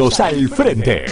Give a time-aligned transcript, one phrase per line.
[0.00, 1.04] Los al frente.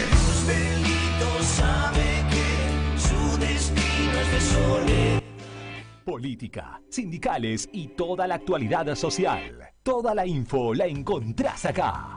[6.07, 9.75] Política, sindicales y toda la actualidad social.
[9.83, 12.17] Toda la info la encontrás acá.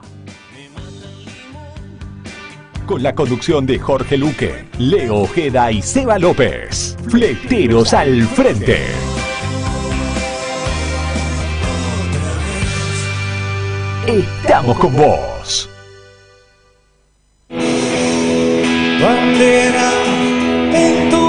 [2.86, 6.96] Con la conducción de Jorge Luque, Leo Ojeda y Seba López.
[7.06, 8.78] Fleteros al frente.
[14.06, 15.68] Estamos con vos.
[19.12, 19.88] Bandera
[20.82, 21.21] en tu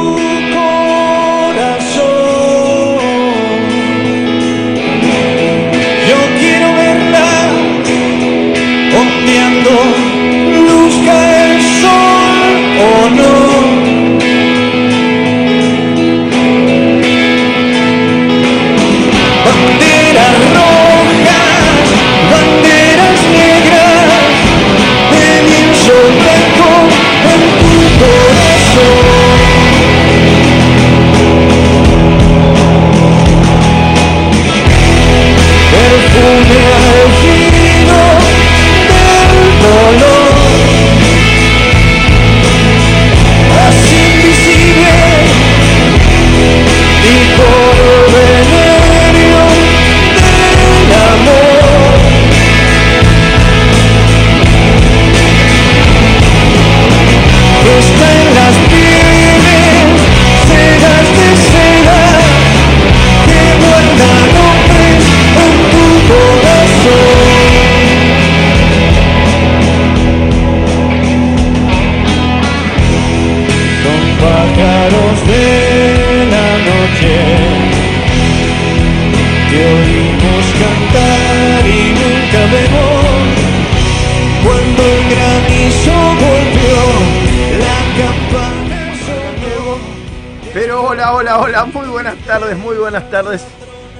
[92.57, 93.45] muy buenas tardes.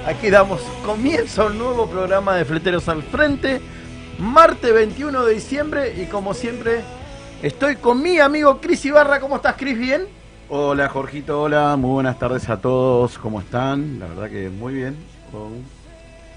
[0.06, 3.62] Aquí damos comienzo a un nuevo programa de Fleteros al Frente,
[4.20, 6.82] martes 21 de diciembre y como siempre
[7.42, 9.20] estoy con mi amigo Cris Ibarra.
[9.20, 9.78] ¿Cómo estás, Cris?
[9.78, 10.06] ¿Bien?
[10.50, 14.00] Hola Jorgito, hola, muy buenas tardes a todos, ¿cómo están?
[14.00, 14.98] La verdad que muy bien,
[15.32, 15.64] con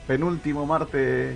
[0.06, 1.34] penúltimo martes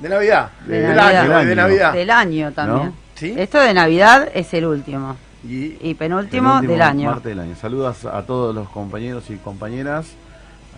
[0.00, 1.20] De Navidad, De Navidad.
[1.22, 1.92] año, de Del Navidad.
[1.92, 2.86] Del año también.
[2.86, 2.94] ¿No?
[3.14, 3.34] ¿Sí?
[3.36, 5.16] Esto de Navidad es el último.
[5.46, 7.10] Y Y penúltimo, penúltimo del año.
[7.10, 7.54] martes del año.
[7.54, 10.06] Saludos a todos los compañeros y compañeras,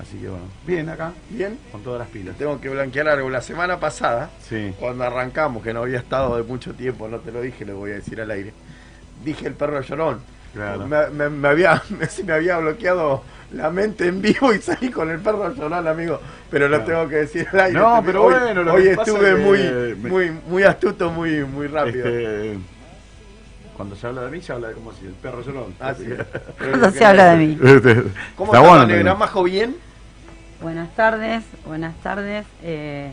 [0.00, 2.36] así que bueno, bien acá, bien, con todas las pilas.
[2.36, 3.30] tengo que blanquear algo.
[3.30, 7.32] La semana pasada, Sí, cuando arrancamos, que no había estado de mucho tiempo, no te
[7.32, 8.52] lo dije, lo voy a decir al aire.
[9.24, 10.20] Dije el perro llorón.
[10.54, 10.86] claro.
[10.86, 13.22] Me, me- me había, me, se me había bloqueado
[13.52, 16.20] la mente en vivo y salí con el perro llorón, amigo.
[16.50, 16.90] Pero lo Claro.
[16.92, 17.78] tengo que decir al aire.
[17.78, 21.10] No, pero hoy, bueno, lo hoy que pasa estuve es muy, me- muy, muy astuto,
[21.10, 22.06] muy, muy rápido.
[22.06, 22.58] Este,
[23.76, 25.74] cuando se habla de mí, se habla de como si el perro llorón.
[25.80, 26.04] Ah, sí.
[26.58, 27.58] Cuando se habla de mí.
[27.62, 27.94] Este,
[28.36, 28.96] ¿Cómo está está, bueno Negra?
[29.12, 29.18] también.
[29.18, 29.76] ¿Majo bien?
[30.60, 32.44] Buenas tardes, buenas tardes.
[32.62, 33.10] eh,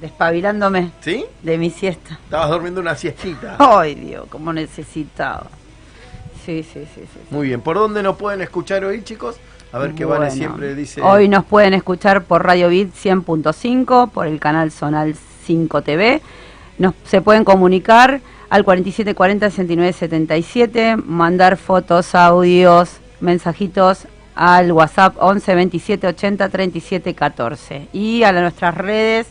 [0.00, 1.24] despabilándome ¿Sí?
[1.42, 2.18] de mi siesta.
[2.24, 3.56] Estabas durmiendo una siestita.
[3.58, 5.46] Ay, Dios, como necesitaba.
[6.44, 7.02] Sí, sí, sí, sí.
[7.12, 7.18] sí.
[7.30, 7.60] Muy bien.
[7.60, 9.36] ¿Por dónde nos pueden escuchar hoy, chicos?
[9.72, 11.02] A ver qué Vale Bueno, siempre dice.
[11.02, 16.22] Hoy nos pueden escuchar por Radio Bit 100.5, por el canal Zonal 5 TV.
[16.78, 24.06] Nos, se pueden comunicar al 4740-6977, mandar fotos, audios, mensajitos
[24.40, 29.26] al WhatsApp 11 27 80 37 14 y a la- nuestras redes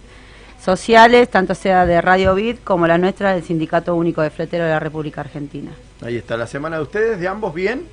[0.61, 4.71] sociales, tanto sea de Radio Bit como la nuestra del Sindicato Único de Fletero de
[4.71, 5.71] la República Argentina.
[6.03, 6.35] Ahí está.
[6.35, 7.83] ¿La semana de ustedes, de ambos, bien?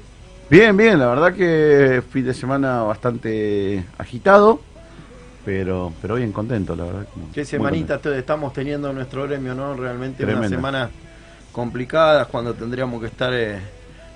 [0.51, 4.61] Bien, bien, la verdad que fin de semana bastante agitado,
[5.45, 7.07] pero pero bien contento, la verdad.
[7.15, 9.75] como- Qué semanita te- estamos teniendo en nuestro gremio, ¿no?
[9.75, 10.91] Realmente una semana
[11.53, 13.59] complicada cuando tendríamos que estar eh,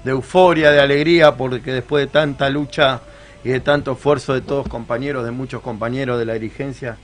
[0.05, 3.01] de euforia, de alegría, porque después de tanta lucha
[3.45, 6.97] y de tanto esfuerzo de todos compañeros, de muchos compañeros de la dirigencia,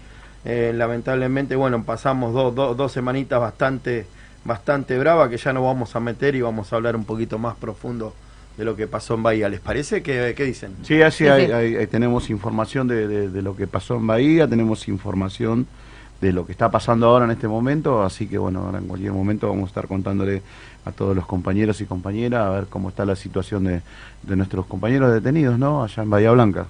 [0.45, 4.07] eh, lamentablemente, bueno, pasamos dos, dos, dos semanitas bastante,
[4.45, 7.57] bastante bravas que ya nos vamos a meter y vamos a hablar un poquito más
[7.57, 8.15] profundo
[8.57, 9.49] de lo que pasó en Bahía.
[9.49, 10.03] ¿Les parece?
[10.03, 10.73] ¿Qué, qué dicen?
[10.83, 11.53] Sí, así Sí, hay- sí.
[11.53, 15.67] hay- hay- tenemos información de, de- de lo que pasó en Bahía, tenemos información
[16.25, 19.13] de lo que está pasando ahora en este momento, así que bueno, ahora en cualquier
[19.13, 20.43] momento vamos a estar contándole
[20.87, 23.83] a todos los compañeros y compañeras a ver cómo está la situación de,
[24.23, 25.83] de nuestros compañeros detenidos, ¿no?
[25.85, 26.67] Allá en Bahía Blanca.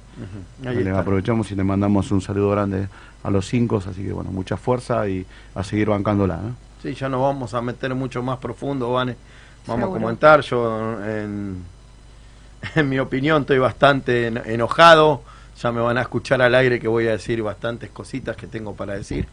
[0.67, 0.99] Ahí Le está.
[1.01, 2.89] aprovechamos y le mandamos un saludo grande
[3.23, 5.25] a los cinco, así que bueno, mucha fuerza y
[5.55, 6.57] a seguir bancándola, ¿no?
[6.83, 9.17] Sí, ya nos vamos a meter mucho más profundo, Vane.
[9.67, 9.99] Vamos Seguro.
[9.99, 10.41] a comentar.
[10.43, 11.63] Yo, en,
[12.75, 15.23] en mi opinión, estoy bastante en- enojado.
[15.63, 18.75] Ya me van a escuchar al aire que voy a decir bastantes cositas que tengo
[18.75, 19.27] para decir.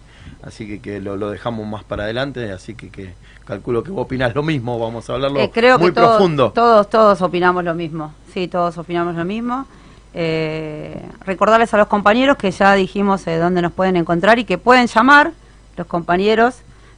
[0.44, 3.14] Así que, que lo, lo dejamos más para adelante, así que, que
[3.46, 6.52] calculo que vos opinás lo mismo, vamos a hablarlo Eh, creo muy que todos, profundo.
[6.52, 8.14] todos, todos opinamos lo mismo.
[8.34, 9.66] Sí, todos opinamos lo mismo.
[10.14, 14.58] Eh, recordarles a los compañeros que ya dijimos eh, dónde nos pueden encontrar y que
[14.58, 15.32] pueden llamar
[15.78, 16.56] los compañeros.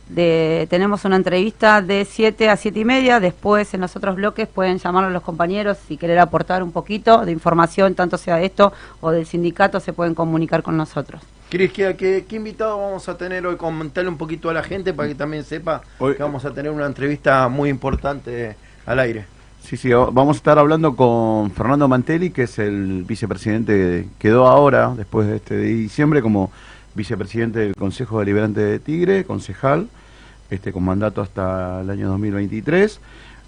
[0.10, 3.20] De, tenemos una entrevista de 7 a 7 y media.
[3.20, 7.26] Después, en los otros bloques, pueden llamar a los compañeros si querer aportar un poquito
[7.26, 11.22] de información, tanto sea de esto o del sindicato, se pueden comunicar con nosotros.
[11.54, 13.58] Cris, ¿qué, qué, qué invitado vamos a tener hoy?
[13.58, 16.72] Comentarle un poquito a la gente para que también sepa Hoy- que vamos a tener
[16.72, 18.56] una entrevista muy importante
[18.88, 19.26] al aire.
[19.62, 24.96] Sí, sí, vamos a estar hablando con Fernando Mantelli, que es el vicepresidente, quedó ahora,
[24.98, 26.52] después de este de diciembre, como
[26.96, 29.90] vicepresidente del Consejo Deliberante de Tigre, concejal,
[30.50, 33.00] este con mandato hasta el año 2023,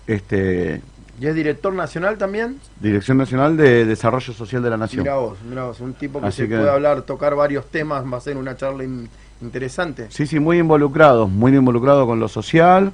[0.06, 0.84] este
[1.20, 2.58] ¿Y es director nacional también?
[2.82, 5.04] Dirección Nacional de Desarrollo Social de la Nación.
[5.04, 8.04] Mira vos, mira vos, un tipo que Así se que- puede hablar, tocar varios temas,
[8.12, 9.08] va a ser una charla in-
[9.42, 10.08] interesante.
[10.10, 12.92] Sí, sí, muy involucrado, muy involucrado con lo social,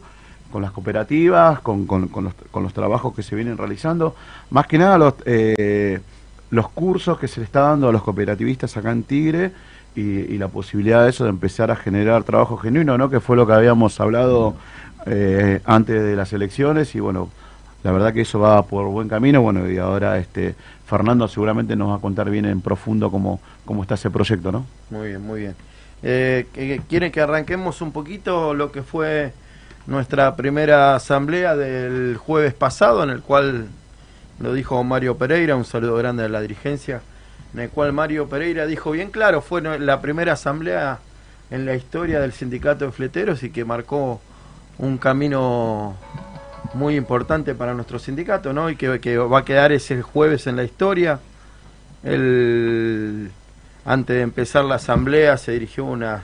[0.51, 4.15] con las cooperativas, con, con- con los, con los trabajos que se vienen realizando.
[4.51, 5.99] Más que nada los, eh,
[6.51, 9.51] los cursos que se le está dando a los cooperativistas acá en Tigre
[9.95, 13.09] y, y la posibilidad de eso de empezar a generar trabajo genuino, ¿no?
[13.09, 14.53] Que fue lo que habíamos hablado
[15.07, 17.29] eh, antes de las elecciones y bueno,
[17.83, 20.55] la verdad que eso va por buen camino, bueno, y ahora este
[20.85, 24.65] Fernando seguramente nos va a contar bien en profundo cómo, cómo está ese proyecto, ¿no?
[24.89, 25.55] Muy bien, muy bien.
[26.03, 29.33] Eh, ¿que- ¿Quieren que arranquemos un poquito lo que fue
[29.87, 33.67] nuestra primera asamblea del jueves pasado, en el cual
[34.39, 37.01] lo dijo Mario Pereira, un saludo grande a la dirigencia,
[37.53, 40.99] en el cual Mario Pereira dijo bien claro, fue la primera asamblea
[41.51, 44.21] en la historia del sindicato de fleteros y que marcó
[44.77, 45.95] un camino
[46.73, 48.69] muy importante para nuestro sindicato, ¿no?
[48.69, 51.19] Y que, que va a quedar ese jueves en la historia.
[52.03, 53.31] El,
[53.85, 56.23] antes de empezar la asamblea se dirigió unas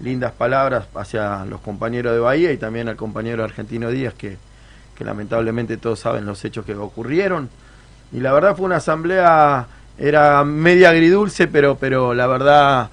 [0.00, 4.36] lindas palabras hacia los compañeros de Bahía y también al compañero argentino Díaz, que,
[4.94, 7.48] que lamentablemente todos saben los hechos que ocurrieron.
[8.12, 9.66] Y la verdad fue una asamblea,
[9.98, 12.90] era media agridulce, pero, pero la verdad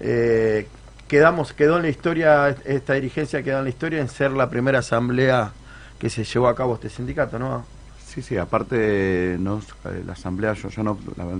[0.00, 0.66] eh,
[1.06, 4.80] quedamos, quedó en la historia, esta dirigencia quedó en la historia en ser la primera
[4.80, 5.52] asamblea
[6.00, 7.64] que se llevó a cabo este sindicato, ¿no?
[8.04, 11.38] Sí, sí, aparte no, eh, la asamblea, yo, yo no, la, la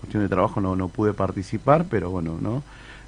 [0.00, 2.64] cuestión de trabajo no, no pude participar, pero bueno, ¿no?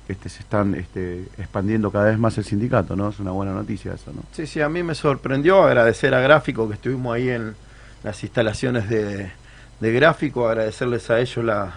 [0.06, 3.08] Este, se están este, expandiendo cada vez más el sindicato, ¿no?
[3.08, 4.22] Es una buena noticia eso, ¿no?
[4.32, 7.56] Sí, sí, a mí me sorprendió agradecer a Gráfico que estuvimos ahí en
[8.04, 9.32] las instalaciones de,
[9.80, 11.74] de Gráfico, agradecerles a ellos la,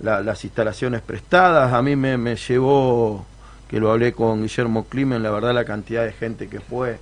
[0.00, 1.72] la- las instalaciones prestadas.
[1.72, 3.24] A mí me, me llevó,
[3.68, 6.98] que lo hablé con Guillermo Climen, la verdad la cantidad de gente que fue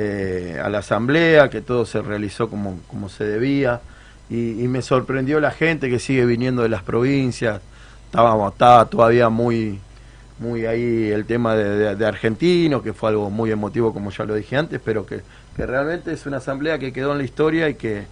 [0.00, 3.80] eh, a la asamblea, que todo se realizó como, como se debía.
[4.30, 7.60] Y, me sorprendió la gente que sigue viniendo de las provincias.
[8.04, 9.80] Estábamos, estaba todavía muy,
[10.38, 14.56] muy ahí el tema de, de- que fue algo muy emotivo, como ya lo dije
[14.56, 15.22] antes, pero que,
[15.56, 18.04] que realmente es una asamblea que quedó en la historia y que,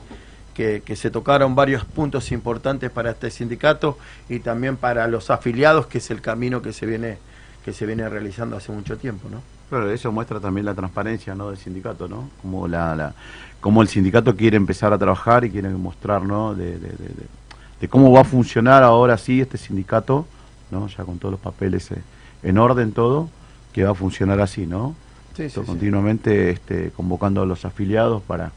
[0.55, 3.97] que, que se tocaron varios puntos importantes para este sindicato
[4.29, 7.19] y también para los afiliados, que es el camino que se viene,
[7.65, 9.56] que se viene realizando hace mucho tiempo, ¿no?
[9.69, 11.49] Claro, eso muestra también la transparencia ¿no?
[11.49, 12.29] del sindicato, ¿no?
[12.41, 13.15] Como, la, la,
[13.61, 16.55] como el sindicato quiere empezar a trabajar y quiere mostrar, ¿no?
[16.55, 17.37] De, de, de- de-
[17.81, 20.27] de cómo va a funcionar ahora sí este sindicato,
[20.71, 20.87] ¿no?
[20.89, 21.97] Ya con todos los papeles eh,
[22.43, 23.29] en orden todo,
[23.73, 24.95] que va a funcionar así, ¿no?
[25.37, 25.71] Sí, Esto sí, sí.
[25.73, 28.53] continuamente este, convocando a los afiliados para,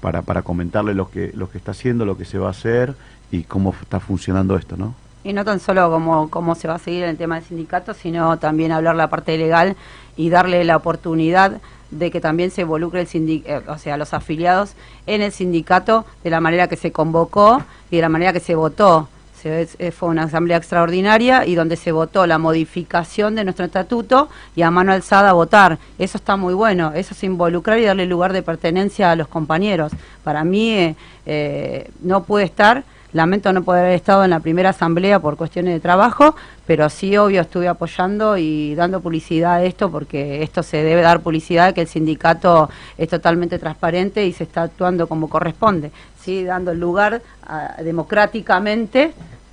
[0.00, 2.94] para, para comentarle lo que, lo que está haciendo, lo que se va a hacer
[3.30, 4.94] y cómo está funcionando esto, ¿no?
[5.22, 7.92] Y no tan solo cómo, cómo se va a seguir en el tema del sindicato,
[7.94, 9.76] sino también hablar la parte legal
[10.16, 11.60] y darle la oportunidad
[11.90, 14.74] de que también se involucre el sindi- eh, o sea, los afiliados
[15.06, 18.54] en el sindicato de la manera que se convocó y de la manera que se
[18.54, 19.08] votó.
[19.42, 24.62] Se- fue una asamblea extraordinaria y donde se votó la modificación de nuestro estatuto y
[24.62, 25.78] a mano alzada votar.
[25.98, 29.92] Eso está muy bueno, eso es involucrar y darle lugar de pertenencia a los compañeros.
[30.24, 30.94] Para mí eh,
[31.26, 35.74] eh, no puede estar Lamento no poder haber estado en la primera asamblea por cuestiones
[35.74, 36.36] de trabajo,
[36.66, 41.20] pero sí, obvio, estuve apoyando y dando publicidad a esto porque esto se debe dar
[41.20, 45.90] publicidad, que el sindicato es totalmente transparente y se está actuando como corresponde,
[46.22, 49.12] sí, dando lugar a- democráticamente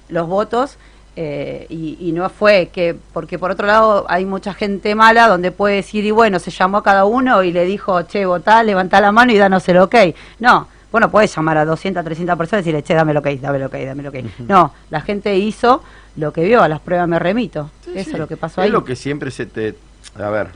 [0.10, 0.78] los votos.
[1.20, 5.50] eh, y, y no fue que, porque por otro lado hay mucha gente mala donde
[5.52, 9.02] puede decir, y bueno, se llamó a cada uno y le dijo, che, votá, levantá
[9.02, 9.96] la mano y danos el ok.
[10.40, 13.58] No, bueno, puedes llamar a 200, 300 personas y decirle, che, dame el ok, dame
[13.58, 14.15] el ok, dame el ok.
[14.48, 15.84] No, la gente hizo
[16.15, 17.70] lo que vio, a las pruebas me remito.
[17.84, 18.12] Sí, Eso sí.
[18.13, 18.72] es lo que pasó es ahí.
[18.72, 19.75] lo que siempre se te...
[20.15, 20.48] A ver,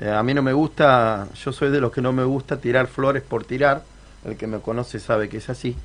[0.00, 2.86] eh, a mí no me gusta, yo soy de los que no me gusta tirar
[2.86, 3.82] flores por tirar,
[4.24, 5.76] el que me conoce sabe que es así.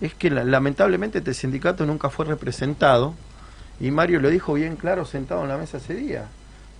[0.00, 3.14] Es que la- lamentablemente este sindicato nunca fue representado
[3.80, 6.24] y Mario lo dijo bien claro sentado en la mesa ese día.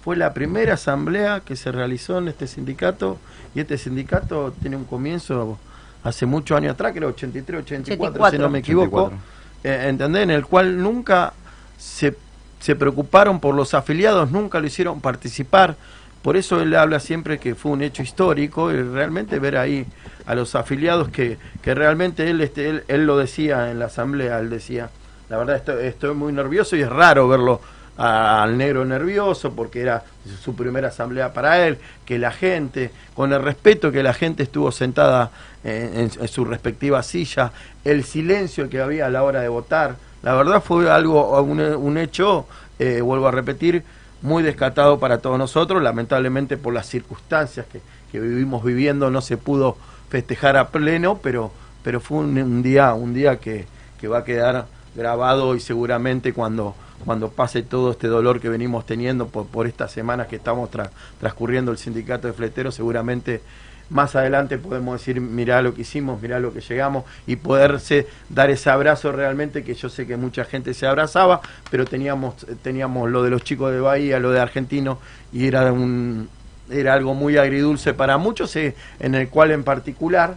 [0.03, 3.19] Fue la primera asamblea que se realizó en este sindicato
[3.55, 5.59] y este sindicato tiene un comienzo
[6.05, 9.19] hace muchos años atrás, que era 83, 84, si no me equivoco, 84.
[9.65, 10.23] eh, ¿entendés?
[10.25, 11.33] En el cual nunca
[11.79, 12.17] se,
[12.61, 15.77] se preocuparon por los afiliados, nunca lo hicieron participar.
[16.23, 19.87] Por eso él habla siempre que fue un hecho histórico y realmente ver ahí
[20.25, 24.39] a los afiliados que, que realmente él, este, él, él lo decía en la asamblea,
[24.39, 24.91] él decía,
[25.29, 27.61] la verdad estoy, estoy muy nervioso y es raro verlo
[27.97, 30.03] al negro nervioso porque era
[30.43, 34.73] su primera asamblea para él, que la gente, con el respeto que la gente estuvo
[34.73, 35.31] sentada
[35.65, 37.53] en, en- en su respectiva silla,
[37.85, 41.99] el silencio que había a la hora de votar, la verdad fue algo, un, un
[41.99, 42.47] hecho,
[42.79, 43.83] eh, vuelvo a repetir,
[44.23, 47.81] muy descatado para todos nosotros, lamentablemente por las circunstancias que,
[48.11, 49.77] que vivimos viviendo no se pudo
[50.11, 51.51] festejar a pleno, pero,
[51.83, 53.67] pero fue un, un día, un día que,
[54.01, 58.87] que va a quedar grabado y seguramente cuando, cuando pase todo este dolor que venimos
[58.87, 60.91] teniendo por, estas semanas que estamos tra-
[61.21, 63.43] transcurriendo el sindicato de fleteros, seguramente
[63.91, 68.49] más adelante podemos decir, mirá lo que hicimos, mirá lo que llegamos y poderse dar
[68.49, 73.23] ese abrazo realmente que yo sé que mucha gente se abrazaba, pero teníamos, teníamos lo
[73.23, 74.99] de los chicos de Bahía, lo de Argentino
[75.33, 76.29] y era un
[76.71, 80.37] era algo muy agridulce para muchos, eh, en el cual en particular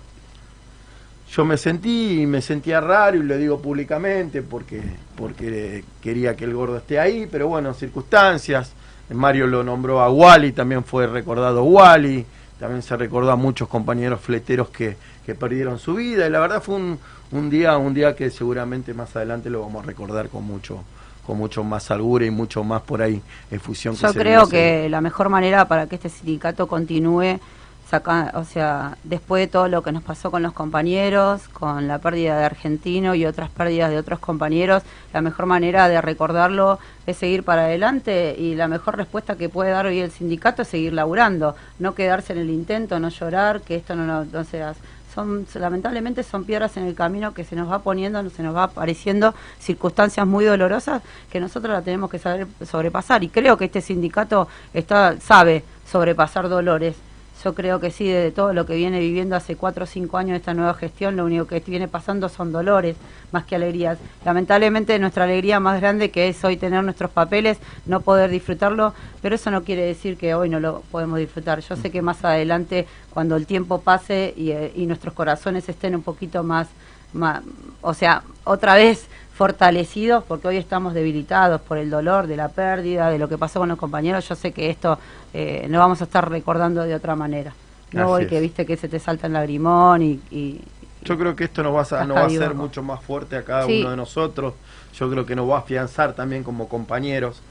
[1.29, 4.81] yo me sentí me sentía raro y lo digo públicamente porque
[5.15, 8.73] porque quería que el gordo esté ahí, pero bueno, circunstancias.
[9.09, 12.25] Mario lo nombró a Wally, también fue recordado Wally,
[12.59, 16.61] también se recordó a muchos compañeros fleteros que, que perdieron su vida y la verdad
[16.61, 16.99] fue un,
[17.31, 20.83] un día un día que seguramente más adelante lo vamos a recordar con mucho
[21.25, 25.01] con mucho más algure y mucho más por ahí efusión que Yo creo que la
[25.01, 27.39] mejor manera para que este sindicato continúe,
[27.89, 31.99] saca, o sea, después de todo lo que nos pasó con los compañeros, con la
[31.99, 37.17] pérdida de Argentino y otras pérdidas de otros compañeros, la mejor manera de recordarlo es
[37.17, 40.93] seguir para adelante y la mejor respuesta que puede dar hoy el sindicato es seguir
[40.93, 44.73] laburando, no quedarse en el intento, no llorar, que esto no, no, sea
[45.13, 48.63] son lamentablemente son piedras en el camino que se nos va poniendo, se nos va
[48.63, 51.01] apareciendo circunstancias muy dolorosas
[51.31, 56.49] que nosotros la tenemos que saber sobrepasar y creo que este sindicato está sabe sobrepasar
[56.49, 56.97] dolores.
[57.45, 60.35] Yo creo que sí, de todo lo que viene viviendo hace cuatro o cinco años
[60.35, 62.95] esta nueva gestión, lo único que viene pasando son dolores
[63.31, 63.99] más que alegrías.
[64.25, 69.35] Lamentablemente nuestra alegría más grande que es hoy tener nuestros papeles, no poder disfrutarlo, pero
[69.35, 71.59] eso no quiere decir que hoy no lo podemos disfrutar.
[71.59, 75.93] Yo sé que más adelante, cuando el tiempo pase y, eh, y nuestros corazones estén
[75.93, 76.67] un poquito más,
[77.13, 77.43] más,
[77.81, 83.09] o sea, otra vez fortalecidos, porque hoy estamos debilitados por el dolor de la pérdida,
[83.09, 84.97] de lo que pasó con los compañeros, yo sé que esto
[85.33, 87.53] eh, no vamos a estar recordando de otra manera.
[87.91, 90.61] No hoy que viste que se te salta el lagrimón y, y-
[91.03, 93.43] Yo creo que esto nos va a, nos va a hacer mucho más fuerte a
[93.43, 93.81] cada Sí.
[93.81, 94.53] uno de nosotros.
[94.97, 97.41] Yo creo que nos va a afianzar también como compañeros,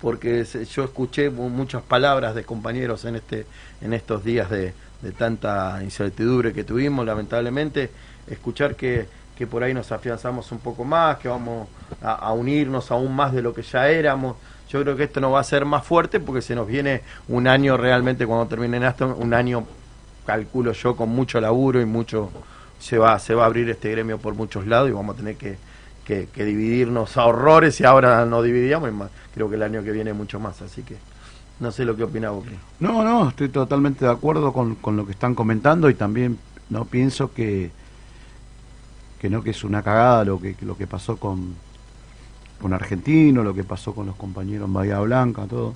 [0.00, 3.46] porque yo escuché mu- muchas palabras de compañeros en este
[3.82, 4.72] en estos días de,
[5.02, 7.90] de tanta incertidumbre que tuvimos, lamentablemente,
[8.28, 11.68] escuchar que, que por ahí nos afianzamos un poco más, que vamos
[12.02, 14.36] a, unirnos aún más de lo que ya éramos.
[14.68, 17.46] Yo creo que esto nos va a hacer más fuerte porque se nos viene un
[17.48, 19.64] año realmente cuando termine esto, un año
[20.24, 22.30] calculo yo con mucho laburo y mucho
[22.78, 25.36] se va se va a abrir este gremio por muchos lados y vamos a tener
[25.36, 25.58] que,
[26.04, 29.92] que, dividirnos a horrores y ahora nos dividíamos y más, creo que el año que
[29.92, 30.96] viene mucho más así que
[31.60, 32.44] no sé lo que opina vos.
[32.80, 36.38] No, no, estoy totalmente de acuerdo con, con lo que están comentando y también
[36.68, 37.70] no pienso que
[39.24, 41.54] que no que es una cagada lo que lo que pasó con
[42.60, 45.72] con Argentino, lo que pasó con los compañeros en Bahía Blanca, todo.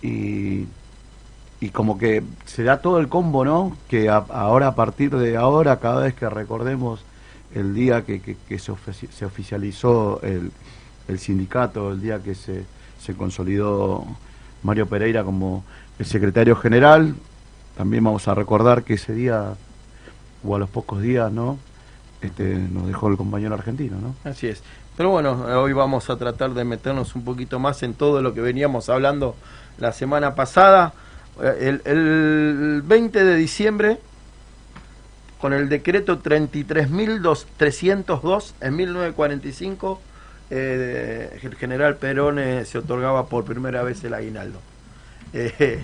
[0.00, 0.66] Y
[1.60, 3.76] y como que se da todo el combo, ¿no?
[3.88, 7.04] Que ahora a partir de ahora cada vez que recordemos
[7.52, 8.72] el día que, se,
[9.08, 10.52] se oficializó el,
[11.08, 12.64] el sindicato, el día que se,
[13.00, 14.06] se consolidó
[14.62, 15.64] Mario Pereira como
[15.98, 17.16] el secretario general.
[17.76, 19.54] También vamos a recordar que ese día,
[20.44, 21.58] o a los pocos días, ¿no?
[22.22, 24.14] Este, nos dejó el compañero argentino, ¿no?
[24.28, 24.62] Así es.
[24.96, 28.40] Pero bueno, hoy vamos a tratar de meternos un poquito más en todo lo que
[28.40, 29.34] veníamos hablando
[29.78, 30.94] la semana pasada.
[31.42, 33.98] Eh, El, el 20 de diciembre,
[35.40, 40.00] con el decreto 33.302 en 1945,
[40.50, 44.60] eh, el general Perón eh, se otorgaba por primera vez el aguinaldo.
[45.34, 45.80] Eh,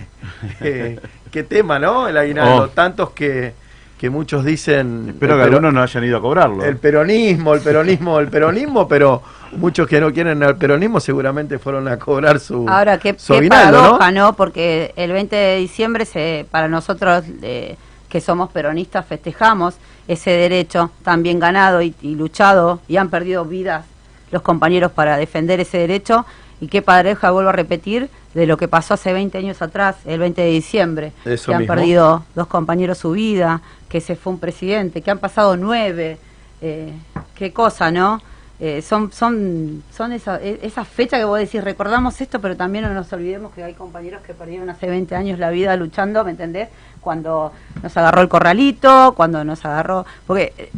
[0.61, 0.99] eh,
[1.31, 2.07] qué tema, ¿no?
[2.07, 2.65] El aguinaldo.
[2.65, 2.69] Oh.
[2.69, 3.55] Tantos que,
[3.99, 5.07] que muchos dicen...
[5.09, 6.63] Espero el que algunos no hayan ido a cobrarlo.
[6.63, 9.21] el peronismo, el peronismo, el peronismo, pero
[9.57, 13.39] muchos que no quieren el peronismo seguramente fueron a cobrar su, Ahora, qué, su qué
[13.39, 14.33] aguinaldo, paradoja, ¿no?
[14.37, 17.75] Porque el 20 de diciembre, se, para nosotros eh,
[18.07, 19.75] que somos peronistas, festejamos
[20.07, 23.85] ese derecho tan bien ganado y, y luchado, y han perdido vidas
[24.31, 26.25] los compañeros para defender ese derecho
[26.61, 30.19] y qué pareja, vuelvo a repetir, de lo que pasó hace 20 años atrás, el
[30.19, 31.73] 20 de diciembre, Eso que han mismo.
[31.75, 36.17] perdido dos compañeros su vida, que se fue un presidente, que han pasado nueve,
[36.61, 36.93] eh,
[37.35, 38.21] qué cosa, ¿no?
[38.61, 42.83] Eh, son son son esa- e- esas fechas que vos decís, recordamos esto, pero también
[42.83, 46.31] no nos olvidemos que hay compañeros que perdieron hace 20 años la vida luchando, ¿me
[46.31, 46.67] entendés?
[46.99, 50.05] Cuando nos agarró el corralito, cuando nos agarró...
[50.27, 50.69] Porque eh,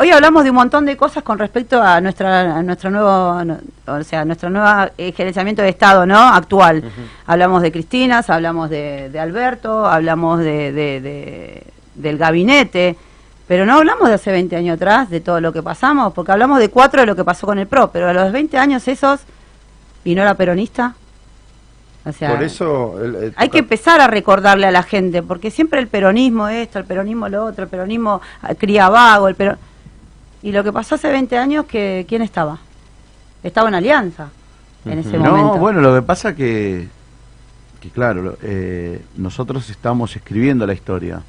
[0.00, 3.40] hoy hablamos de un montón de cosas con respecto a nuestra a nuestro nuevo
[3.86, 6.82] o sea nuestro nuevo eh, gerenciamiento de estado no actual.
[7.26, 11.62] Hablamos de Cristinas hablamos de, de Alberto hablamos de, de- de-
[11.94, 12.96] del gabinete
[13.48, 16.58] pero no hablamos de hace 20 años atrás de todo lo que pasamos porque hablamos
[16.58, 19.20] de cuatro de lo que pasó con el PRO pero a los 20 años esos
[20.04, 20.94] y no era peronista
[22.04, 25.50] o sea Por eso el- el- hay que empezar a recordarle a la gente, porque
[25.50, 29.56] siempre el peronismo esto, el peronismo lo otro, el peronismo ah, cría vago, el pero
[30.46, 32.58] y lo que pasó hace 20 años que quién estaba?
[33.42, 34.28] Estaba en alianza
[34.84, 35.58] en ese No, momento.
[35.58, 36.86] bueno, lo que pasa que,
[37.80, 41.20] que claro, eh, nosotros estamos escribiendo la historia,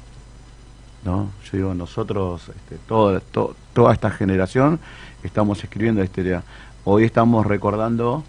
[1.04, 1.30] ¿no?
[1.50, 4.78] Yo digo, nosotros, este, todo- to- toda esta generación,
[5.24, 6.42] estamos escribiendo la historia.
[6.84, 8.22] Hoy estamos recordando,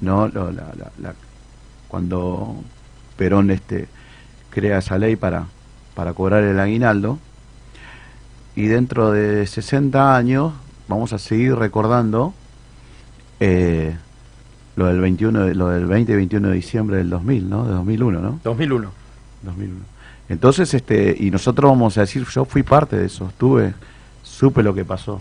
[0.00, 0.28] ¿no?
[0.28, 1.14] La- la- la-
[1.88, 2.56] cuando
[3.18, 3.86] Perón este,
[4.48, 5.44] crea esa ley para,
[5.94, 7.18] para cobrar el aguinaldo,
[8.56, 10.52] y dentro de 60 años
[10.88, 12.34] vamos a seguir recordando
[13.40, 13.96] eh,
[14.76, 17.64] lo del 21 de- lo del 20 y 21 de diciembre del 2000, ¿no?
[17.64, 18.40] De 2001, ¿no?
[18.44, 18.90] 2001.
[19.42, 19.80] 2001.
[20.28, 23.74] Entonces, este, y nosotros vamos a decir, yo fui parte de eso, estuve,
[24.22, 25.20] supe lo que pasó.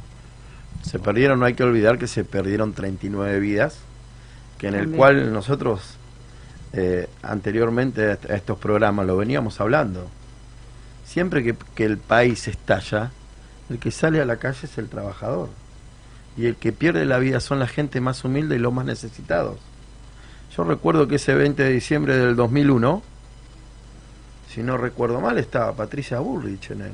[0.82, 3.78] Se perdieron, no hay que olvidar que se perdieron 39 vidas,
[4.58, 4.98] que en el También.
[4.98, 5.98] cual nosotros
[6.74, 10.08] eh, anteriormente a estos programas lo veníamos hablando.
[11.06, 13.12] Siempre que, que el país estalla,
[13.74, 15.50] el que sale a la calle es el trabajador.
[16.38, 19.58] Y el que pierde la vida son la gente más humilde y los más necesitados.
[20.56, 23.02] Yo recuerdo que ese 20 de diciembre del 2001,
[24.54, 26.92] si no recuerdo mal, estaba Patricia Bullrich en el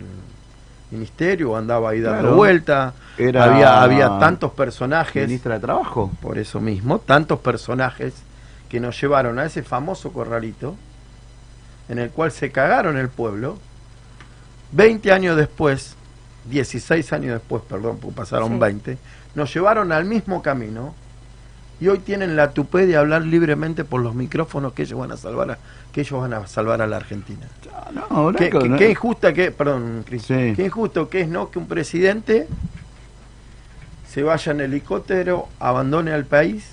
[0.92, 2.36] ministerio, andaba ahí dando Claro.
[2.36, 6.12] vuelta, Era había, había tantos personajes, Ministra de Trabajo.
[6.22, 8.14] por eso mismo, tantos personajes
[8.70, 10.76] que nos llevaron a ese famoso corralito,
[11.90, 13.58] en el cual se cagaron el pueblo,
[14.72, 15.96] 20 años después,
[16.50, 18.60] 16 años después, perdón, porque pasaron Sí.
[18.60, 18.98] 20,
[19.36, 20.94] nos llevaron al mismo camino
[21.80, 25.18] y hoy tienen la tupé de hablar libremente por los micrófonos que ellos van a
[25.18, 25.58] salvar a,
[25.94, 27.48] que ellos van a salvar a la Argentina.
[27.94, 30.54] No, Qué, Blanco, qué- no- qué injusta que, perdón, Cris, Sí.
[30.56, 32.48] qué injusto que es no que un presidente
[34.08, 36.66] se vaya en helicóptero, abandone al país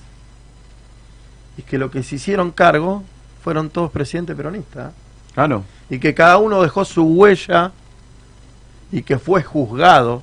[1.58, 3.02] y que lo que se hicieron cargo
[3.42, 4.92] fueron todos presidentes peronistas
[5.34, 5.62] Claro.
[5.90, 7.72] y que cada uno dejó su huella
[8.92, 10.22] y que fue juzgado,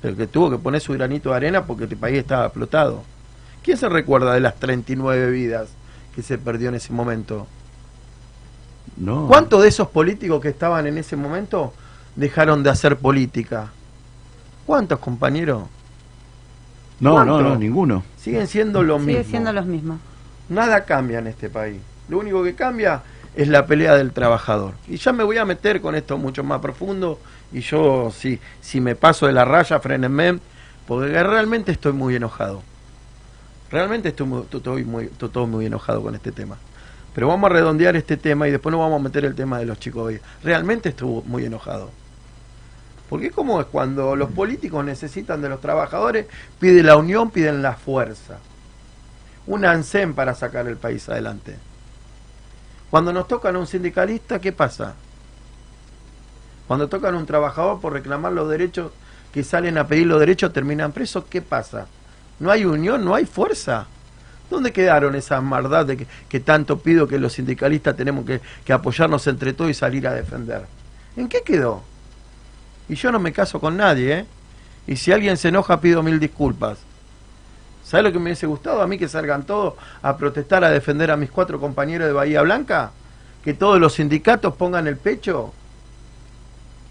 [0.00, 3.02] pero que tuvo que poner su granito de arena porque este país estaba explotado.
[3.62, 5.68] ¿Quién se recuerda de las 39 vidas
[6.14, 7.46] que se perdió en ese momento?
[8.96, 9.26] No.
[9.26, 11.72] ¿Cuántos de esos políticos que estaban en ese momento
[12.14, 13.72] dejaron de hacer política?
[14.66, 15.64] ¿Cuántos compañeros?
[17.00, 17.42] No, no, ¿Cuánto?
[17.42, 18.04] no, ninguno.
[18.20, 19.30] Siguen siendo lo Sigue mismo.
[19.30, 19.98] siendo los mismos.
[20.48, 21.80] Nada cambia en este país.
[22.08, 23.02] Lo único que cambia
[23.34, 24.74] es la pelea del trabajador.
[24.86, 27.18] Y ya me voy a meter con esto mucho más profundo.
[27.54, 30.40] Y yo, si, si me paso de la raya, frenenme,
[30.88, 32.62] porque realmente estoy muy enojado.
[33.70, 36.58] Realmente estoy muy, estoy muy, estoy muy enojado con este tema.
[37.14, 39.66] Pero vamos a redondear este tema y después nos vamos a meter el tema de
[39.66, 40.20] los chicos hoy.
[40.42, 41.90] Realmente estuvo muy enojado.
[43.08, 46.26] Porque cómo es cuando los políticos necesitan de los trabajadores,
[46.58, 48.38] pide la unión, piden la fuerza.
[49.46, 51.56] Un ANSEM para sacar el país adelante.
[52.90, 54.96] Cuando nos tocan a un sindicalista, ¿qué pasa?
[56.66, 58.92] Cuando tocan a un trabajador por reclamar los derechos
[59.32, 61.86] que salen a pedir los derechos, terminan presos, ¿qué pasa?
[62.38, 63.86] No hay unión, no hay fuerza.
[64.50, 69.26] ¿Dónde quedaron esas maldades de que, tanto pido que los sindicalistas tenemos que, que apoyarnos
[69.26, 70.66] entre todos y salir a defender?
[71.16, 71.82] ¿En qué quedó?
[72.88, 74.26] Y yo no me caso con nadie, ¿eh?
[74.86, 76.78] Y si alguien se enoja, pido mil disculpas.
[77.84, 78.82] ¿Sabes lo que me hubiese gustado?
[78.82, 82.42] A mí que salgan todos a protestar, a defender a mis cuatro compañeros de Bahía
[82.42, 82.92] Blanca.
[83.42, 85.52] Que todos los sindicatos pongan el pecho.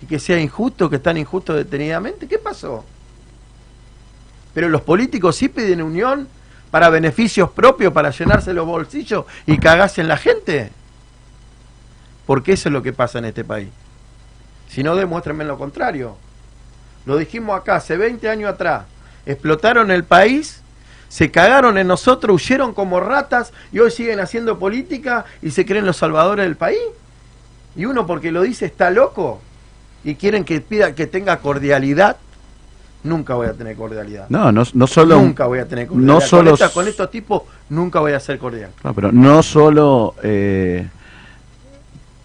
[0.03, 2.27] Y que sea injusto, que están injustos detenidamente.
[2.27, 2.83] ¿Qué pasó?
[4.53, 6.27] Pero los políticos sí piden unión
[6.71, 10.71] para beneficios propios, para llenarse los bolsillos y cagarse en la gente.
[12.25, 13.69] Porque eso es lo que pasa en este país.
[14.67, 16.17] Si no, demuéstrenme lo contrario.
[17.05, 18.83] Lo dijimos acá hace 20 años atrás.
[19.25, 20.63] Explotaron el país,
[21.07, 25.85] se cagaron en nosotros, huyeron como ratas y hoy siguen haciendo política y se creen
[25.85, 26.81] los salvadores del país.
[27.77, 29.39] Y uno porque lo dice está loco
[30.03, 32.17] y quieren que pida que tenga cordialidad.
[33.03, 34.27] nunca voy a tener cordialidad.
[34.29, 35.19] No, no, no solo.
[35.19, 36.13] nunca voy a tener cordialidad.
[36.13, 36.51] No solo.
[36.51, 38.69] con, esta- con estos tipos nunca voy a ser cordial.
[38.83, 40.87] No, pero no solo eh,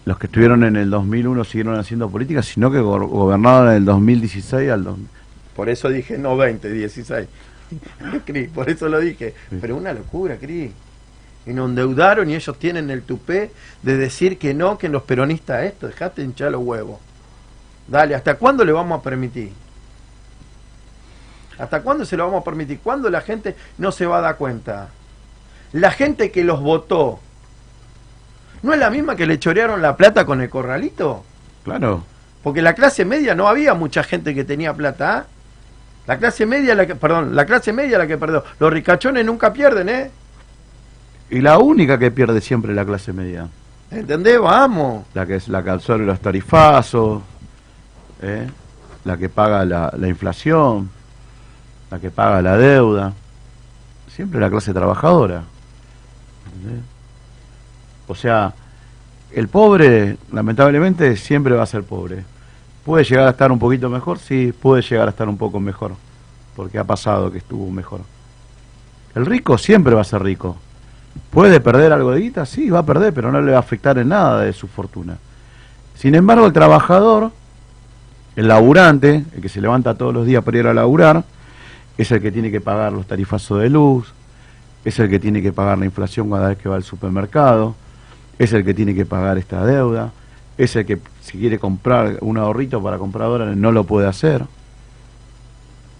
[0.05, 3.85] los que estuvieron en el 2001 siguieron haciendo política, sino que go- gobernaron en el
[3.85, 5.07] 2016 al 2000.
[5.55, 7.27] Por eso dije no 20, 16.
[8.25, 9.33] Cris, por eso lo dije.
[9.49, 9.57] Sí.
[9.61, 10.71] Pero una locura, Cris.
[11.45, 13.51] Y nos endeudaron y ellos tienen el tupé
[13.83, 16.99] de decir que no, que los peronistas esto, dejate hinchar los huevos.
[17.89, 19.51] Dale, ¿hasta cuándo le vamos a permitir?
[21.57, 22.79] ¿Hasta cuándo se lo vamos a permitir?
[22.79, 24.89] ¿Cuándo la gente no se va a dar cuenta?
[25.73, 27.19] La gente que los votó,
[28.61, 31.23] ¿no es la misma que le chorearon la plata con el corralito?
[31.63, 32.03] Claro.
[32.43, 35.17] Porque la clase media no había mucha gente que tenía plata.
[35.17, 35.25] ¿ah?
[36.07, 38.43] La clase media, la que, perdón, la clase media la que perdió.
[38.59, 40.11] Los ricachones nunca pierden, ¿eh?
[41.29, 43.47] Y la única que pierde siempre es la clase media.
[43.91, 44.39] ¿Entendés?
[44.39, 45.05] Vamos.
[45.13, 47.21] La que es la que absorbe los tarifazos,
[48.21, 48.47] ¿eh?
[49.05, 50.89] la que paga la, la inflación,
[51.91, 53.13] la que paga la deuda.
[54.07, 55.43] Siempre la clase trabajadora.
[58.07, 58.53] O sea,
[59.31, 62.23] el pobre, lamentablemente, siempre va a ser pobre.
[62.83, 64.19] ¿Puede llegar a estar un poquito mejor?
[64.19, 65.93] Sí, puede llegar a estar un poco mejor.
[66.55, 68.01] Porque ha pasado que estuvo mejor.
[69.15, 70.57] El rico siempre va a ser rico.
[71.29, 72.45] ¿Puede perder algo de guita?
[72.45, 75.17] Sí, va a perder, pero no le va a afectar en nada de su fortuna.
[75.95, 77.31] Sin embargo, el trabajador,
[78.39, 81.25] el laburante, el que se levanta todos los días para ir a laburar,
[81.97, 84.13] es el que tiene que pagar los tarifazos de luz,
[84.85, 87.75] es el que tiene que pagar la inflación cada vez que va al supermercado,
[88.37, 90.13] es el que tiene que pagar esta deuda,
[90.57, 94.45] es el que si quiere comprar un ahorrito para comprar dólares no lo puede hacer.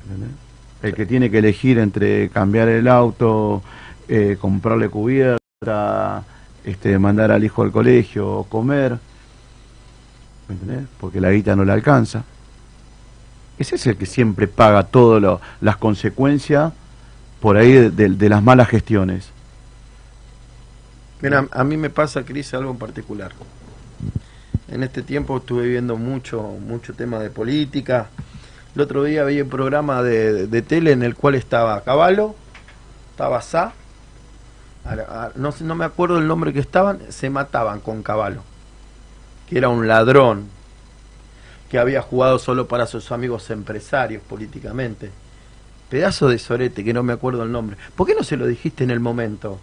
[0.05, 0.33] ¿Entendés?
[0.81, 3.61] El que tiene que elegir entre cambiar el auto,
[4.07, 6.23] eh, comprarle cubierta,
[6.63, 8.97] este, mandar al hijo al colegio, comer,
[10.99, 12.23] Porque la guita no le alcanza.
[13.57, 16.71] Ese es el que siempre paga todas las consecuencias
[17.41, 19.29] por ahí de, de- las malas gestiones.
[21.21, 23.31] Mira, a mí me pasa, Cris, algo en particular.
[24.71, 28.07] En este tiempo estuve viendo mucho, mucho tema de política.
[28.75, 32.35] El otro día vi un programa de, tele en el cual estaba Caballo,
[33.11, 33.73] estaba Sá,
[35.35, 38.41] no, no me acuerdo el nombre que estaban, se mataban con Caballo,
[39.49, 40.45] que era un ladrón,
[41.69, 45.09] que había jugado solo para sus amigos empresarios políticamente.
[45.89, 47.77] Pedazo de sorete, que no me acuerdo el nombre.
[47.95, 49.59] ¿Por qué no se lo dijiste en el momento?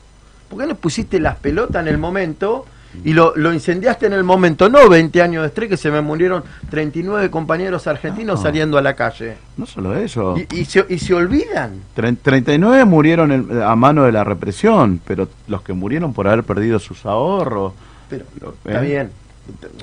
[0.49, 2.67] ¿Por qué no pusiste las pelotas en el momento
[3.05, 4.69] y lo, lo incendiaste en el momento?
[4.69, 8.43] No 20 años después que se me murieron 39 compañeros argentinos No.
[8.43, 9.37] saliendo a la calle.
[9.57, 10.37] No solo eso.
[10.37, 11.81] Y, y se, y se olvidan.
[11.97, 16.43] Tre- 39 murieron en- a mano de la represión, pero los que murieron por haber
[16.45, 17.73] perdido sus ahorros.
[18.09, 18.25] Pero
[18.65, 18.87] está ¿eh?
[18.87, 19.11] bien.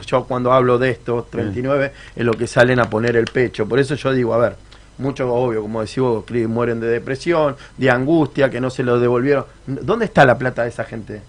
[0.05, 3.67] Yo cuando hablo de esto, 39, es lo que salen a poner el pecho.
[3.67, 4.55] Por eso yo digo, a ver,
[4.97, 9.45] muchos, obvio, como decís vos, mueren de depresión, de angustia, que no se lo devolvieron.
[9.65, 11.21] ¿Dónde está la plata de esa gente?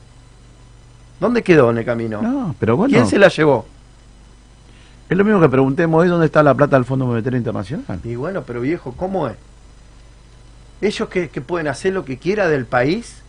[1.21, 2.21] ¿Dónde quedó en el camino?
[2.21, 3.67] No, pero bueno, ¿Quién se la llevó?
[5.09, 8.01] es lo mismo que preguntemos hoy dónde está la plata del Fondo Monetario Internacional.
[8.05, 9.37] Y bueno, pero viejo, ¿cómo es?
[10.81, 13.24] Ellos que, que pueden hacer lo que quiera del país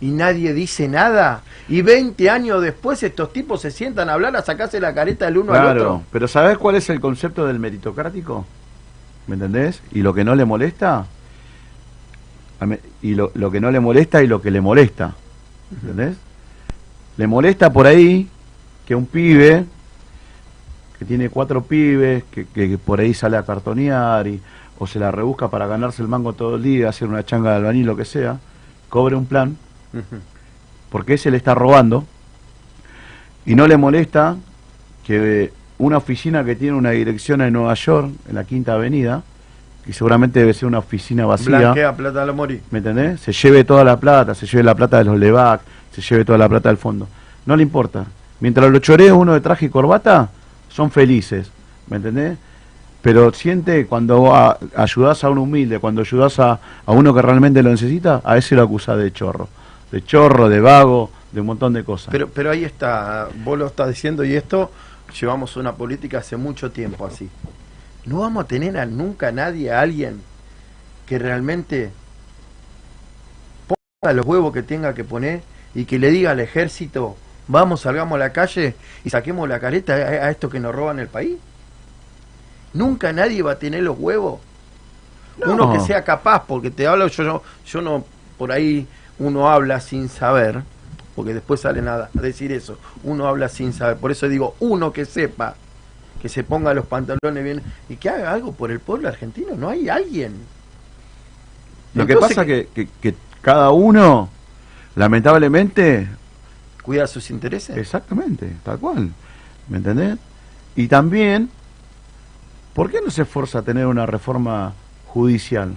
[0.00, 1.42] y nadie dice nada.
[1.68, 5.38] Y 20 años después estos tipos se sientan a hablar, a sacarse la careta del
[5.38, 6.02] uno al Claro, otro.
[6.12, 8.46] pero ¿sabés cuál es el concepto del meritocrático?
[9.26, 9.82] ¿Me entendés?
[9.92, 11.06] Y lo que no le molesta,
[12.60, 15.14] me- y lo, lo que no le molesta y lo que le molesta.
[15.70, 16.16] ¿Entendés?
[17.16, 18.28] Le molesta por ahí
[18.86, 19.64] que un pibe,
[20.98, 24.40] que tiene cuatro pibes, que, que por ahí sale a cartonear y,
[24.78, 27.56] o se la rebusca para ganarse el mango todo el día, hacer una changa de
[27.56, 28.38] albañil, lo que sea,
[28.88, 29.56] cobre un plan,
[30.90, 32.04] Porque ese le está robando
[33.46, 34.36] y no le molesta
[35.06, 39.22] que una oficina que tiene una dirección en Nueva York, en la Quinta Avenida,
[39.84, 42.62] que seguramente debe ser una oficina vacía, Blanquea plata a la morir.
[42.70, 43.20] ¿me entendés?
[43.20, 45.60] Se lleve toda la plata, se lleve la plata de los LEVAC,
[45.92, 47.08] se lleve toda la plata del fondo.
[47.46, 48.04] No le importa.
[48.40, 50.28] Mientras lo choree uno de traje y corbata,
[50.68, 51.50] son felices,
[51.88, 52.36] ¿me entendés?
[53.00, 57.62] Pero siente cuando a- ayudás a un humilde, cuando ayudás a, a uno que realmente
[57.62, 59.48] lo necesita, a ese lo acusás de chorro.
[59.90, 62.08] De chorro, de vago, de un montón de cosas.
[62.10, 64.70] Pero, pero ahí está, vos lo estás diciendo y esto
[65.18, 67.28] llevamos una política hace mucho tiempo así.
[68.04, 70.20] No vamos a tener a nunca nadie, a alguien
[71.06, 71.90] que realmente
[73.66, 75.42] ponga los huevos que tenga que poner
[75.74, 78.74] y que le diga al ejército, vamos, salgamos a la calle
[79.04, 79.96] y saquemos la careta a,
[80.26, 81.36] a estos que nos roban el país.
[82.74, 84.40] Nunca nadie va a tener los huevos.
[85.38, 85.52] No.
[85.52, 88.04] Uno que sea capaz, porque te hablo, yo, yo, yo no,
[88.36, 88.86] por ahí
[89.18, 90.62] uno habla sin saber,
[91.14, 94.92] porque después sale nada a decir eso, uno habla sin saber, por eso digo, uno
[94.92, 95.54] que sepa
[96.20, 99.54] que se ponga los pantalones bien y que haga algo por el pueblo argentino.
[99.56, 100.34] No hay alguien.
[101.94, 104.28] Lo que pasa que, que, que cada uno,
[104.96, 106.08] lamentablemente,
[106.82, 107.76] cuida sus intereses.
[107.76, 109.10] exactamente, tal cual,
[109.68, 110.18] ¿me entendés?
[110.76, 111.50] Y también,
[112.74, 114.74] ¿por qué no se esfuerza a tener una reforma
[115.06, 115.74] judicial?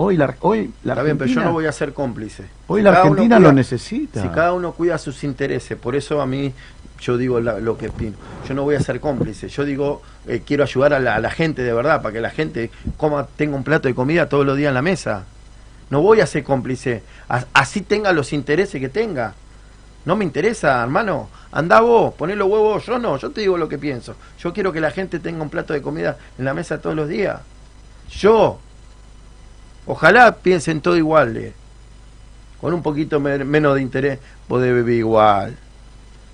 [0.00, 2.44] Hoy la, hoy la Está bien, pero yo Argentina- no voy a ser cómplice.
[2.68, 4.22] Hoy Si la Argentina cuida- lo necesita.
[4.22, 6.52] Si cada uno cuida sus intereses, por eso a mí
[7.00, 8.14] yo digo la- lo que opino.
[8.48, 11.30] Yo no voy a ser cómplice, yo digo eh, quiero ayudar a la, a la
[11.30, 14.56] gente de verdad, para que la gente coma, tenga un plato de comida todos los
[14.56, 15.24] días en la mesa.
[15.90, 19.34] No voy a ser cómplice, A- así tenga los intereses que tenga.
[20.04, 21.28] No me interesa, hermano.
[21.50, 24.14] Andá vos, poné los huevos, yo no, yo te digo lo que pienso.
[24.38, 27.08] Yo quiero que la gente tenga un plato de comida en la mesa todos los
[27.08, 27.40] días.
[28.10, 28.60] Yo.
[29.88, 31.36] Ojalá piensen todo igual.
[31.36, 31.52] eh
[32.60, 35.56] con un poquito me- menos de interés podés vivir igual.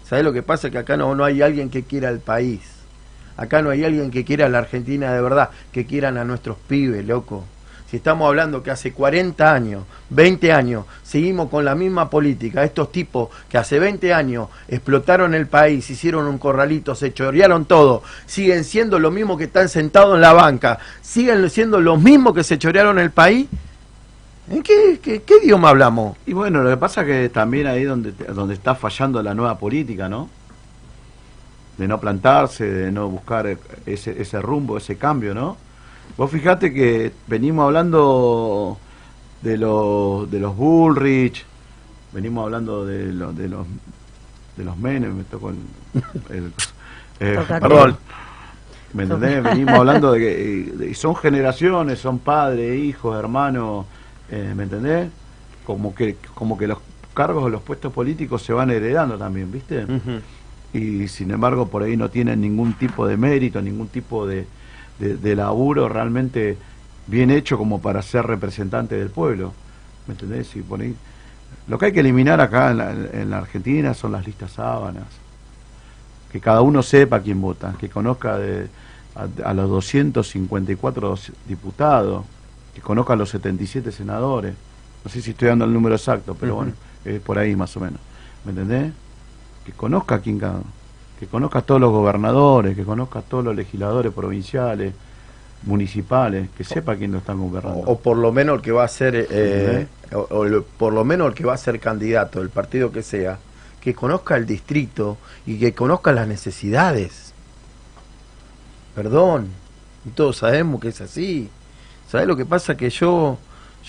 [0.08, 0.70] ¿Sabés lo que pasa?
[0.70, 2.62] Que acá no, no hay alguien que quiera el país.
[3.36, 6.56] Acá no hay alguien que quiera a la Argentina de verdad, que quieran a nuestros
[6.66, 7.44] pibes, loco.
[7.96, 13.28] Estamos hablando que hace 40 años, 20 años, seguimos con la misma política, estos tipos
[13.48, 18.98] que hace 20 años explotaron el país, hicieron un corralito, se chorearon todo, siguen siendo
[18.98, 22.98] los mismos que están sentados en la banca, siguen siendo los mismos que se chorearon
[22.98, 23.46] el país,
[24.50, 26.18] ¿En qué, qué, qué idioma hablamos?
[26.26, 29.58] Y bueno, lo que pasa es que también ahí donde, donde está fallando la nueva
[29.58, 30.28] política, ¿no?
[31.78, 35.56] De no plantarse, de no buscar ese, ese rumbo, ese cambio, ¿no?
[36.16, 38.78] Vos fijate que venimos hablando
[39.42, 41.44] de los, de los Bullrich,
[42.12, 43.66] venimos hablando de, lo- de los
[44.56, 45.56] de los Menem, me tocó el...
[46.30, 46.52] el-
[47.20, 47.96] eh, perdón.
[48.92, 49.42] ¿Me entendés?
[49.42, 53.86] Venimos hablando de que de- son generaciones, son padres, hijos, hermanos,
[54.30, 55.10] eh, ¿me entendés?
[55.66, 56.78] Como que, como que los
[57.14, 59.84] cargos o los puestos políticos se van heredando también, ¿viste?
[60.72, 64.46] Y sin embargo por ahí no tienen ningún tipo de mérito, ningún tipo de,
[64.98, 66.56] de, de laburo realmente
[67.06, 69.52] bien hecho como para ser representante del pueblo,
[70.06, 70.54] ¿me entendés?
[70.56, 70.94] Y por ahí,
[71.68, 75.24] lo que hay que eliminar acá en la, en la Argentina son las listas sábanas
[76.34, 78.66] que cada uno sepa quién vota, que conozca de,
[79.14, 81.14] a, a los 254
[81.46, 82.24] diputados,
[82.74, 84.52] que conozca a los 77 senadores.
[85.04, 86.72] No sé si estoy dando el número exacto, pero bueno,
[87.04, 88.00] es por ahí más o menos.
[88.44, 88.92] ¿Me entendés?
[89.64, 90.60] Que conozca a quién cada
[91.24, 94.92] que conozca a todos los gobernadores, que conozca a todos los legisladores provinciales,
[95.62, 97.80] municipales, que sepa quién lo están gobernando.
[97.80, 100.92] O, o por lo menos el que va a ser, eh, o, o el- por
[100.92, 103.38] lo menos el que va a ser candidato, el partido que sea,
[103.80, 107.32] que conozca el distrito y que conozca las necesidades.
[108.94, 109.48] Perdón,
[110.04, 111.48] y todos sabemos que es así.
[112.08, 112.76] ¿Sabes lo que pasa?
[112.76, 113.38] Que yo,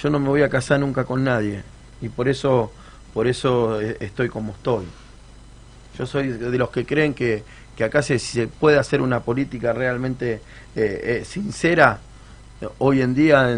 [0.01, 1.63] yo no me voy a casar nunca con nadie
[2.01, 2.71] y por eso,
[3.13, 4.85] por eso eh, estoy como estoy.
[5.97, 7.43] Yo soy de los que creen que,
[7.75, 10.41] que acá se, se puede hacer una política realmente
[10.75, 11.99] eh, eh, sincera.
[12.79, 13.55] Hoy en día,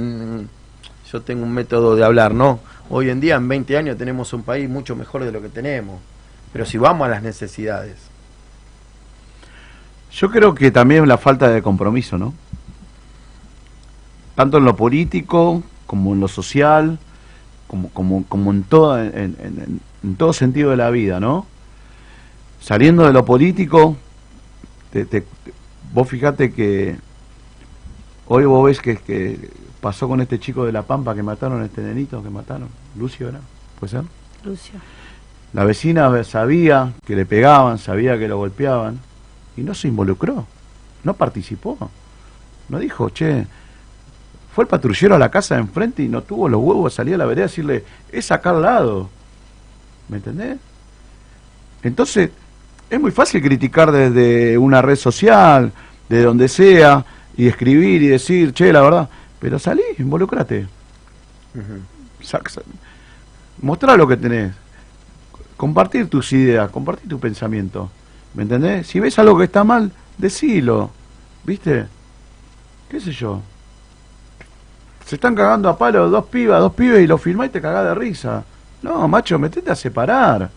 [1.12, 2.60] yo tengo un método de hablar, ¿no?
[2.89, 6.00] Hoy en día, en 20 años, tenemos un país mucho mejor de lo que tenemos.
[6.54, 7.95] Pero si vamos a las necesidades.
[10.12, 12.34] Yo creo que también la falta de compromiso, ¿no?
[14.36, 17.00] Tanto en lo político como en lo social,
[17.67, 21.45] como, como, como en, en- en- en todo sentido de la vida, ¿no?
[22.60, 23.96] Saliendo de lo político,
[24.91, 25.26] te- te-
[25.93, 26.98] vos fijate que
[28.28, 31.82] hoy vos ves que, que pasó con este chico de La Pampa que mataron, este
[31.82, 32.67] nenito que mataron,
[32.98, 33.39] Lucio era,
[33.80, 34.04] ¿puede ser?
[34.43, 34.80] Lucio.
[35.54, 39.00] La vecina sabía que le pegaban, sabía que lo golpeaban
[39.56, 40.46] y no se involucró,
[41.04, 41.78] no participó.
[42.70, 43.48] No dijo, che,
[44.54, 47.17] fue el patrullero a la casa de enfrente y no tuvo los huevos salir a
[47.20, 49.10] la vereda a decirle, es acá al lado.
[50.10, 50.58] ¿Me entendés?
[51.82, 52.32] Entonces,
[52.89, 55.71] es muy fácil criticar desde una red social,
[56.10, 60.67] de donde sea, y escribir y decir, che, la verdad, pero salí, involucrate.
[62.23, 62.62] Sac- sa-
[63.62, 64.54] Mostrá lo que tenés.
[65.56, 67.89] Compartir tus ideas, compartir tu pensamiento.
[68.36, 68.88] ¿Me entendés?
[68.88, 70.91] Si ves algo que está mal, decilo.
[71.43, 71.88] ¿Viste?
[72.89, 73.41] ¿Qué sé yo?
[75.06, 77.86] Se están cagando a palo dos pibas, dos pibes y lo filmás y te cagás
[77.86, 78.43] de risa.
[78.84, 80.50] No, macho, metete a separar.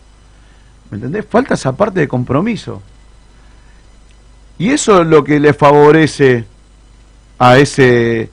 [0.91, 1.25] ¿Me entendés?
[1.25, 2.81] Falta esa parte de compromiso.
[4.59, 6.45] Y eso es lo que le favorece
[7.39, 8.29] a ese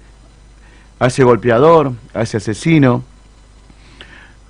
[1.00, 3.04] a ese golpeador, a ese asesino,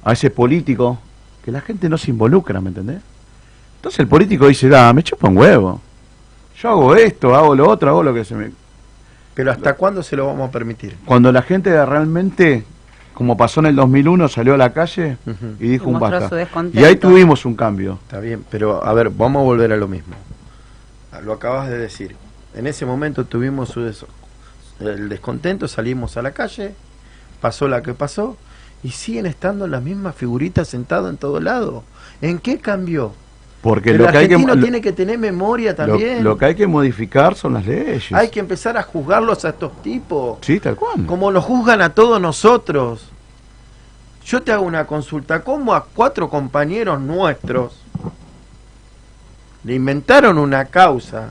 [0.02, 0.98] a ese político,
[1.44, 3.00] que la gente no se involucra, ¿me entendés?
[3.76, 5.80] Entonces el político dice, ah, me chupa un huevo.
[6.60, 8.50] Yo hago esto, hago lo otro, hago lo que se me...
[9.34, 10.96] Pero ¿hasta cuándo se lo vamos a permitir?
[11.04, 12.64] Cuando la gente realmente,
[13.18, 15.16] como pasó en el 2001, salió a la calle
[15.58, 16.18] y dijo Y un basta.
[16.80, 17.98] Y ahí tuvimos un cambio.
[18.02, 20.14] Está bien, pero a ver, vamos a volver a lo mismo.
[21.24, 22.14] Lo acabas de decir.
[22.54, 24.06] en ese momento tuvimos su des-
[24.78, 26.74] el descontento, salimos a la calle,
[27.40, 28.36] pasó la que pasó,
[28.84, 31.82] y siguen estando las mismas figuritas sentadas en todo lado.
[32.22, 33.12] ¿En qué cambió?
[33.68, 36.24] Porque el lo que, hay que, tiene que tener memoria lo- también.
[36.24, 38.10] lo que hay que modificar son las leyes.
[38.12, 41.04] Hay que empezar a juzgarlos a estos tipos, Sí, tal cual.
[41.04, 43.04] como nos juzgan a todos nosotros.
[44.24, 47.74] Yo te hago una consulta, ¿cómo a cuatro compañeros nuestros
[49.64, 51.30] le inventaron una causa,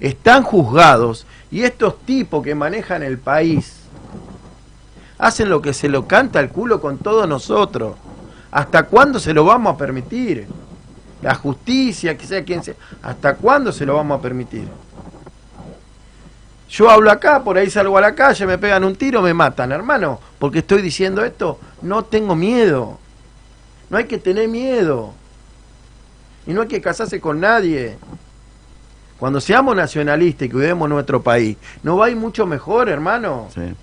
[0.00, 3.76] están juzgados y estos tipos que manejan el país
[5.18, 7.94] hacen lo que se lo canta al culo con todos nosotros?
[8.50, 10.46] ¿Hasta cuándo se lo vamos a permitir?
[11.22, 14.66] La justicia, que sea quien sea, ¿hasta cuándo se lo vamos a permitir?
[16.70, 19.72] Yo hablo acá, por ahí salgo a la calle, me pegan un tiro, me matan,
[19.72, 22.98] hermano, porque estoy diciendo esto, no tengo miedo.
[23.90, 25.12] No hay que tener miedo.
[26.46, 27.98] Y no hay que casarse con nadie.
[29.18, 33.48] Cuando seamos nacionalistas y cuidemos nuestro país, nos va a ir mucho mejor, hermano.
[33.52, 33.74] Sí.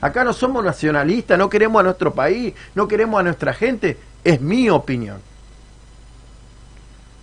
[0.00, 3.98] Acá no somos nacionalistas, no queremos a nuestro país, no queremos a nuestra gente.
[4.24, 5.20] Es mi opinión.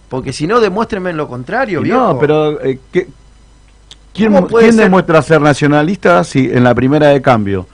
[0.09, 1.97] Porque si no, demuéstrenme lo contrario, viejo.
[2.13, 3.07] No, pero eh, ¿qué-
[4.13, 4.31] ¿quién,
[4.77, 7.67] demuestra ser nacionalista si en la primera de cambio,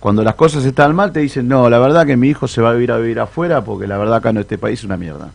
[0.00, 2.70] cuando las cosas están mal, te dicen, no, la verdad que mi hijo se va
[2.70, 5.30] a vivir a vivir afuera porque la verdad acá en este país es una mierda?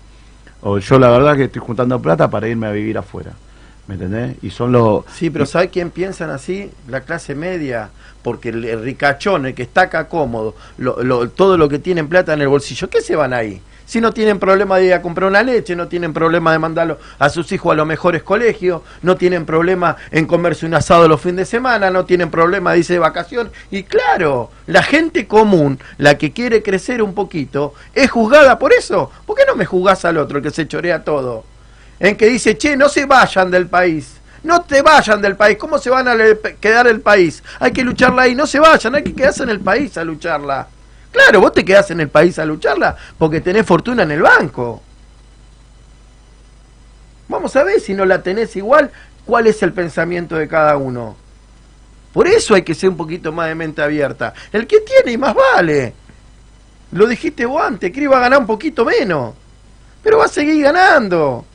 [0.61, 3.31] O yo la verdad que estoy juntando plata para irme a vivir afuera.
[3.87, 4.35] ¿Me entendés?
[4.43, 5.03] Y son los...
[5.11, 6.69] Sí, pero ¿sabe quién piensan así?
[6.87, 7.89] La clase media.
[8.21, 12.07] Porque el, el ricachón, el que está acá cómodo, lo- lo- todo lo que tienen
[12.07, 13.59] plata en el bolsillo, ¿qué se van ahí?
[13.85, 16.97] Si no tienen problema de ir a comprar una leche, no tienen problema de mandarlo
[17.19, 21.21] a sus hijos a los mejores colegios, no tienen problema en comerse un asado los
[21.21, 23.51] fines de semana, no tienen problema de irse de vacación.
[23.69, 29.11] Y claro, la gente común, la que quiere crecer un poquito, es juzgada por eso.
[29.25, 31.51] ¿Por qué no me juzgás al otro, que se chorea todo?
[32.01, 34.15] en que dice, che, no se vayan del país.
[34.43, 35.57] No te vayan del país.
[35.57, 36.15] ¿Cómo se van a
[36.59, 37.43] quedar el país?
[37.59, 38.33] Hay que lucharla ahí.
[38.33, 40.67] No se vayan, hay que quedarse en el país a lucharla.
[41.11, 44.81] Claro, vos te quedás en el país a lucharla porque tenés fortuna en el banco.
[47.27, 48.91] Vamos a ver si no la tenés igual,
[49.25, 51.15] cuál es el pensamiento de cada uno.
[52.13, 54.33] Por eso hay que ser un poquito más de mente abierta.
[54.51, 55.93] El que tiene y más vale.
[56.91, 59.33] Lo dijiste vos antes, que iba a ganar un poquito menos.
[60.03, 61.45] Pero va a seguir ganando.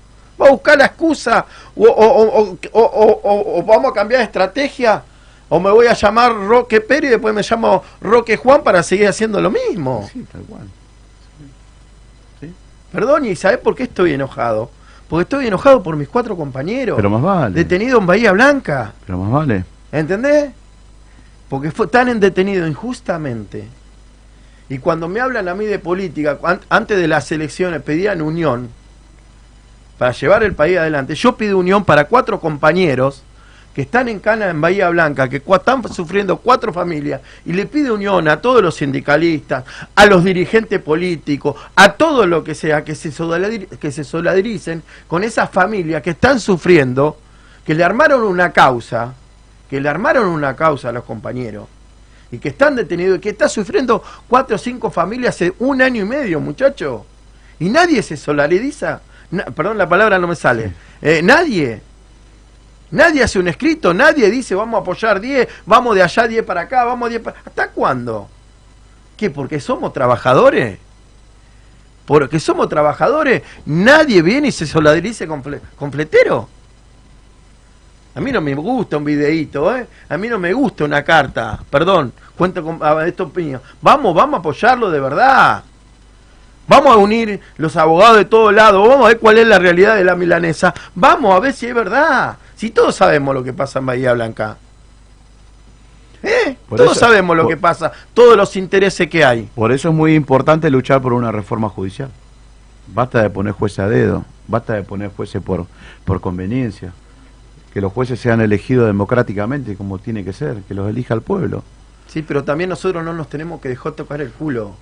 [0.40, 1.45] Va a buscar la excusa.
[1.75, 5.03] O, o- o- o- vamos a cambiar de estrategia.
[5.49, 9.07] O me voy a llamar Roque Pérez y después me llamo Roque Juan para seguir
[9.09, 10.09] haciendo lo mismo.
[10.13, 10.63] Sí, tal cual.
[12.93, 14.71] Perdón, ¿y sabés por qué estoy enojado?
[15.09, 16.97] Porque estoy enojado por mis cuatro compañeros.
[16.97, 17.55] Pero más vale.
[17.55, 18.93] Detenidos en Bahía Blanca.
[19.05, 19.65] Pero más vale.
[19.93, 20.51] ¿Entendés?
[21.49, 23.67] Porque fue tan en detenido injustamente.
[24.69, 28.69] Y cuando me hablan a mí de política, an- antes de las elecciones pedían unión
[29.99, 31.15] para llevar el país adelante.
[31.15, 33.23] Yo pido unión para cuatro compañeros
[33.77, 37.93] que están en cana en Bahía Blanca, que están sufriendo cuatro familias, y le pido
[37.93, 42.95] unión a todos los sindicalistas, a los dirigentes políticos, a todo lo que sea, que
[42.95, 43.11] se,
[43.79, 47.19] que se solidaricen con esas familias que están sufriendo,
[47.67, 49.12] que le armaron una causa,
[49.69, 51.69] que le armaron una causa a los compañeros,
[52.33, 56.01] y que están detenidos, y que está sufriendo cuatro o cinco familias hace un año
[56.01, 57.05] y medio, muchacho.
[57.59, 61.83] Y nadie se solidariza, Na- perdón, la palabra no me sale, Eh, nadie.
[62.90, 66.62] Nadie hace un escrito, nadie dice vamos a apoyar 10, vamos de allá 10 para
[66.62, 67.37] acá, vamos 10 para...
[67.44, 68.29] ¿Hasta cuándo?
[69.16, 69.29] ¿Qué?
[69.31, 70.79] ¿Porque somos trabajadores?
[72.05, 75.42] Porque somos trabajadores, nadie viene y se solidarice con,
[75.77, 76.49] con fletero.
[78.14, 79.87] A mí no me gusta un videíto, ¿eh?
[80.09, 83.61] A mí no me gusta una carta, perdón, cuento con a- esta opinión.
[83.83, 85.64] Vamos, vamos a apoyarlo de verdad.
[86.68, 89.96] Vamos a unir los abogados de todos lados, vamos a ver cuál es la realidad
[89.96, 90.72] de la milanesa.
[90.94, 92.37] Vamos a ver si es verdad.
[92.57, 94.57] Si todos sabemos lo que pasa en Bahía Blanca.
[96.23, 96.57] ¿Eh?
[96.69, 99.49] Todos eso- sabemos lo por- que pasa, todos los intereses que hay.
[99.55, 102.09] Por eso es muy importante luchar por una reforma judicial.
[102.88, 105.66] Basta de poner jueces a dedo, basta de poner jueces por,
[106.05, 106.92] por conveniencia.
[107.73, 111.62] Que los jueces sean elegidos democráticamente como tiene que ser, que los elija el pueblo.
[112.07, 114.77] Sí, pero también nosotros no nos tenemos que dejar tocar el culo.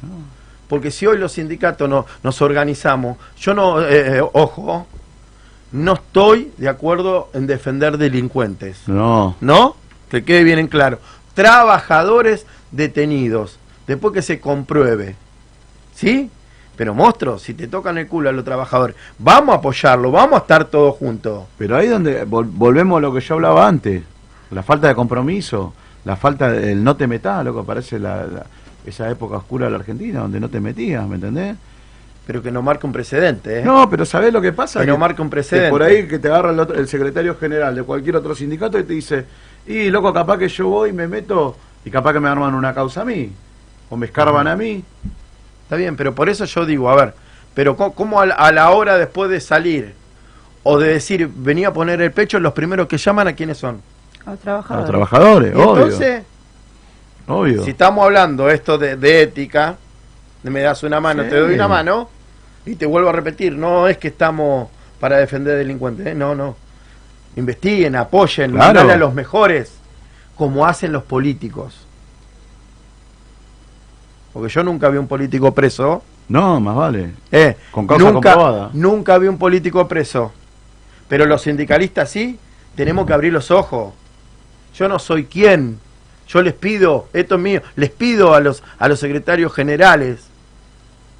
[0.68, 4.86] Porque si hoy los sindicatos no, nos organizamos, yo no, eh, eh, ojo,
[5.74, 8.86] no estoy de acuerdo en defender delincuentes.
[8.88, 9.76] No, ¿No?
[10.08, 10.98] Que quede bien en claro.
[11.34, 15.16] Trabajadores detenidos, después que se compruebe.
[15.94, 16.30] ¿Sí?
[16.76, 20.38] Pero monstruos, si te tocan el culo a los trabajadores, vamos a apoyarlo, vamos a
[20.42, 21.44] estar todos juntos.
[21.56, 24.02] pero ahí donde vol- volvemos a lo que yo hablaba antes,
[24.50, 25.72] la falta de compromiso,
[26.04, 28.46] la falta del no te metas, lo que parece la, la-
[28.84, 31.56] esa época oscura de la Argentina, donde no te metías, ¿me entendés?
[32.26, 33.60] Pero que no marque un precedente.
[33.60, 33.62] ¿eh?
[33.64, 34.80] No, pero ¿sabés lo que pasa?
[34.80, 35.66] Que no marca un precedente.
[35.66, 38.78] que por ahí que te agarra el, otro- el secretario general de cualquier otro sindicato
[38.78, 39.24] y te dice,
[39.66, 42.72] y loco, capaz que yo voy y me meto y capaz que me arman una
[42.74, 43.30] causa a mí,
[43.90, 44.82] o me escarban a mí.
[45.64, 47.14] Está bien, pero por eso yo digo, a ver,
[47.54, 49.94] pero ¿cómo a la, a hora después de salir
[50.62, 53.82] o de decir, venía a poner el pecho, los primeros que llaman a quiénes son?
[54.26, 54.80] A los A trabajadores.
[54.82, 55.84] los trabajadores, Y obvio.
[55.84, 56.22] entonces,
[57.28, 57.62] obvio.
[57.64, 59.76] si estamos hablando esto de, de ética,
[60.42, 61.30] me das una mano, Sí.
[61.30, 62.08] te doy una mano,
[62.66, 64.68] y te vuelvo a repetir, no es que estamos
[65.00, 66.14] para defender delincuentes, ¿eh?
[66.14, 66.56] no, no.
[67.36, 68.80] Investiguen, apoyen, Claro.
[68.90, 69.72] a los mejores,
[70.36, 71.74] como hacen los políticos.
[74.32, 76.02] Porque yo nunca vi un político preso.
[76.28, 77.12] No, más vale.
[77.30, 78.70] Eh, Con causa nunca, comprobada.
[78.72, 80.32] Nunca vi un político preso.
[81.08, 82.38] Pero los sindicalistas sí,
[82.74, 83.92] tenemos que abrir los ojos.
[84.74, 85.78] Yo no soy quien.
[86.26, 90.28] Yo les pido, esto es mío, les pido a los, a los secretarios generales,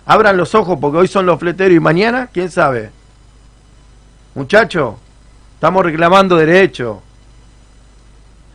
[0.07, 2.90] abran los ojos porque hoy son los fleteros y mañana, quién sabe.
[4.34, 4.98] Muchacho,
[5.55, 7.00] estamos reclamando derecho.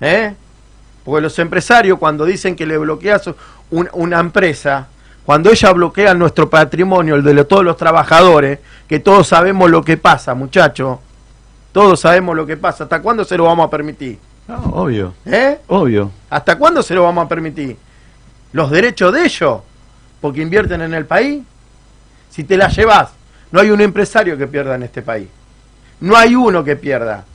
[0.02, 0.34] ¿Eh?
[1.04, 3.30] Porque los empresarios cuando dicen que le bloqueas
[3.72, 4.88] un- una empresa,
[5.26, 9.97] cuando ella bloquea nuestro patrimonio, el de todos los trabajadores, que todos sabemos lo que
[9.97, 11.00] pasa, muchacho,
[11.72, 14.18] todos sabemos lo que pasa, ¿hasta cuándo se lo vamos a permitir?
[14.47, 15.60] No, obvio, ¿Eh?
[15.68, 16.12] obvio.
[16.30, 17.78] ¿Hasta cuándo se lo vamos a permitir?
[18.52, 19.60] ¿Los derechos de ellos?
[20.22, 21.43] Porque invierten en el país.
[22.30, 23.09] Si te la llevas,
[23.51, 25.28] no hay un empresario que pierda en este país.
[25.99, 27.26] No hay uno que pierda.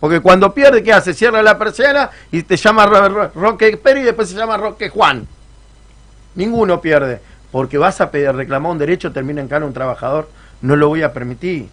[0.00, 1.12] Porque cuando pierde, ¿qué hace?
[1.12, 4.88] Cierra la persiana y te llama Ro- Ro- Roque Pérez y después se llama Roque
[4.88, 5.26] Juan.
[6.34, 7.20] Ninguno pierde.
[7.50, 10.28] Porque vas a pedir, reclamar un derecho, termina en cana un trabajador.
[10.60, 11.68] No lo voy a permitir.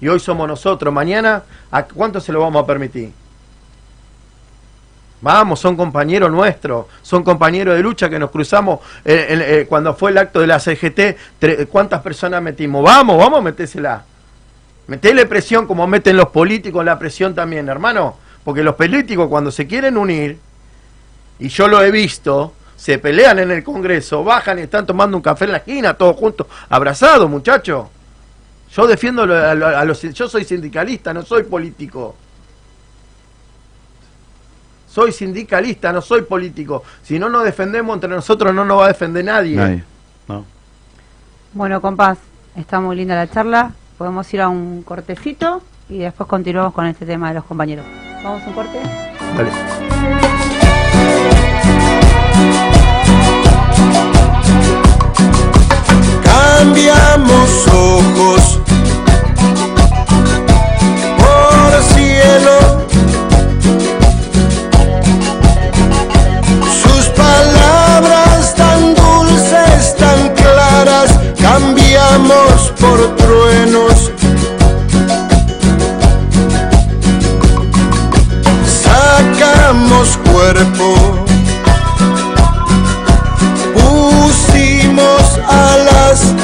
[0.00, 0.92] Y hoy somos nosotros.
[0.92, 3.12] Mañana, ¿a cuánto se lo vamos a permitir?
[5.20, 10.10] Vamos, son compañeros nuestros, son compañeros de lucha que nos cruzamos eh, eh, cuando fue
[10.10, 11.68] el acto de la CGT.
[11.70, 12.84] ¿Cuántas personas metimos?
[12.84, 14.04] Vamos, vamos a metésela.
[14.88, 18.16] Metele presión como meten los políticos, la presión también, hermano.
[18.44, 20.38] Porque los políticos cuando se quieren unir,
[21.38, 25.22] y yo lo he visto, se pelean en el Congreso, bajan y están tomando un
[25.22, 27.86] café en la esquina, todos juntos, abrazados, muchachos.
[28.72, 30.02] Yo defiendo a, a los...
[30.02, 32.14] Yo soy sindicalista, no soy político.
[34.96, 36.82] Soy sindicalista, no soy político.
[37.02, 39.54] Si no nos defendemos entre nosotros, no nos va a defender nadie.
[39.54, 39.84] Nadie.
[40.26, 40.42] No.
[41.52, 42.16] Bueno, compás,
[42.56, 43.72] está muy linda la charla.
[43.98, 47.84] Podemos ir a un cortecito y después continuamos con este tema de los compañeros.
[48.24, 48.80] ¿Vamos a un corte?
[49.36, 49.50] Dale.
[56.24, 58.65] cambiamos ojos
[72.80, 74.12] por truenos.
[78.82, 81.26] Sacamos cuerpo
[83.74, 86.34] pusimos alas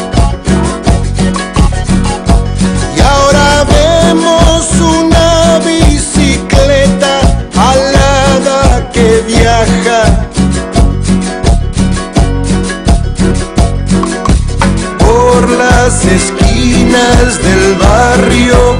[15.92, 18.78] las esquinas del barrio,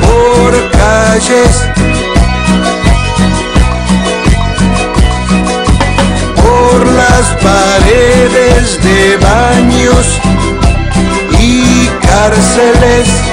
[0.00, 1.54] por calles
[6.34, 10.06] por las paredes de baños
[11.38, 13.31] y cárceles.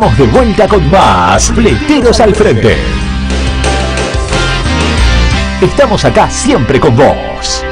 [0.00, 2.76] Estamos de vuelta con más Fleteros al Frente.
[5.60, 7.64] Estamos acá siempre con vos.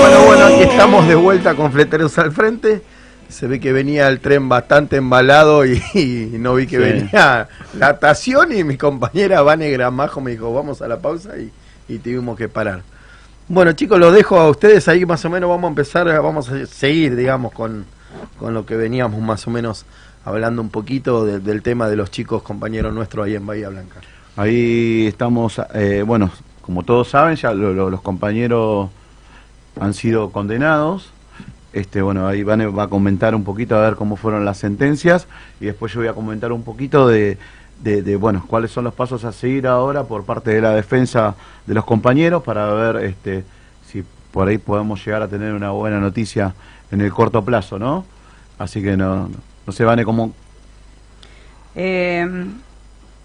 [0.00, 2.82] Bueno, bueno, aquí estamos de vuelta con Fleteros al frente.
[3.28, 6.82] Se ve que venía el tren bastante embalado y, y no vi que Sí.
[6.82, 7.48] venía
[7.78, 11.50] la estación y mi compañera Vane Gramajo me dijo, vamos a la pausa y,
[11.92, 12.82] y tuvimos que parar.
[13.48, 16.66] Bueno chicos, los dejo a ustedes ahí más o menos, vamos a empezar, vamos a
[16.66, 17.84] seguir, digamos, con,
[18.38, 19.84] con lo que veníamos más o menos
[20.24, 24.00] hablando un poquito de- del tema de los chicos compañeros nuestros ahí en Bahía Blanca.
[24.36, 26.30] Ahí estamos, eh, bueno,
[26.62, 28.88] como todos saben, ya lo- lo- los compañeros
[29.78, 31.10] han sido condenados.
[31.74, 35.26] Este, bueno, ahí Vane va a comentar un poquito a ver cómo fueron las sentencias
[35.60, 37.36] y después yo voy a comentar un poquito de,
[37.84, 41.34] de, de, bueno, cuáles son los pasos a seguir ahora por parte de la defensa
[41.66, 43.44] de los compañeros para ver este,
[43.86, 46.54] si por ahí podemos llegar a tener una buena noticia
[46.90, 48.06] en el corto plazo, ¿no?
[48.58, 49.28] Así que no,
[49.66, 50.32] no se Vane cómo...
[51.76, 52.46] Eh,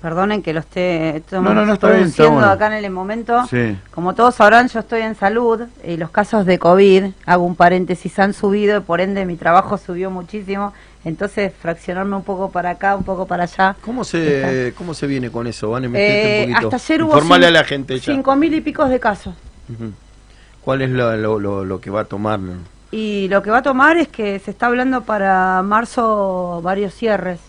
[0.02, 2.52] perdonen que lo esté No, no, no, está bien, está produciendo bueno.
[2.52, 3.46] acá en el momento.
[3.50, 3.78] Sí.
[3.92, 8.20] Como todos sabrán, yo estoy en salud y los casos de COVID, hago un paréntesis,
[8.20, 10.74] han subido y por ende mi trabajo subió muchísimo.
[11.06, 13.76] Entonces, fraccionarme un poco para acá, un poco para allá.
[13.82, 15.88] ¿Cómo se, cómo se viene con eso, Vane?
[15.88, 16.76] Metete Eh, un poquito.
[16.76, 18.14] hasta ayer hubo Informale cin- a la gente ya.
[18.14, 19.34] cinco mil y picos de casos.
[20.62, 22.40] ¿Cuál es lo, lo, lo- lo que va a tomar?
[22.92, 27.40] Y lo que va a tomar es que se está hablando para marzo varios cierres.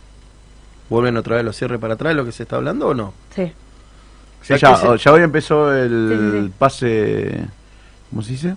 [0.89, 3.13] ¿Vuelven otra vez los cierres para atrás, lo que se está hablando o no?
[3.35, 3.53] Sí.
[4.41, 6.53] O sea, Sí, ya, que se- ya hoy empezó el Sí, sí, sí.
[6.59, 7.45] pase,
[8.11, 8.57] ¿cómo se dice?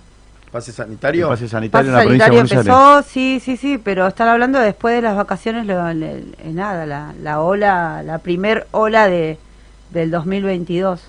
[0.54, 1.26] ¿Pase sanitario?
[1.26, 2.68] El pase sanitario Pase en la provincia de Buenos Aires.
[2.68, 6.86] empezó, sí, sí, sí, pero están hablando después de las vacaciones, lo- le- eh, nada,
[6.86, 9.38] la, la ola, la primer ola de
[9.90, 11.02] del 2022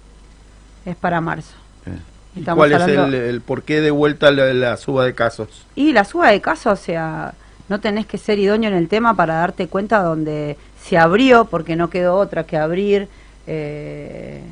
[0.86, 1.52] es para marzo.
[1.86, 1.90] Eh,
[2.36, 5.66] ¿Y Estamos ¿Cuál es el, el por qué de vuelta la, la suba de casos?
[5.76, 7.34] Y la suba de casos, o sea,
[7.68, 11.76] no tenés que ser idóneo en el tema para darte cuenta donde se abrió, porque
[11.76, 13.08] no quedó otra que abrir,
[13.46, 14.42] eh,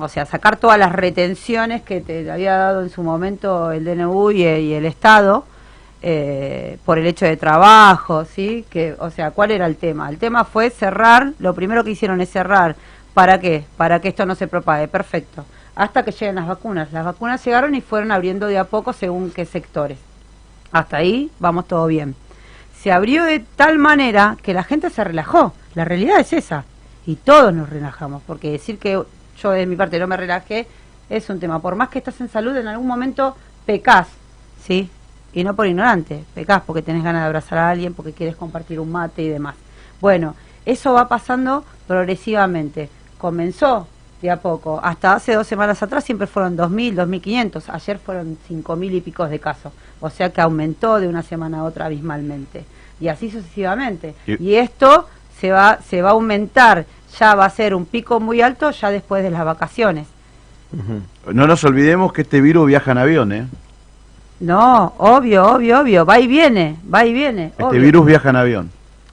[0.00, 4.30] o sea, sacar todas las retenciones que te había dado en su momento el DNU
[4.32, 5.44] y, y el Estado
[6.06, 8.66] eh, por el hecho de trabajo, ¿sí?
[8.68, 10.10] Que, o sea, ¿cuál era el tema?
[10.10, 12.76] El tema fue cerrar, lo primero que hicieron es cerrar.
[13.14, 13.64] ¿Para qué?
[13.78, 15.46] Para que esto no se propague, perfecto.
[15.74, 16.92] Hasta que lleguen las vacunas.
[16.92, 19.96] Las vacunas llegaron y fueron abriendo de a poco según qué sectores.
[20.72, 22.14] Hasta ahí vamos todo bien.
[22.82, 25.54] se abrió de tal manera que la gente se relajó.
[25.74, 26.66] La realidad es esa.
[27.06, 29.02] Y todos nos relajamos, porque decir que
[29.40, 30.66] yo de mi parte no me relajé
[31.10, 31.58] es un tema.
[31.60, 34.08] Por más que estás en salud, en algún momento pecas,
[34.64, 34.88] ¿sí?
[35.32, 38.78] Y no por ignorante, pecas porque tenés ganas de abrazar a alguien, porque quieres compartir
[38.80, 39.56] un mate y demás.
[40.00, 42.88] Bueno, eso va pasando progresivamente.
[43.18, 43.88] Comenzó
[44.22, 44.80] de a poco.
[44.82, 47.64] Hasta hace dos semanas atrás siempre fueron 2.000, 2.500.
[47.68, 49.72] Ayer fueron 5.000 y pico de casos.
[50.00, 52.64] O sea que aumentó de una semana a otra abismalmente.
[53.00, 54.14] Y así sucesivamente.
[54.26, 55.08] Y- Y esto
[55.40, 56.86] se va, se va a aumentar.
[57.18, 60.06] Ya va a ser un pico muy alto ya después de las vacaciones.
[61.32, 63.46] No nos olvidemos que este virus viaja en avión, ¿eh?
[64.40, 66.04] No, obvio, obvio, obvio.
[66.04, 67.46] Va y viene, va y viene.
[67.46, 67.80] Este obvio.
[67.80, 68.70] virus viaja en avión.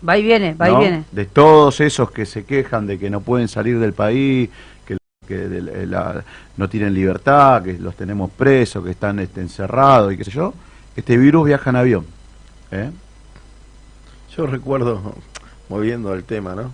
[0.07, 0.77] Va y viene, va ¿no?
[0.77, 1.03] y viene.
[1.11, 4.49] De todos esos que se quejan de que no pueden salir del país,
[4.85, 4.97] que,
[5.27, 6.23] que de la-
[6.57, 10.55] no tienen libertad, que los tenemos presos, que están este, encerrados y qué sé yo,
[10.95, 12.05] este virus viaja en avión.
[12.71, 12.89] ¿eh?
[14.35, 15.13] Yo recuerdo,
[15.69, 16.71] moviendo el tema, ¿no?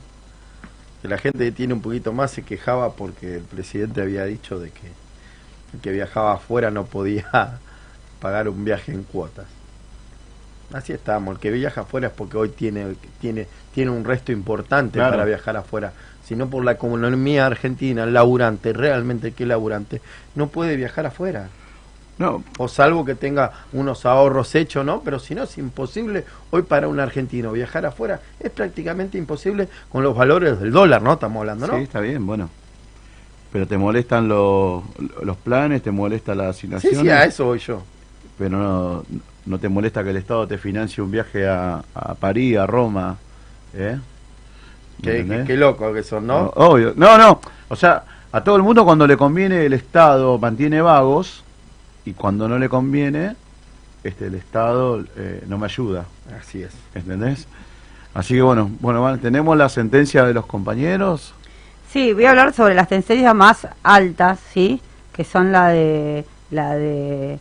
[1.08, 4.60] Que la gente que tiene un poquito más se quejaba porque el presidente había dicho
[4.60, 4.88] de que
[5.74, 7.60] el que viajaba afuera no podía
[8.20, 9.46] pagar un viaje en cuotas.
[10.74, 15.00] Así estamos, el que viaja afuera es porque hoy tiene tiene tiene un resto importante
[15.00, 15.12] Claro.
[15.12, 15.94] para viajar afuera.
[16.26, 20.02] Si no por la economía argentina, el laburante, realmente que laburante,
[20.36, 21.48] no puede viajar afuera.
[22.20, 25.02] No, O salvo que tenga unos ahorros hechos, ¿no?
[25.02, 28.20] Pero si no, es imposible hoy para un argentino viajar afuera.
[28.40, 31.14] Es prácticamente imposible con los valores del dólar, ¿no?
[31.14, 31.78] Estamos hablando, ¿no?
[31.78, 32.50] sí, está bien, bueno.
[33.52, 34.84] Pero te molestan los,
[35.24, 37.84] los planes, te molesta la Sí, asignación, sí, a eso voy yo.
[38.38, 39.06] pero no,
[39.46, 43.18] no te molesta que el Estado te financie un viaje a, a París, a Roma.
[43.74, 43.98] ¿eh?
[45.02, 46.52] Qué, qué, loco que son, ¿no?
[46.56, 46.94] Obvio.
[46.96, 47.40] No, no.
[47.70, 51.44] O sea, a todo el mundo cuando le conviene el Estado mantiene vagos
[52.08, 53.36] y cuando no le conviene,
[54.02, 56.06] este, el Estado eh, no me ayuda.
[56.40, 56.72] Así es.
[56.96, 57.48] ¿Entendés?
[58.14, 61.34] Así que bueno, bueno, tenemos la sentencia de los compañeros.
[61.92, 64.82] Sí, voy a hablar sobre las tendencias más altas, ¿sí?
[65.12, 67.40] Que son la de la de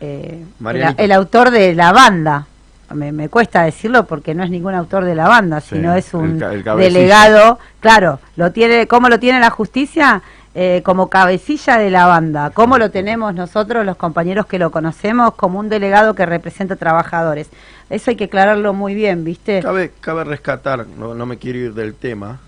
[0.00, 2.46] eh, el, el autor de la banda.
[2.94, 6.14] Me, me cuesta decirlo porque no es ningún autor de la banda, Sí, sino es
[6.14, 7.58] un el delegado.
[7.80, 10.22] Claro, lo tiene, ¿cómo lo tiene la justicia?
[10.60, 12.50] Eh, como cabecilla de la banda.
[12.50, 17.48] ¿Cómo lo tenemos nosotros, los compañeros que lo conocemos, como un delegado que representa trabajadores?
[17.90, 19.62] Eso hay que aclararlo muy bien, ¿viste?
[19.62, 22.40] Cabe, cabe rescatar, no, no me quiero ir del tema,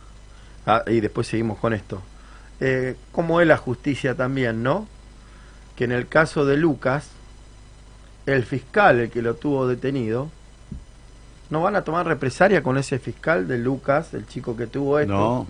[0.66, 2.02] ah, y después seguimos con esto.
[2.58, 4.88] Eh, como es la justicia también, ¿no?
[5.76, 7.10] Que en el caso de Lucas,
[8.26, 10.30] el fiscal, el que lo tuvo detenido,
[11.48, 15.12] no van a tomar represalia con ese fiscal de Lucas, el chico que tuvo esto,
[15.12, 15.46] No,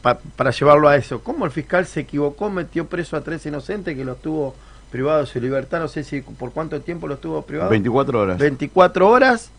[0.00, 1.22] pa- para llevarlo a eso.
[1.22, 4.54] ¿Cómo el fiscal se equivocó, metió preso a tres inocentes que los tuvo
[4.90, 5.80] privados de su libertad?
[5.80, 7.70] No sé si por cuánto tiempo los tuvo privados.
[7.70, 8.38] 24 horas.
[8.38, 9.50] 24 horas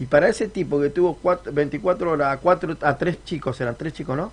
[0.00, 3.74] y para ese tipo que tuvo cuatro- 24 horas a cuatro a tres chicos eran
[3.74, 4.30] tres chicos no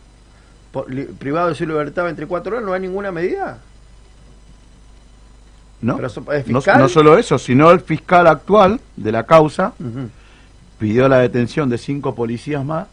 [0.72, 3.58] Por- li- privado de su libertad 24 horas no hay ninguna medida
[5.82, 5.96] ¿No?
[5.96, 9.74] Pero eso- ¿es No, no solo eso, sino el fiscal actual de la causa
[10.80, 12.88] pidió la detención de cinco policías más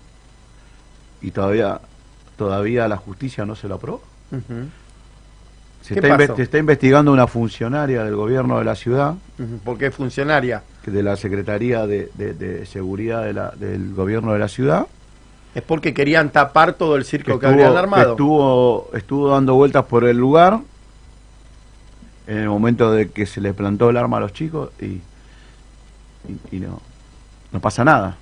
[1.21, 1.81] y todavía
[2.47, 4.03] todavía la justicia no se lo aprobó.
[5.83, 9.59] Se ¿Qué está, se está investigando una funcionaria del gobierno de la ciudad, Ujú.
[9.65, 14.33] porque es funcionaria que de la Secretaría de, de- de Seguridad de la- del gobierno
[14.33, 14.87] de la ciudad,
[15.55, 20.05] es porque querían tapar todo el circo que, que armado estuvo, estuvo dando vueltas por
[20.05, 20.61] el lugar
[22.27, 25.03] en el momento de que se le plantó el arma a los chicos y, y,
[26.53, 26.81] y no,
[27.53, 28.17] no pasa nada.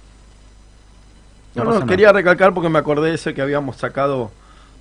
[1.55, 4.31] No, No quería recalcar porque me acordé de eso que habíamos sacado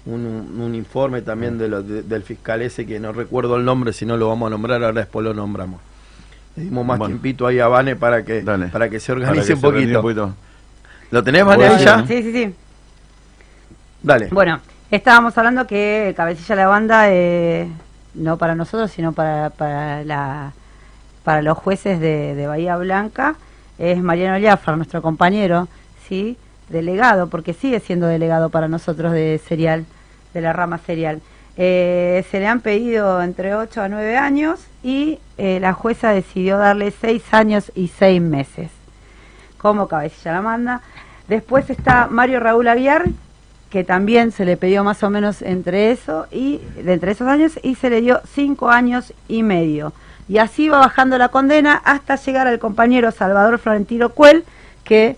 [0.05, 0.25] un,
[0.59, 4.05] un- informe también de lo- de- del fiscal ese que no recuerdo el nombre, si
[4.05, 5.81] no lo vamos a nombrar, ahora después lo nombramos.
[6.55, 7.13] Le dimos más Bueno.
[7.13, 8.67] tiempito ahí a Vane para que, Dale.
[8.67, 9.67] para que se organice que un se
[10.01, 10.33] poquito.
[11.11, 12.05] ¿Lo tenés, Vane, ahí ya?
[12.05, 12.55] Sí, sí, sí.
[14.01, 14.27] Dale.
[14.31, 14.59] Bueno,
[14.91, 17.67] estábamos hablando que Cabecilla de la Banda, eh,
[18.13, 20.53] no para nosotros, sino para, para, la,
[21.23, 23.35] para los jueces de, de Bahía Blanca,
[23.77, 25.67] es Mariano Llafar, nuestro compañero,
[26.07, 26.37] ¿sí?
[26.69, 29.85] Delegado, porque sigue siendo delegado para nosotros de serial,
[30.33, 31.21] de la rama serial.
[31.57, 36.57] Eh, se le han pedido entre 8 a 9 años y eh, la jueza decidió
[36.57, 38.69] darle 6 años y 6 meses
[39.59, 40.81] como cabecilla la manda.
[41.27, 43.05] Después está Mario Raúl Aguiar,
[43.69, 47.59] que también se le pidió más o menos entre eso y de entre esos años
[47.61, 49.93] y se le dio cinco años y medio.
[50.27, 54.43] Y así va bajando la condena hasta llegar al compañero Salvador Florentino Cuel,
[54.83, 55.17] que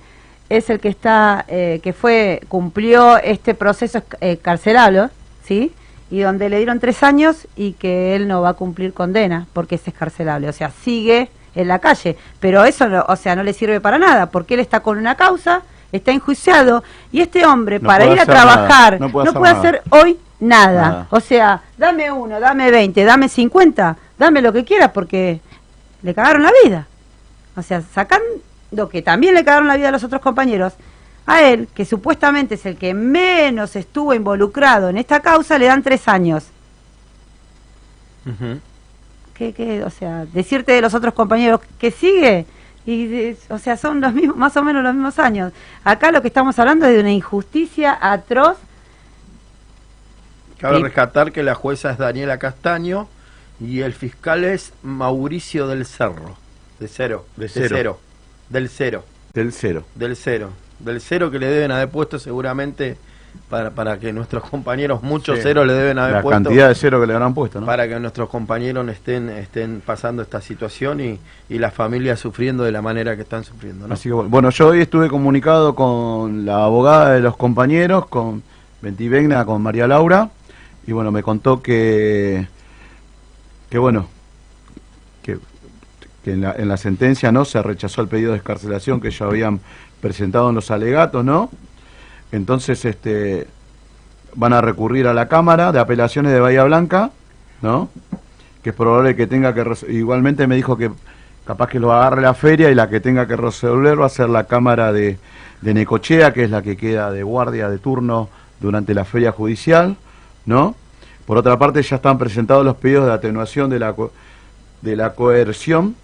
[0.58, 5.10] es el que está, eh, que fue, cumplió este proceso eh, carcelario,
[5.45, 5.72] ¿sí?
[6.10, 9.76] Y donde le dieron tres años y que él no va a cumplir condena porque
[9.76, 10.49] es escarcelable.
[10.49, 12.18] O sea, sigue en la calle.
[12.39, 15.16] Pero eso, no- o sea, no le sirve para nada, porque él está con una
[15.16, 19.34] causa, está enjuiciado, y este hombre, No para ir a nada, trabajar, no no puede
[19.34, 20.82] puede, hacer hoy nada.
[20.82, 21.08] Nada.
[21.12, 25.39] O sea, dame uno, dame 20, dame 50, dame lo que quieras, porque
[26.02, 26.88] le cagaron la vida.
[27.56, 27.82] O sea,
[28.72, 30.74] sacando que también le cagaron la vida a los otros compañeros,
[31.26, 35.84] a él, que supuestamente es el que menos estuvo involucrado en esta causa, le dan
[35.84, 36.46] tres años.
[38.26, 38.60] Ujú.
[39.34, 39.84] ¿Qué, qué?
[39.84, 42.46] O sea, decirte de los otros compañeros que sigue,
[42.86, 45.52] y de- o sea, son los mismos, más o menos los mismos años.
[45.84, 48.58] Acá lo que estamos hablando es de una injusticia atroz.
[50.60, 50.84] Cabe Sí.
[50.84, 53.08] rescatar que la jueza es Daniela Castaño
[53.60, 56.38] y el fiscal es Mauricio del Cerro.
[56.80, 57.26] De cero.
[57.36, 58.00] De cero.
[58.52, 59.04] Del cero.
[59.34, 59.84] Del cero.
[59.95, 60.49] Del cero.
[60.80, 62.97] Del cero que le deben haber puesto seguramente
[63.49, 65.43] para, para que nuestros compañeros, muchos Sí.
[65.43, 66.43] ceros le deben haber La puesto.
[66.43, 67.66] cantidad de cero que le habrán puesto, ¿no?
[67.66, 72.74] para que nuestros compañeros estén, estén pasando esta situación y, y las familias sufriendo de
[72.74, 73.88] la manera que están sufriendo.
[73.88, 73.93] ¿no?
[73.93, 78.43] Así que bueno, yo hoy estuve comunicado con la abogada de los compañeros, con
[78.82, 80.30] Ventivegna, con María Laura,
[80.86, 82.47] y bueno, me contó que,
[83.70, 84.08] que bueno,
[86.24, 89.26] que en, la, en la sentencia no se rechazó el pedido de escarcelación que ya
[89.26, 89.60] habían
[90.02, 91.50] presentado en los alegatos, ¿no?
[92.32, 93.48] Entonces, este,
[94.36, 97.12] van a recurrir a la Cámara de Apelaciones de Bahía Blanca,
[97.62, 97.90] ¿no?
[98.64, 99.66] Que es probable que tenga que...
[99.90, 100.92] Igualmente me dijo que
[101.46, 104.30] capaz que lo agarre la feria y la que tenga que resolver va a ser
[104.30, 105.18] la Cámara de,
[105.62, 109.98] de Necochea, que es la que queda de guardia de turno durante la feria judicial,
[110.46, 110.76] ¿no?
[111.26, 114.12] Por otra parte, ya están presentados los pedidos de atenuación de la, co-
[114.82, 115.96] de la coerción,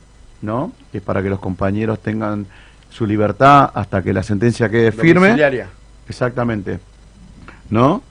[0.42, 0.72] ¿no?
[0.92, 2.46] Que es para que los compañeros tengan
[2.90, 5.30] su libertad hasta que la sentencia quede firme.
[6.08, 6.80] Exactamente.
[7.70, 8.02] ¿No?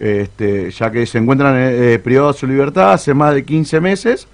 [0.00, 3.80] Este, ya que se encuentran eh, eh, privados de su libertad hace más de 15
[3.80, 4.26] meses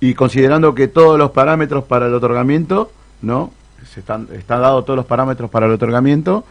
[0.00, 2.90] y considerando que todos los parámetros para el otorgamiento,
[3.22, 3.52] ¿no?
[3.92, 6.44] Se están, están dados todos los parámetros para el otorgamiento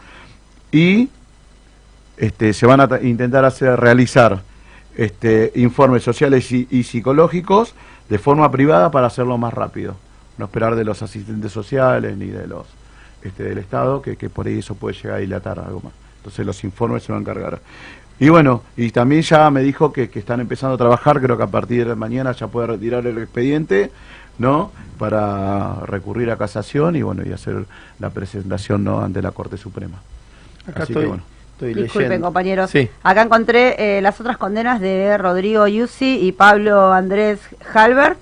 [0.72, 1.08] y
[2.16, 4.40] este, se van a ta- intentar hacer realizar
[4.96, 7.74] este, informes sociales y, y psicológicos
[8.08, 9.96] de forma privada para hacerlo más rápido.
[10.38, 12.66] No esperar de los asistentes sociales ni de los
[13.22, 15.92] este, del Estado, que, que por ahí eso puede llegar a dilatar algo más.
[16.18, 17.60] Entonces los informes se van a encargar.
[18.20, 21.42] Y bueno, y también ya me dijo que, que están empezando a trabajar, creo que
[21.44, 23.90] a partir de mañana ya puede retirar el expediente,
[24.38, 24.72] ¿no?
[24.98, 27.64] Para recurrir a casación y bueno, y hacer
[28.00, 29.00] la presentación, ¿no?
[29.00, 29.98] Ante la Corte Suprema.
[30.66, 31.22] Acá Así estoy, que bueno.
[31.52, 32.26] estoy Disculpen, leyendo.
[32.26, 32.70] compañeros.
[32.70, 32.88] Sí.
[33.04, 37.38] Acá encontré eh, las otras condenas de Rodrigo Yusi y Pablo Andrés
[37.72, 38.18] Halbert,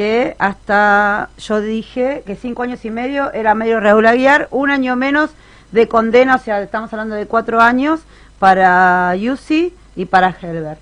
[0.00, 5.28] que hasta yo dije que cinco años y medio era medio regular un año menos
[5.72, 8.00] de condena, o sea, estamos hablando de cuatro años
[8.38, 10.80] para Yusi y para Halbert.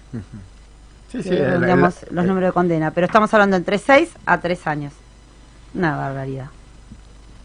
[1.11, 4.11] Sí, sí, que la- digamos, la- los números de condena, pero estamos hablando entre seis
[4.25, 4.93] a tres años.
[5.75, 6.47] Una barbaridad.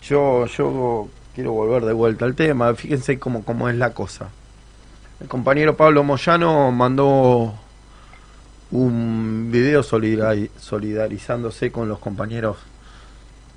[0.03, 2.75] Yo, yo quiero volver de vuelta al tema.
[2.75, 4.27] Fíjense cómo, cómo es la cosa.
[5.19, 7.55] El compañero Pablo Moyano mandó
[8.73, 12.57] un video solidari- solidarizándose con los compañeros,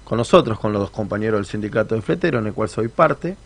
[0.05, 3.37] con nosotros, con los compañeros del sindicato de fletero, en el cual soy parte.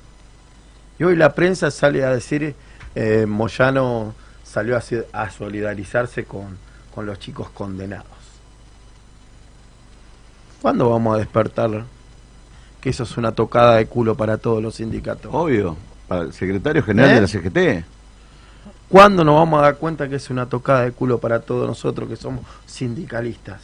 [0.99, 2.55] Y hoy la prensa sale a decir,
[2.95, 4.15] eh, Moyano
[4.45, 6.59] salió a, se- a solidarizarse con,
[6.95, 8.07] con los chicos condenados.
[10.61, 11.85] ¿Cuándo vamos a despertar
[12.81, 15.31] que eso es una tocada de culo para todos los sindicatos?
[15.33, 15.77] Obvio,
[16.09, 17.15] para el secretario general ¿Eh?
[17.15, 17.85] de la CGT.
[18.91, 22.09] ¿Cuándo nos vamos a dar cuenta que es una tocada de culo para todos nosotros
[22.09, 23.63] que somos sindicalistas?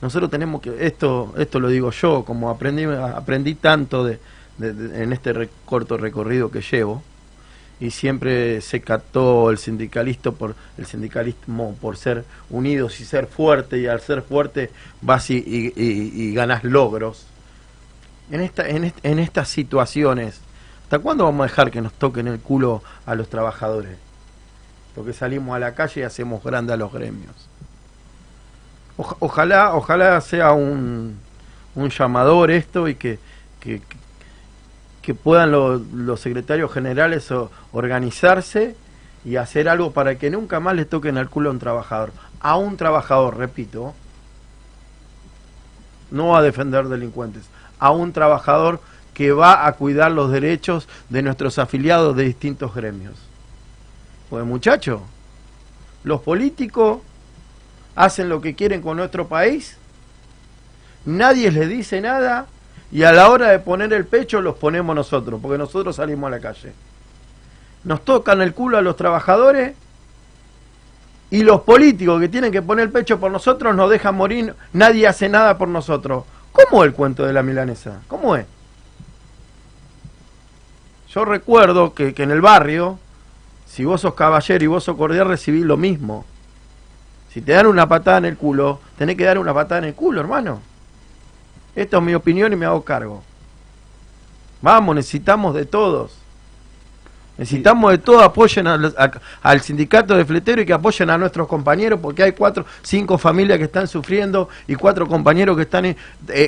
[0.00, 4.18] Nosotros tenemos que, esto esto lo digo yo, como aprendí, aprendí tanto de,
[4.60, 7.02] en este corto recorrido que llevo,
[7.80, 13.78] y siempre se cató el sindicalista por el sindicalismo por ser unidos y ser fuerte,
[13.78, 14.70] y al ser fuerte
[15.02, 17.26] vas y ganas logros.
[18.30, 20.40] En, esta, en, est- en estas situaciones,
[20.88, 23.98] ¿hasta cuándo vamos a dejar que nos toquen el culo a los trabajadores?
[24.94, 27.34] Porque salimos a la calle y hacemos grande a los gremios.
[28.96, 31.18] Oja- ojalá, ojalá sea un,
[31.74, 33.18] un llamador esto y que,
[33.60, 33.82] que,
[35.14, 37.30] puedan lo- los secretarios generales
[37.72, 38.74] organizarse
[39.26, 42.12] y hacer algo para que nunca más le toquen el culo a un trabajador.
[42.40, 43.92] A un trabajador, repito,
[46.10, 47.44] no a defender delincuentes,
[47.78, 48.80] a un trabajador
[49.18, 53.16] que va a cuidar los derechos de nuestros afiliados de distintos gremios.
[54.30, 55.00] Pues muchachos,
[56.04, 57.00] los políticos
[57.96, 59.76] hacen lo que quieren con nuestro país,
[61.04, 62.46] nadie les dice nada
[62.92, 66.36] y a la hora de poner el pecho los ponemos nosotros, porque nosotros salimos a
[66.36, 66.72] la calle.
[67.82, 69.74] Nos tocan el culo a los trabajadores
[71.30, 75.08] Y los políticos que tienen que poner el pecho por nosotros nos dejan morir, nadie
[75.08, 76.22] hace nada por nosotros.
[76.52, 78.00] ¿Cómo es el cuento de la milanesa?
[78.06, 78.46] ¿Cómo es?
[81.14, 82.98] Yo recuerdo que, que en el barrio,
[83.66, 86.24] si vos sos caballero y vos sos cordial, recibís lo mismo.
[87.32, 89.94] Si te dan una patada en el culo, tenés que dar una patada en el
[89.94, 90.60] culo, hermano.
[91.76, 93.22] Esta es mi opinión y me hago cargo.
[94.60, 96.12] Vamos, necesitamos de todos.
[97.38, 99.12] Necesitamos de todos, apoyen al, a-
[99.42, 103.58] al sindicato de fletero y que apoyen a nuestros compañeros porque hay cuatro, cinco familias
[103.58, 105.96] que están sufriendo y cuatro compañeros que están, eh,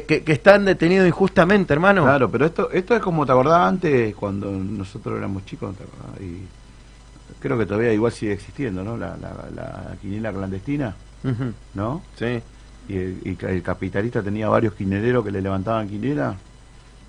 [0.07, 2.03] que, que están detenidos injustamente, hermano.
[2.03, 6.21] Claro, pero esto esto es como te acordás antes cuando nosotros éramos chicos, ¿te acordás?
[6.21, 6.43] Y
[7.41, 8.97] creo que todavía igual sigue existiendo, ¿no?
[8.97, 10.95] La, la, la quinela clandestina,
[11.75, 12.03] ¿no?
[12.19, 12.43] Sí.
[12.89, 16.35] Y el, y el capitalista tenía varios quineleros que le levantaban quinela.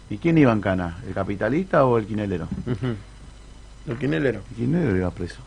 [0.10, 0.98] ¿Y quién iba en cana?
[1.08, 2.48] ¿El capitalista o el quinelero?
[2.68, 2.96] ujú.
[3.88, 4.42] El quinelero.
[4.52, 5.40] El quinelero iba preso.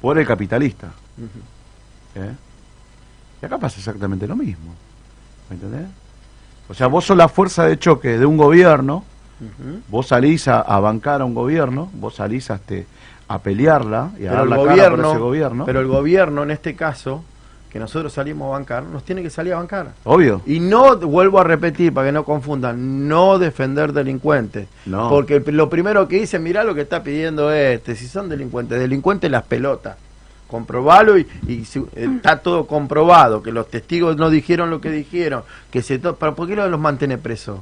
[0.00, 0.88] Por el capitalista.
[2.14, 2.32] ¿eh?
[3.42, 4.74] Y acá pasa exactamente lo mismo.
[5.48, 5.86] ¿Me entendés?
[6.68, 9.04] O sea, vos sos la fuerza de choque de un gobierno,
[9.88, 12.86] vos salís a, a bancar a un gobierno, vos salís a, este,
[13.28, 15.64] a pelearla y a Pero dar la cara por gobierno, ese gobierno.
[15.64, 17.22] pero el gobierno en este caso,
[17.76, 19.92] que nosotros salimos a bancar, nos tiene que salir a bancar.
[20.04, 20.40] Obvio.
[20.46, 24.66] Y no, vuelvo a repetir para que no confundan, no defender delincuentes.
[24.86, 25.10] No.
[25.10, 29.30] Porque lo primero que dice, mirá lo que está pidiendo este, si son delincuentes, delincuentes
[29.30, 29.96] las pelotas.
[30.48, 34.90] Comprobalo y, y si- eh, está todo comprobado, que los testigos no dijeron lo que
[34.90, 37.60] dijeron, que se ¿pero ¿por qué lo- los mantiene presos?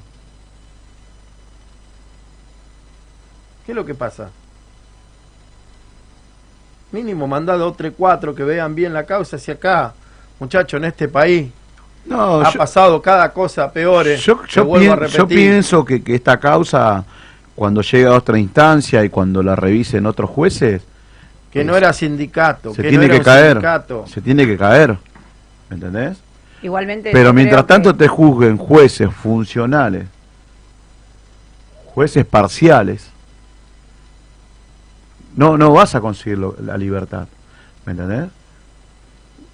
[3.66, 4.30] ¿Qué es lo que pasa?
[6.92, 9.94] Mínimo dos, tres, cuatro que vean bien la causa hacia acá.
[10.41, 11.51] Muchachos, en este país
[12.07, 14.20] No, ha yo- pasado cada cosa peores.
[14.20, 17.05] Yo, Te yo, pien- pienso que, que esta causa,
[17.55, 20.82] cuando llega a otra instancia y cuando la revisen otros jueces,
[21.51, 23.53] que no era sindicato, se que tiene no era que un caer.
[23.53, 24.05] sindicato.
[24.09, 24.97] Se tiene que caer.
[25.70, 26.18] ¿Me entendés?
[26.62, 27.11] Igualmente.
[27.12, 30.07] Pero mientras tanto que- te juzguen jueces funcionales,
[31.95, 33.09] jueces parciales,
[35.37, 37.26] no, no vas a conseguir lo- la libertad.
[37.87, 38.30] ¿Me entendés?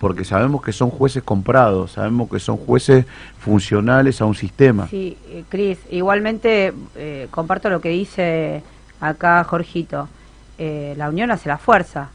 [0.01, 3.05] Porque sabemos que son jueces comprados, sabemos que son jueces
[3.39, 4.89] funcionales a un sistema.
[4.89, 8.63] Sí, eh, Cris, igualmente eh, comparto lo que dice
[8.99, 10.09] acá Jorgito.
[10.57, 12.09] Eh, la unión hace la fuerza.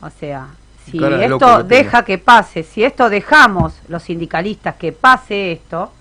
[0.00, 0.48] O sea,
[0.84, 5.52] si Cara de loco esto deja que pase, si esto dejamos los sindicalistas que pase
[5.52, 5.92] esto,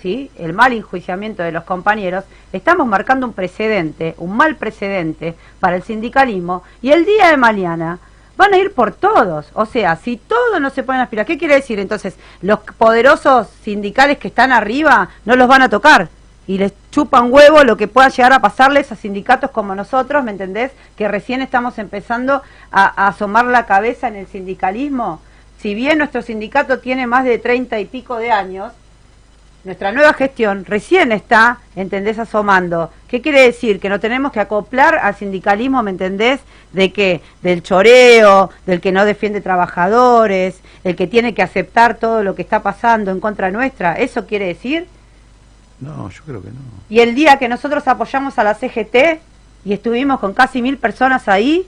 [0.00, 0.30] ¿sí?
[0.38, 5.82] el mal enjuiciamiento de los compañeros, estamos marcando un precedente, un mal precedente para el
[5.82, 7.98] sindicalismo y el día de mañana
[8.38, 9.46] van a ir por todos.
[9.52, 11.78] O sea, si todos no se pueden aspirar, ¿qué quiere decir?
[11.80, 16.08] Entonces, los poderosos sindicales que están arriba no los van a tocar
[16.46, 20.30] y les chupan huevo lo que pueda llegar a pasarles a sindicatos como nosotros, ¿me
[20.30, 20.70] entendés?
[20.96, 25.20] Que recién estamos empezando a asomar la cabeza en el sindicalismo.
[25.58, 28.72] Si bien nuestro sindicato tiene más de treinta y pico de años,
[29.64, 32.90] nuestra nueva gestión recién está, ¿entendés?, asomando.
[33.08, 33.80] ¿Qué quiere decir?
[33.80, 36.40] Que no tenemos que acoplar al sindicalismo, ¿me entendés?
[36.72, 42.22] De que, del choreo, del que no defiende trabajadores, el que tiene que aceptar todo
[42.22, 43.94] lo que está pasando en contra nuestra.
[43.94, 44.86] ¿Eso quiere decir?
[45.80, 46.56] No, yo creo que no.
[46.88, 49.20] Y el día que nosotros apoyamos a la CGT
[49.64, 51.66] y estuvimos con casi mil personas ahí,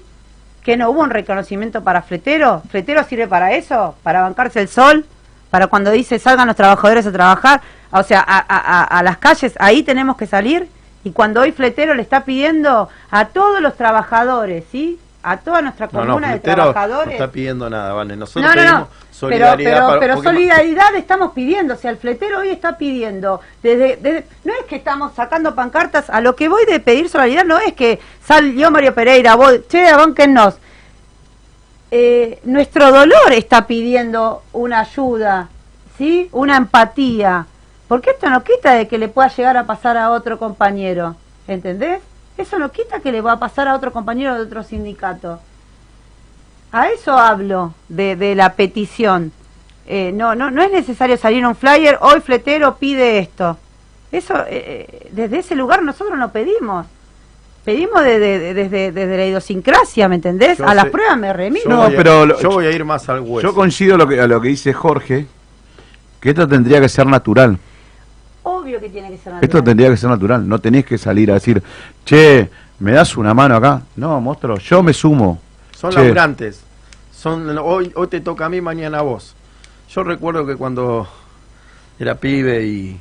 [0.62, 2.62] que no hubo un reconocimiento para Fletero.
[2.70, 3.94] ¿Fletero sirve para eso?
[4.02, 5.06] ¿Para bancarse el sol?
[5.50, 7.60] ¿Para cuando dice salgan los trabajadores a trabajar?
[7.90, 10.68] O sea, a, a- a- a las calles, ahí tenemos que salir.
[11.02, 14.98] Y cuando hoy Fletero le está pidiendo a todos los trabajadores, ¿sí?
[15.22, 17.14] A toda nuestra comuna no, de Fletero no trabajadores.
[17.14, 18.16] está pidiendo nada, vale.
[18.16, 18.88] Nosotros No, no, pedimos no.
[18.88, 21.74] Pero, solidaridad pero, para- pero solidaridad estamos pidiendo.
[21.74, 23.40] O sea, el fletero hoy está pidiendo.
[23.62, 26.08] Desde, desde- no es que estamos sacando pancartas.
[26.08, 29.88] A lo que voy de pedir solidaridad no es que salió Mario Pereira, vos, che,
[29.88, 30.54] abónquennos.
[31.90, 35.48] Eh, nuestro dolor está pidiendo una ayuda,
[35.98, 36.28] ¿sí?
[36.32, 37.46] Una empatía.
[37.88, 41.16] Porque esto no quita de que le pueda llegar a pasar a otro compañero.
[41.48, 42.00] ¿Entendés?
[42.38, 45.40] Eso no quita que le va a pasar a otro compañero de otro sindicato.
[46.72, 49.32] A eso hablo de, de la petición.
[49.86, 53.58] Eh, no, no, no es necesario salir un flyer, hoy Fletero pide esto.
[54.12, 54.46] Eso, eh,
[54.88, 56.86] eh, desde ese lugar nosotros no pedimos.
[57.64, 60.58] Pedimos de- de- de- desde, desde la idiosincrasia, ¿me entendés?
[60.58, 61.64] Yo a las pruebas me remito.
[61.68, 63.46] Yo No, voy a- pero lo- yo voy a ir más al hueso.
[63.48, 65.26] Yo coincido lo que, a lo que dice Jorge,
[66.20, 67.58] que esto tendría que ser natural.
[68.42, 69.64] Obvio que tiene que ser Esto natural.
[69.64, 70.48] tendría que ser natural.
[70.48, 71.62] No tenés que salir a decir,
[72.06, 72.48] che,
[72.78, 73.82] ¿me das una mano acá?
[73.96, 75.40] No, monstruo, yo me sumo.
[75.76, 76.00] Son Che.
[76.00, 76.62] laburantes.
[77.14, 79.34] Son, hoy, hoy te toca a mí, mañana a vos.
[79.90, 81.06] Yo recuerdo que cuando
[81.98, 82.98] era pibe y,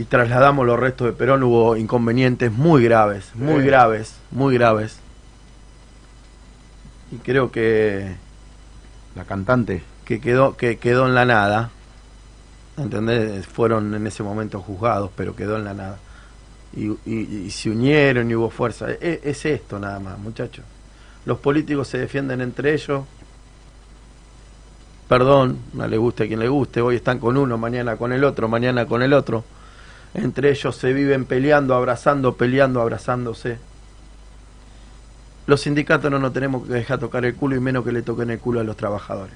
[0.00, 3.66] y trasladamos los restos de Perón hubo inconvenientes muy graves, muy Sí.
[3.66, 4.98] graves, muy graves.
[7.12, 8.14] y creo que,
[9.16, 9.82] La cantante.
[10.04, 11.70] que quedó que quedó en la nada.
[12.78, 13.46] ¿Entendés?
[13.48, 15.98] Fueron en ese momento juzgados, pero quedó en la nada.
[16.74, 18.86] Y, y- y se unieron y hubo fuerza.
[18.92, 20.64] E- es esto nada más, muchachos.
[21.26, 23.02] Los políticos se defienden entre ellos.
[25.08, 26.80] Perdón, no le guste a quien le guste.
[26.80, 29.44] Hoy están con uno, mañana con el otro, mañana con el otro.
[30.14, 33.58] Entre ellos se viven peleando, abrazando, peleando, abrazándose.
[35.46, 38.30] Los sindicatos no nos tenemos que dejar tocar el culo y menos que le toquen
[38.30, 39.34] el culo a los trabajadores.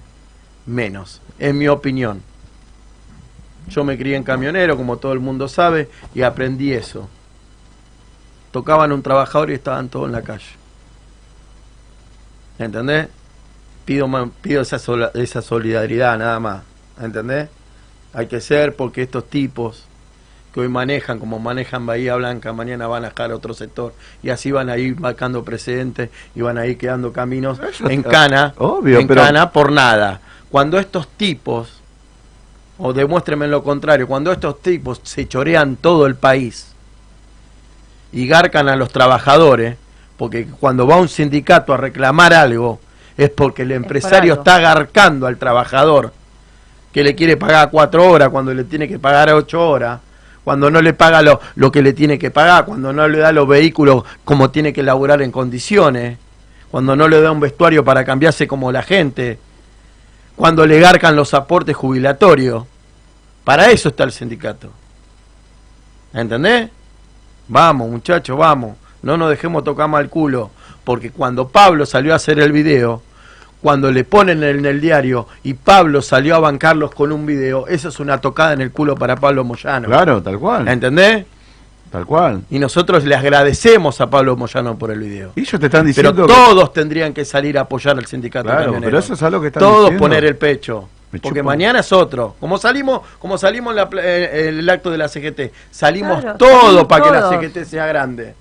[0.67, 2.23] Menos, en mi opinión.
[3.69, 7.09] Yo me crié en camionero, como todo el mundo sabe, y aprendí eso.
[8.51, 10.45] Tocaban un trabajador y estaban todos en la calle.
[12.59, 13.09] ¿Entendés?
[13.85, 14.09] Pido,
[14.43, 14.77] pido esa,
[15.15, 16.63] esa solidaridad nada más.
[17.01, 17.49] ¿Entendés?
[18.13, 19.87] Hay que ser porque estos tipos
[20.55, 23.93] que hoy manejan como manejan Bahía Blanca, mañana van a dejar otro sector
[24.23, 28.05] y así van a ir marcando precedentes y van a ir quedando caminos Eso en
[28.05, 30.21] cana, obvio, en pero- cana por nada.
[30.53, 31.81] Cuando estos tipos,
[32.79, 36.69] o demuéstrenme lo contrario, cuando estos tipos se chorean todo el país
[38.13, 39.77] y garcan a los trabajadores,
[40.17, 42.79] porque cuando va un sindicato a reclamar algo
[43.17, 46.13] es porque el empresario está garcando al trabajador
[46.93, 49.99] que le quiere pagar cuatro horas cuando le tiene que pagar ocho horas,
[50.45, 53.33] cuando no le paga lo, lo que le tiene que pagar, cuando no le da
[53.33, 56.19] los vehículos como tiene que laburar en condiciones,
[56.71, 59.39] cuando no le da un vestuario para cambiarse como la gente,
[60.37, 62.65] cuando le garcan los aportes jubilatorios.
[63.45, 64.71] Para eso está el sindicato.
[66.13, 66.71] ¿Entendés?
[67.49, 68.77] Vamos, muchachos, vamos.
[69.03, 70.51] No nos dejemos tocar mal culo.
[70.83, 73.03] Porque cuando Pablo salió a hacer el video,
[73.65, 77.89] cuando le ponen en el diario y Pablo salió a bancarlos con un video, eso
[77.89, 79.89] es una tocada en el culo para Pablo Moyano.
[79.89, 80.69] Claro, tal cual.
[80.69, 81.25] ¿Entendés?
[81.91, 82.43] Tal cual.
[82.51, 85.33] Y nosotros le agradecemos a Pablo Moyano por el video.
[85.35, 88.45] Y ellos te están Pero diciendo que- todos tendrían que salir a apoyar al sindicato
[88.45, 88.85] Claro, camionero.
[88.85, 89.99] pero eso es algo que están Todos diciendo.
[90.03, 90.87] poner el pecho.
[91.11, 92.37] Me Porque mañana es otro.
[92.39, 96.37] Como salimos, como salimos en la pla- eh, el acto de la CGT, salimos Claro,
[96.37, 97.31] todos salimos para que la.
[97.31, 98.35] CGT sea grande.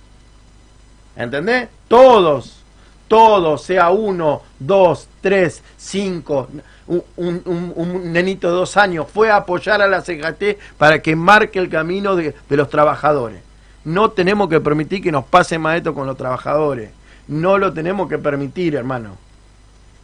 [1.15, 1.69] ¿Entendés?
[1.87, 2.62] Todos.
[3.07, 6.47] Todos, sea uno, dos, tres, cinco.
[6.87, 11.69] Un, nenito de dos años fue a apoyar a la CGT para que marque el
[11.69, 13.41] camino de, de los trabajadores.
[13.85, 16.91] No tenemos que permitir que nos pase más esto con los trabajadores.
[17.27, 19.17] No lo tenemos que permitir, hermano.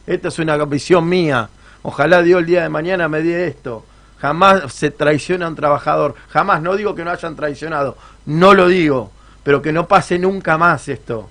[0.06, 1.48] Esta es una visión mía.
[1.82, 3.84] Ojalá Dios el día de mañana me dé esto.
[4.18, 6.14] Jamás se traiciona a un trabajador.
[6.28, 7.96] Jamás, no digo que no hayan traicionado.
[8.26, 9.10] No lo digo.
[9.42, 11.30] Pero que no pase nunca más esto.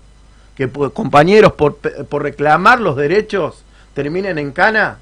[0.59, 4.97] Que compañeros por, por reclamar los derechos terminen en cana.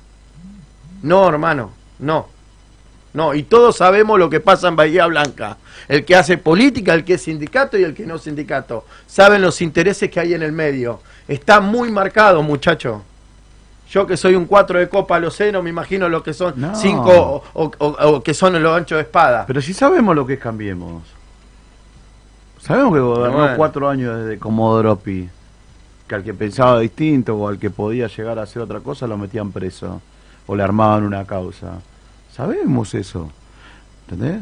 [1.02, 1.72] No, hermano.
[1.98, 2.28] No.
[3.16, 5.58] No, y todos sabemos lo que pasa en Bahía Blanca.
[5.88, 8.86] El que hace política, el que es sindicato y el que no es sindicato.
[9.08, 11.00] Saben los intereses que hay en el medio.
[11.28, 13.02] Está muy marcado, muchacho.
[13.90, 16.54] Yo que soy un cuatro de copa lo sé, no me imagino lo que son
[16.56, 16.76] No.
[16.76, 17.10] cinco
[17.54, 19.46] o, o- o- o que son en los anchos de espada.
[19.48, 21.02] Pero si sabemos lo que es Cambiemos.
[22.62, 23.54] Sabemos que gobernó Bueno.
[23.58, 25.30] cuatro años desde Comodoro Pi.
[26.08, 29.18] Que al que pensaba distinto o al que podía llegar a hacer otra cosa lo
[29.18, 30.02] metían preso.
[30.46, 31.80] O le armaban una causa.
[32.34, 33.30] Sabemos eso.
[34.10, 34.42] ¿Entendés?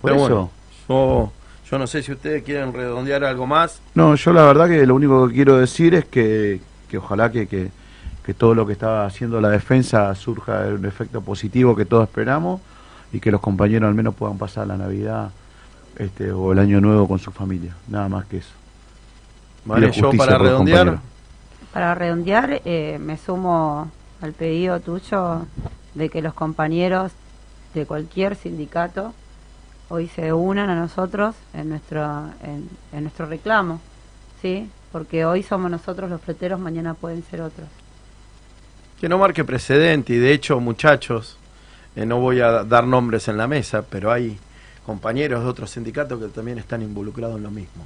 [0.00, 0.28] Por Pero eso.
[0.28, 0.50] bueno,
[0.88, 1.32] yo,
[1.70, 3.80] yo no sé si ustedes quieren redondear algo más.
[3.94, 7.46] No, yo la verdad que lo único que quiero decir es que, que ojalá que,
[7.46, 7.70] que,
[8.24, 12.04] que todo lo que está haciendo la defensa surja en un efecto positivo que todos
[12.08, 12.60] esperamos
[13.12, 15.30] y que los compañeros al menos puedan pasar la Navidad
[15.98, 17.74] este, o el Año Nuevo con su familia.
[17.88, 18.52] Nada más que eso.
[19.64, 20.98] Vale, yo justicia para redondear.
[21.72, 23.90] Para redondear, eh, me sumo
[24.20, 25.46] al pedido tuyo
[25.94, 27.12] de que los compañeros
[27.74, 29.12] de cualquier sindicato
[29.88, 32.02] hoy se unan a nosotros en nuestro,
[32.42, 33.80] en, en nuestro reclamo,
[34.40, 34.68] ¿sí?
[34.92, 37.66] Porque hoy somos nosotros los fleteros, mañana pueden ser otros.
[39.00, 41.36] que no marque precedente y de hecho muchachos,
[41.96, 44.38] eh, no voy a dar nombres en la mesa, pero hay
[44.86, 47.84] compañeros de otros sindicatos que también están involucrados en lo mismo.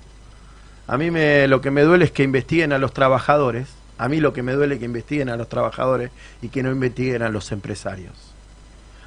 [0.88, 3.68] A mí me, lo que me duele es que investiguen a los trabajadores,
[3.98, 6.10] a mí lo que me duele es que investiguen a los trabajadores
[6.42, 8.14] y que no investiguen a los empresarios.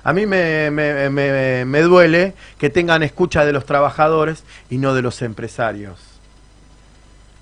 [0.03, 4.93] A mí me, me- me- me duele que tengan escucha de los trabajadores y no
[4.93, 5.99] de los empresarios.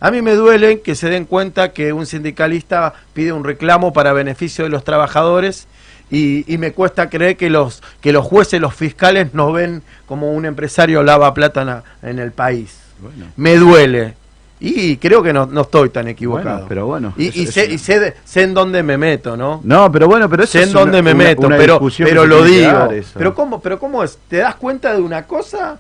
[0.02, 4.14] A mí me duele que se den cuenta que un sindicalista pide un reclamo para
[4.14, 5.68] beneficio de los trabajadores
[6.10, 10.32] y, y me cuesta creer que los, que los jueces, los fiscales nos ven como
[10.34, 12.78] un empresario lava plata en, el país.
[13.02, 13.26] Bueno.
[13.36, 14.14] Me duele.
[14.62, 16.50] Y creo que no, no estoy tan equivocado.
[16.56, 18.84] Bueno, pero bueno, Y, es- y es sé, una- y sé, de- sé en dónde
[18.84, 19.62] me meto, ¿no?
[19.64, 21.80] No, pero bueno, pero eso sé en es dónde una- me una- meto, una pero,
[22.00, 22.90] pero lo digo.
[23.16, 25.78] Pero cómo, pero cómo es, ¿te das cuenta de una cosa?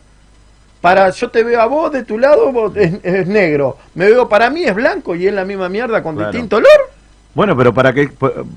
[0.80, 3.76] Para yo te veo a vos de tu lado, vos es, es negro.
[3.96, 6.32] Me veo para mí es blanco y es la misma mierda con Claro.
[6.32, 6.70] distinto olor.
[7.36, 8.10] Bueno, pero para que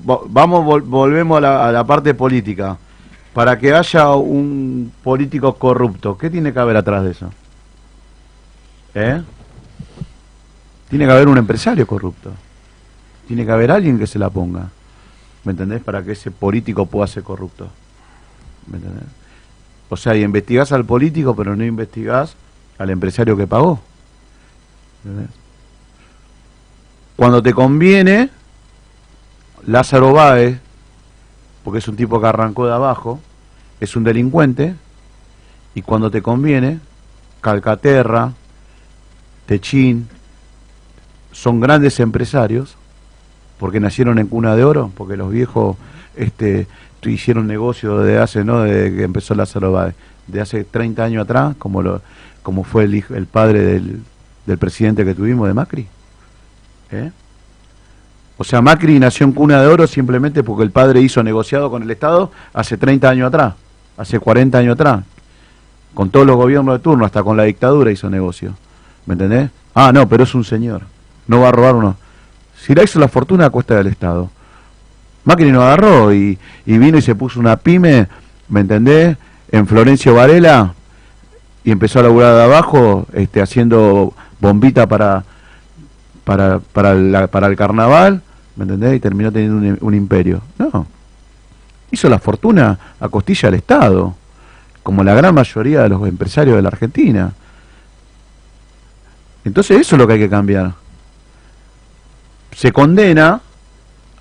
[0.05, 2.77] vamos volvemos a la, a la, parte política.
[3.33, 7.29] Para que haya un político corrupto, ¿qué tiene que haber atrás de eso?
[8.95, 9.21] ¿Eh?
[10.93, 12.31] Tiene que haber un empresario corrupto.
[13.27, 14.69] Tiene que haber alguien que se la ponga.
[15.43, 15.81] ¿Me entendés?
[15.81, 17.67] Para que ese político pueda ser corrupto.
[18.67, 19.05] ¿Me entendés?
[19.89, 22.35] O sea, y investigás al político, pero no investigás
[22.77, 23.81] al empresario que pagó.
[25.03, 25.31] ¿Entendés?
[27.15, 28.29] Cuando te conviene,
[29.65, 30.59] Lázaro Báez,
[31.63, 33.19] porque es un tipo que arrancó de abajo,
[33.79, 34.75] es un delincuente,
[35.73, 36.81] y cuando te conviene,
[37.41, 38.33] Calcaterra,
[39.47, 40.07] Techín,
[41.33, 42.77] son grandes empresarios,
[43.59, 45.75] porque nacieron en cuna de oro, porque los viejos
[46.15, 46.67] este,
[47.03, 48.61] hicieron negocio de hace, ¿no?
[48.61, 49.95] De que empezó Lázaro Báez,
[50.27, 52.01] de hace 30 años atrás, como, lo,
[52.41, 54.01] como fue el, hijo, el padre del,
[54.45, 55.87] del presidente que tuvimos, de Macri.
[56.91, 57.11] ¿Eh?
[58.37, 61.83] O sea, Macri nació en cuna de oro simplemente porque el padre hizo negociado con
[61.83, 63.53] el Estado hace 30 años atrás,
[63.97, 65.03] hace 40 años atrás.
[65.93, 68.55] Con todos los gobiernos de turno, hasta con la dictadura hizo negocio.
[69.05, 69.51] ¿Me entendés?
[69.75, 70.81] Ah, no, pero es un señor.
[71.27, 71.95] No va a robar uno.
[72.57, 74.29] Si la hizo la fortuna a cuesta del Estado.
[75.25, 78.07] Macri no agarró y, y vino y se puso una pyme,
[78.49, 79.17] ¿me entendés?
[79.51, 80.73] En Florencio Varela
[81.63, 85.23] y empezó a laburar de abajo, este, haciendo bombita para,
[86.23, 88.21] para, para, para el carnaval,
[88.55, 88.95] ¿me entendés?
[88.95, 90.41] Y terminó teniendo un, imperio.
[90.57, 90.85] No.
[91.91, 94.13] Hizo la fortuna a costilla del Estado,
[94.81, 97.33] como la gran mayoría de los empresarios de la Argentina.
[99.45, 100.73] Entonces eso es lo que hay que cambiar.
[102.55, 103.41] Se condena,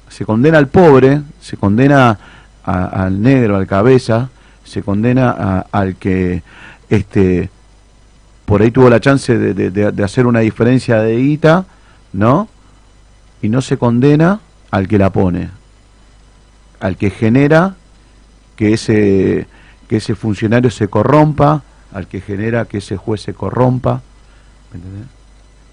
[0.08, 2.18] se condena al pobre, se condena
[2.64, 4.30] al negro, al cabeza,
[4.64, 6.42] se condena al que
[6.88, 7.50] este
[8.44, 11.64] por ahí tuvo la chance de, hacer una diferencia de guita
[12.12, 12.48] ¿no?
[13.40, 15.50] Y no se condena al que la pone,
[16.80, 17.74] al que genera
[18.56, 19.46] que ese,
[19.88, 21.62] que ese funcionario se corrompa,
[21.92, 24.02] al que genera que ese juez se corrompa,
[24.72, 24.80] ¿me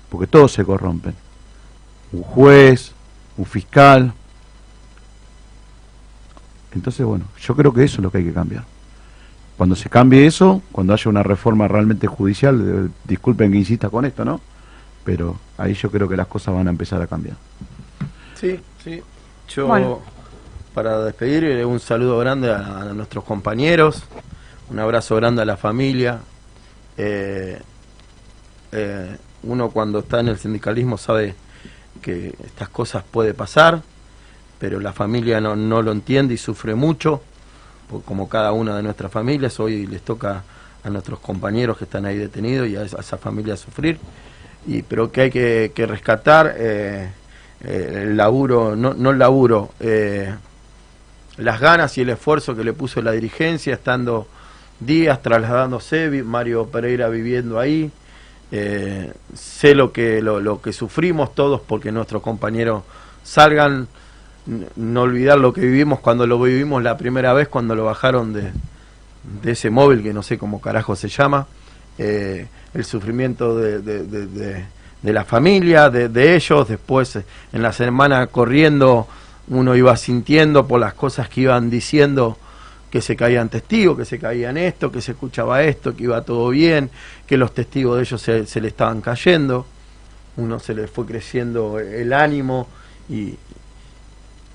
[0.09, 1.13] Porque todos se corrompen.
[2.11, 2.91] Un juez,
[3.37, 4.13] un fiscal.
[6.73, 8.63] Entonces, bueno, yo creo que eso es lo que hay que cambiar.
[9.57, 14.05] Cuando se cambie eso, cuando haya una reforma realmente judicial, eh, disculpen que insista con
[14.05, 14.39] esto, ¿no?
[15.09, 17.35] pero ahí yo creo que las cosas van a empezar a cambiar.
[18.35, 19.01] Sí, sí.
[19.49, 20.01] Yo,
[20.73, 24.03] para despedir, eh, un saludo grande a, nuestros compañeros,
[24.69, 26.19] un abrazo grande a la familia.
[26.95, 27.59] Eh,
[28.71, 31.33] eh, uno cuando está en el sindicalismo sabe
[31.99, 33.81] que estas cosas puede pasar,
[34.59, 37.21] pero la familia no, no lo entiende y sufre mucho,
[38.05, 39.59] como cada una de nuestras familias.
[39.59, 40.43] Hoy les toca
[40.83, 43.99] a nuestros compañeros que están ahí detenidos y a esa, a esa familia sufrir
[44.67, 47.09] y, pero que hay que, rescatar eh,
[47.63, 50.33] eh, el laburo, no, no el laburo, eh,
[51.37, 54.27] las ganas y el esfuerzo que le puso la dirigencia, estando
[54.79, 57.91] días trasladándose, Mario Pereira viviendo ahí.
[58.51, 62.83] Sé lo que, lo, lo, que sufrimos todos porque nuestros compañeros
[63.23, 63.87] salgan,
[64.75, 68.51] no olvidar lo que vivimos cuando lo vivimos la primera vez, cuando lo bajaron de,
[69.43, 71.47] de ese móvil que no sé cómo carajo se llama
[72.73, 79.07] el sufrimiento de, de, la familia, de, ellos, después eh, en la semana corriendo
[79.47, 82.37] uno iba sintiendo por las cosas que iban diciendo
[82.89, 86.49] que se caían testigos, que se caían esto, que se escuchaba esto, que iba todo
[86.49, 86.89] bien,
[87.27, 89.65] que los testigos de ellos se, se le estaban cayendo,
[90.37, 92.67] uno se le fue creciendo el ánimo
[93.09, 93.35] y,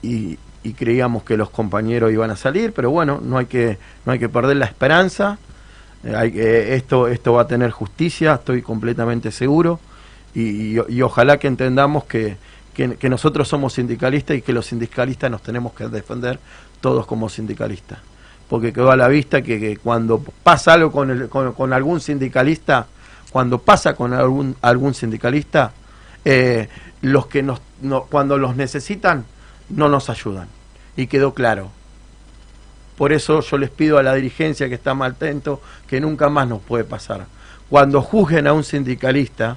[0.02, 4.12] y, y, creíamos que los compañeros iban a salir, pero bueno, no hay que, no
[4.12, 5.38] hay que perder la esperanza
[6.04, 9.80] eh, esto, esto va a tener justicia, estoy completamente seguro,
[10.34, 12.36] y, ojalá que entendamos que,
[12.74, 16.40] que, nosotros somos sindicalistas y que los sindicalistas nos tenemos que defender
[16.80, 18.00] todos como sindicalistas.
[18.48, 22.86] Porque quedó a la vista que, cuando pasa algo con, el, con, algún sindicalista,
[23.30, 25.72] cuando pasa con algún, algún sindicalista,
[26.24, 26.68] eh,
[27.00, 27.60] los que nos,
[28.10, 29.24] cuando los necesitan
[29.68, 30.48] no nos ayudan.
[30.96, 31.70] Y quedó claro.
[32.96, 36.46] Por eso yo les pido a la dirigencia que está mal atento que nunca más
[36.46, 37.26] nos puede pasar.
[37.68, 39.56] Cuando juzguen a un sindicalista,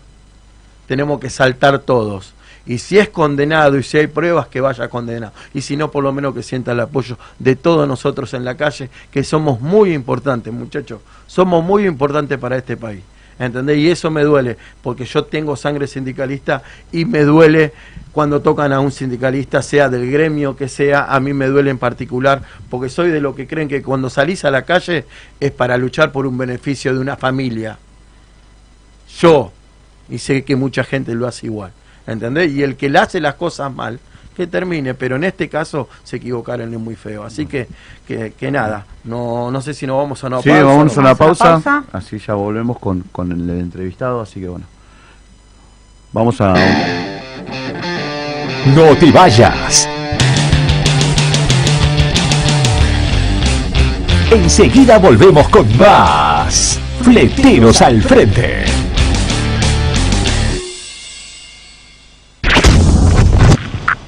[0.88, 2.34] tenemos que saltar todos.
[2.68, 5.34] Y si es condenado y si hay pruebas, que vaya condenado.
[5.54, 8.56] Y si no, por lo menos que sienta el apoyo de todos nosotros en la
[8.56, 11.00] calle, que somos muy importantes, muchachos.
[11.28, 13.02] Somos muy importantes para este país.
[13.40, 13.78] ¿Entendés?
[13.78, 17.72] Y eso me duele, porque yo tengo sangre sindicalista y me duele
[18.12, 21.78] cuando tocan a un sindicalista, sea del gremio que sea, a mí me duele en
[21.78, 25.06] particular, porque soy de lo que creen que cuando salís a la calle
[25.40, 27.78] es para luchar por un beneficio de una familia.
[29.20, 29.52] Yo,
[30.10, 31.72] y sé que mucha gente lo hace igual,
[32.08, 32.52] ¿entendés?
[32.52, 34.00] Y el que le hace las cosas mal,
[34.36, 37.24] que termine, pero en este caso se equivocaron es muy feo.
[37.24, 37.68] Así que,
[38.08, 40.64] que, que nada, no, no sé si nos vamos a una Sí, pausa.
[40.64, 41.84] vamos a una Vamos a pausa, pausa.
[41.92, 44.66] así ya volvemos con, con el entrevistado, así que bueno.
[46.14, 46.54] Vamos a...
[48.76, 49.88] No te vayas.
[54.32, 56.80] Enseguida volvemos con más.
[57.02, 58.66] Fleteros al frente.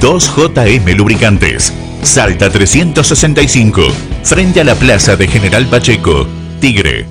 [0.00, 1.72] 2JM Lubricantes.
[2.02, 3.82] Salta 365.
[4.22, 6.26] Frente a la plaza de General Pacheco.
[6.60, 7.06] Tigre.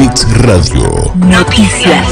[0.00, 1.12] Fix Radio.
[1.26, 2.08] Noticias.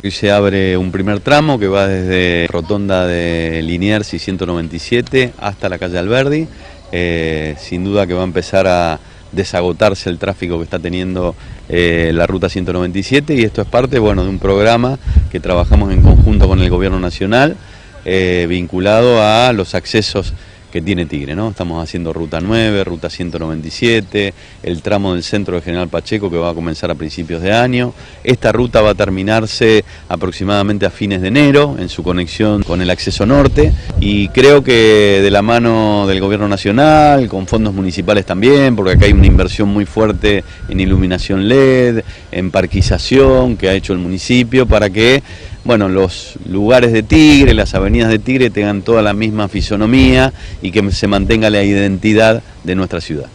[0.00, 5.68] Hoy se abre un primer tramo que va desde Rotonda de Liniers y 197 hasta
[5.68, 6.46] la calle Alberdi.
[6.92, 9.00] Eh, sin duda que va a empezar a
[9.32, 11.34] desagotarse el tráfico que está teniendo
[11.68, 15.00] eh, la ruta 197 y esto es parte bueno, de un programa
[15.32, 17.56] que trabajamos en conjunto con el Gobierno Nacional
[18.04, 20.32] eh, vinculado a los accesos
[20.70, 21.50] que tiene Tigre, ¿no?
[21.50, 26.50] Estamos haciendo ruta 9, ruta 197, el tramo del centro de General Pacheco que va
[26.50, 27.92] a comenzar a principios de año.
[28.22, 32.90] Esta ruta va a terminarse aproximadamente a fines de enero en su conexión con el
[32.90, 38.76] acceso norte y creo que de la mano del gobierno nacional, con fondos municipales también,
[38.76, 43.92] porque acá hay una inversión muy fuerte en iluminación LED, en parquización que ha hecho
[43.92, 45.22] el municipio para que
[45.64, 50.32] bueno, los lugares de Tigre, las avenidas de Tigre tengan toda la misma fisonomía
[50.62, 53.26] y que se mantenga la identidad de nuestra ciudad.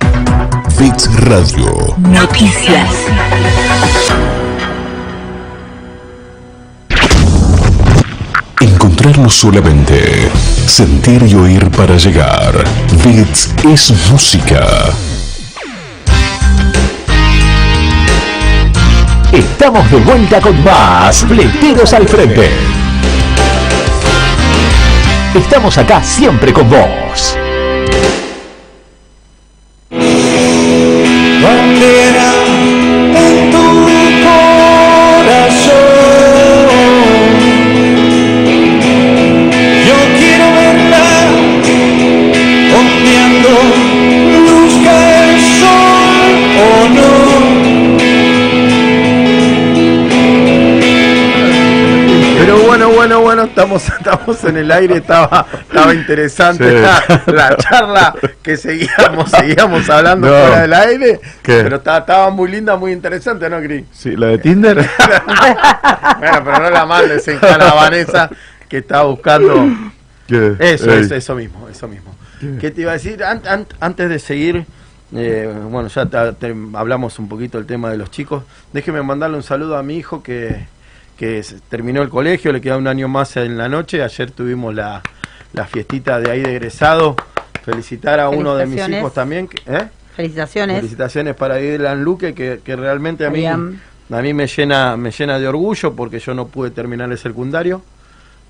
[0.77, 1.95] Fix Radio.
[1.99, 2.89] Noticias.
[8.59, 10.29] Encontrarnos solamente.
[10.65, 12.53] Sentir y oír para llegar.
[13.03, 14.65] Bits es música.
[19.65, 22.51] Estamos de vuelta con más Fleteros al Frente.
[25.33, 27.35] Estamos acá siempre con vos.
[53.83, 56.75] Estamos en el aire, estaba, estaba interesante Sí.
[56.81, 60.33] la, la charla que seguíamos, seguíamos hablando No.
[60.33, 61.61] fuera del aire, ¿Qué?
[61.63, 63.85] pero estaba, estaba muy linda, muy interesante, ¿no, Cris?
[63.91, 64.77] Sí, ¿la de Tinder?
[66.19, 68.29] Bueno, pero no la mandes en Vanessa
[68.69, 69.67] que está buscando.
[70.27, 70.55] ¿Qué?
[70.59, 71.01] Eso, Ey.
[71.03, 72.15] eso, eso mismo, eso mismo.
[72.59, 73.23] ¿Qué te iba a decir?
[73.23, 74.65] An- an- antes de seguir,
[75.15, 78.43] eh, bueno, ya te- te- hablamos un poquito del tema de los chicos.
[78.73, 80.65] Déjeme mandarle un saludo a mi hijo que,
[81.17, 84.03] que terminó el colegio, le queda un año más en la noche.
[84.03, 85.01] Ayer tuvimos la,
[85.53, 87.15] la fiestita de ahí de egresado.
[87.63, 89.49] Felicitar a uno de mis hijos también.
[89.65, 89.87] ¿eh?
[90.15, 90.77] Felicitaciones.
[90.77, 95.39] Felicitaciones para Dylan Luque, que, que realmente a mí, a mí me llena, me llena
[95.39, 97.81] de orgullo porque yo no pude terminar el secundario,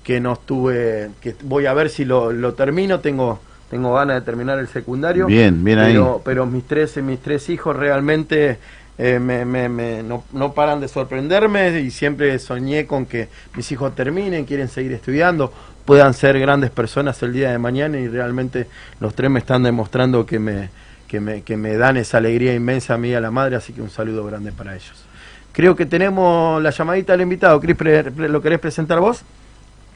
[0.04, 3.40] que no estuve, que voy a ver si lo, lo termino, tengo,
[3.70, 5.26] tengo ganas de terminar el secundario.
[5.26, 5.92] Bien, bien ahí.
[5.92, 8.58] pero, Pero mis tres, mis tres hijos realmente
[8.98, 13.70] eh, me, me- me- no, no paran de sorprenderme y siempre soñé con que mis
[13.72, 15.52] hijos terminen, quieren seguir estudiando,
[15.84, 18.66] puedan ser grandes personas el día de mañana y realmente
[19.00, 20.70] los tres me están demostrando que me,
[21.08, 23.72] que me, que me dan esa alegría inmensa a mí y a la madre, así
[23.72, 25.04] que un saludo grande para ellos.
[25.52, 27.58] Creo que tenemos la llamadita del invitado.
[27.60, 27.76] Cris,
[28.16, 29.22] ¿lo querés presentar vos?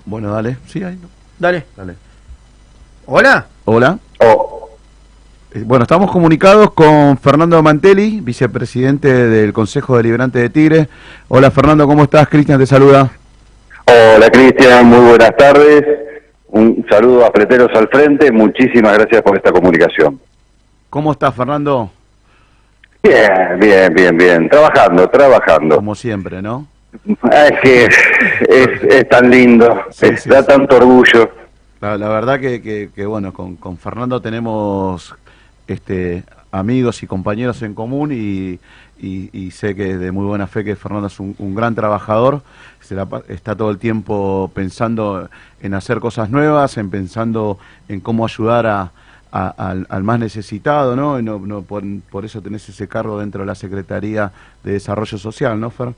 [0.06, 0.56] Bueno, dale.
[0.66, 0.98] Sí, ahí.
[1.01, 1.09] no.
[1.39, 1.66] Dale.
[1.77, 1.94] Dale.
[3.06, 3.47] Hola.
[3.66, 3.98] Hola.
[4.20, 4.36] Eh,
[5.55, 10.89] Bueno, estamos comunicados con Fernando Mantelli, vicepresidente del Consejo Deliberante de Tigre.
[11.28, 12.28] Hola Fernando, ¿cómo estás?
[12.28, 13.10] Cristian te saluda.
[13.86, 15.85] Hola Cristian, muy buenas tardes.
[16.48, 18.31] Un saludo a Preteros al frente.
[18.31, 20.20] Muchísimas gracias por esta comunicación.
[20.89, 21.90] ¿Cómo estás Fernando?
[23.02, 24.48] Bien, bien, bien, bien.
[24.48, 25.77] Trabajando, trabajando.
[25.77, 26.66] Como siempre, ¿no?
[27.22, 30.47] Ah, Es que es, es tan lindo, Sí, es- sí, da sí.
[30.48, 31.31] tanto orgullo.
[31.81, 35.14] La, la verdad que, que- que, bueno, con, con Fernando tenemos
[35.72, 38.59] este amigos y compañeros en común y,
[39.01, 42.42] y- sé que de muy buena fe que Fernando es un, un gran trabajador,
[42.80, 45.28] se la está todo el tiempo pensando
[45.62, 48.90] en hacer cosas nuevas, en pensando en cómo ayudar a,
[49.32, 51.22] al, más necesitado, ¿no?
[51.22, 54.32] No, no por, por eso tenés ese cargo dentro de la Secretaría
[54.64, 55.90] de Desarrollo Social, ¿no, Fer?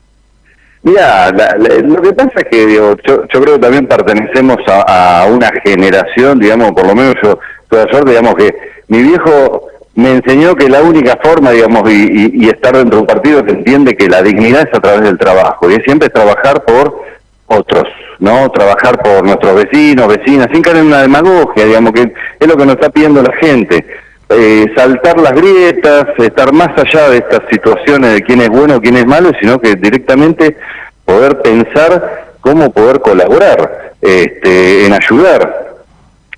[0.83, 5.25] Mira, lo que pasa es que digo, yo, yo creo que también pertenecemos a, a
[5.27, 7.39] una generación, digamos, por lo menos yo
[7.71, 8.53] la suerte, digamos, que
[8.93, 13.43] mi viejo me enseñó que la única forma, digamos, y, estar dentro de un partido
[13.43, 17.01] que entiende que la dignidad es a través del trabajo, y es siempre trabajar por
[17.47, 17.87] otros,
[18.19, 18.51] ¿no?
[18.51, 22.65] Trabajar por nuestros vecinos, vecinas, sin caer en una demagogia, digamos, que es lo que
[22.67, 23.83] nos está pidiendo la gente.
[24.29, 28.95] Eh, saltar las grietas, estar más allá de estas situaciones de quién es bueno, quién
[28.97, 30.55] es malo, sino que directamente
[31.03, 35.62] poder pensar cómo poder colaborar, este, en ayudar.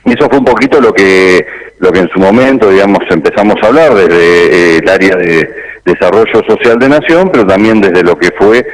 [0.05, 1.45] Y eso fue un poquito lo que,
[1.79, 5.49] lo que en su momento, digamos, empezamos a hablar desde eh, el área de
[5.83, 8.65] desarrollo social de Nación, pero también desde lo que fue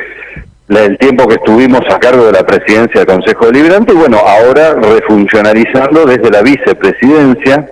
[0.67, 4.73] el tiempo que estuvimos a cargo de la presidencia del Consejo Deliberante y bueno, ahora
[4.75, 7.69] refuncionalizando desde la vicepresidencia.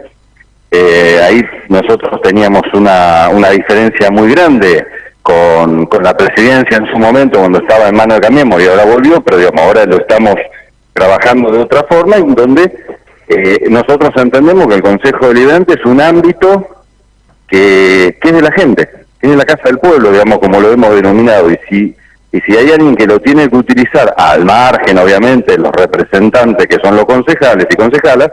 [0.71, 4.85] Eh, ahí nosotros teníamos una, una diferencia muy grande
[5.21, 8.85] con, con la presidencia en su momento cuando estaba en mano de Cambiemos y ahora
[8.85, 10.35] volvió, pero digamos, ahora lo estamos
[10.93, 12.71] trabajando de otra forma en donde
[13.29, 16.67] eh, nosotros entendemos que el Consejo Deliberante es un ámbito
[17.47, 18.89] que, es de la gente,
[19.19, 21.95] que es de la casa del pueblo, digamos, como lo hemos denominado, y si,
[22.31, 26.77] y si hay alguien que lo tiene que utilizar, al margen, obviamente, los representantes que
[26.83, 28.31] son los concejales y concejalas,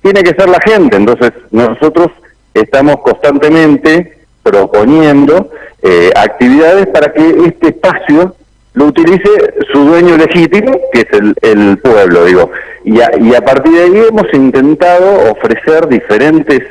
[0.00, 0.96] tiene que ser la gente.
[0.96, 2.08] Entonces, nosotros
[2.54, 5.50] estamos constantemente proponiendo
[5.82, 8.34] eh, actividades para que este espacio
[8.74, 9.28] lo utilice
[9.72, 12.50] su dueño legítimo, que es el, el pueblo, digo.
[12.84, 16.62] Y a, y a partir de ahí hemos intentado ofrecer diferentes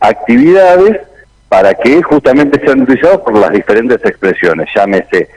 [0.00, 1.00] actividades
[1.48, 5.28] para que justamente sean utilizados por las diferentes expresiones, llámese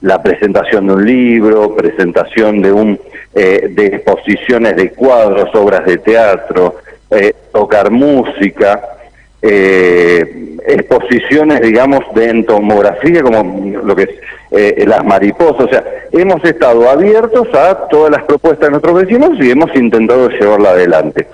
[0.00, 3.00] la presentación de un libro, presentación de un
[3.34, 6.76] eh, de exposiciones de cuadros, obras de teatro,
[7.10, 8.95] eh, tocar música,
[9.42, 14.10] eh, exposiciones, digamos, de entomografía, como lo que es
[14.50, 15.66] eh, las mariposas.
[15.66, 20.28] O sea, hemos estado abiertos a todas las propuestas de nuestros vecinos y hemos intentado
[20.28, 21.26] llevarla adelante.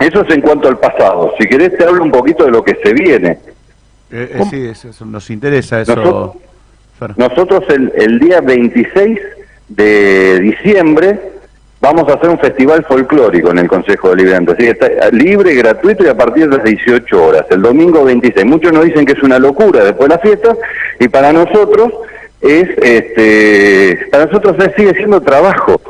[0.00, 1.32] Eso es en cuanto al pasado.
[1.38, 3.38] Si querés te hablo un poquito de lo que se viene.
[4.10, 5.96] Eh, eh, sí, eso- eso nos interesa eso.
[5.96, 6.36] Nosotros-.
[7.16, 9.18] Nosotros el, el día 26
[9.68, 11.18] de diciembre
[11.84, 14.52] vamos a hacer un festival folclórico en el Consejo Deliberante.
[14.52, 17.44] Así que está libre, gratuito y a partir de las 18 horas.
[17.50, 18.46] El domingo 26.
[18.46, 20.56] Muchos nos dicen que es una locura después de la fiesta
[20.98, 21.92] y para nosotros
[22.40, 25.80] es, este, para nosotros es- sigue siendo trabajo.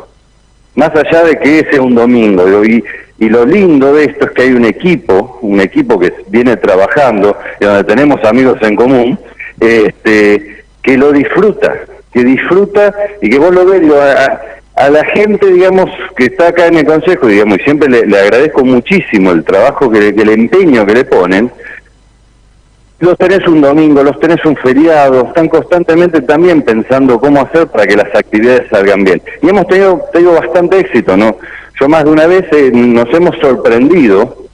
[0.74, 2.44] Más allá de que sea un domingo.
[2.64, 2.84] Y,
[3.28, 7.64] lo lindo de esto es que hay un equipo, un equipo que viene trabajando y
[7.64, 9.18] donde tenemos amigos en común,
[9.60, 11.72] este, que lo disfruta,
[12.12, 14.40] que disfruta y que vos lo ves, a-
[14.76, 18.18] a- la gente, digamos, que está acá en el Consejo, digamos, y siempre le, le
[18.18, 21.50] agradezco muchísimo el trabajo, que, que el empeño que le ponen,
[23.00, 27.86] los tenés un domingo, los tenés un feriado, están constantemente también pensando cómo hacer para
[27.86, 29.20] que las actividades salgan bien.
[29.42, 30.00] Y hemos tenido,
[30.40, 31.36] bastante éxito, ¿no?
[31.80, 34.44] Yo más de una vez eh, nos hemos sorprendido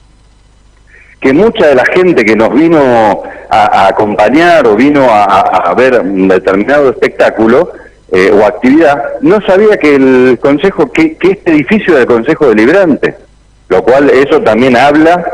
[1.21, 6.01] que mucha de la gente que nos vino a, acompañar o vino a- a ver
[6.01, 7.71] un determinado espectáculo
[8.13, 12.49] eh, o actividad, no sabía que el Consejo, que, que este edificio era el Consejo
[12.49, 13.15] Deliberante,
[13.69, 15.25] lo cual eso también habla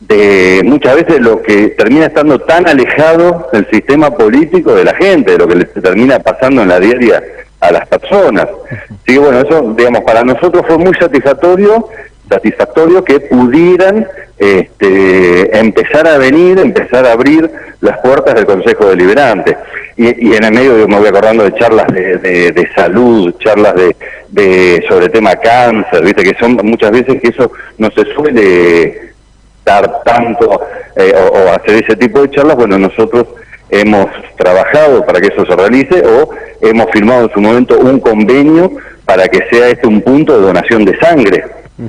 [0.00, 5.32] de muchas veces lo que termina estando tan alejado del sistema político de la gente,
[5.32, 7.22] de lo que le termina pasando en la diaria
[7.60, 8.48] a las personas.
[8.70, 11.88] Así que bueno, eso, digamos, para nosotros fue muy satisfactorio,
[12.28, 14.06] satisfactorio que pudieran
[14.38, 17.50] este, empezar a venir, empezar a abrir
[17.80, 19.56] las puertas del Consejo Deliberante.
[19.96, 23.34] Y, y en el medio yo me voy acordando de charlas de, de- de salud,
[23.38, 23.94] charlas de,
[24.28, 29.12] de sobre tema cáncer, viste que son muchas veces que eso no se suele
[29.64, 30.60] dar tanto
[30.96, 33.26] eh, o, o hacer ese tipo de charlas, bueno, nosotros
[33.70, 34.06] hemos
[34.36, 36.30] trabajado para que eso se realice o
[36.60, 38.70] hemos firmado en su momento un convenio
[39.04, 41.44] para que sea este un punto de donación de sangre,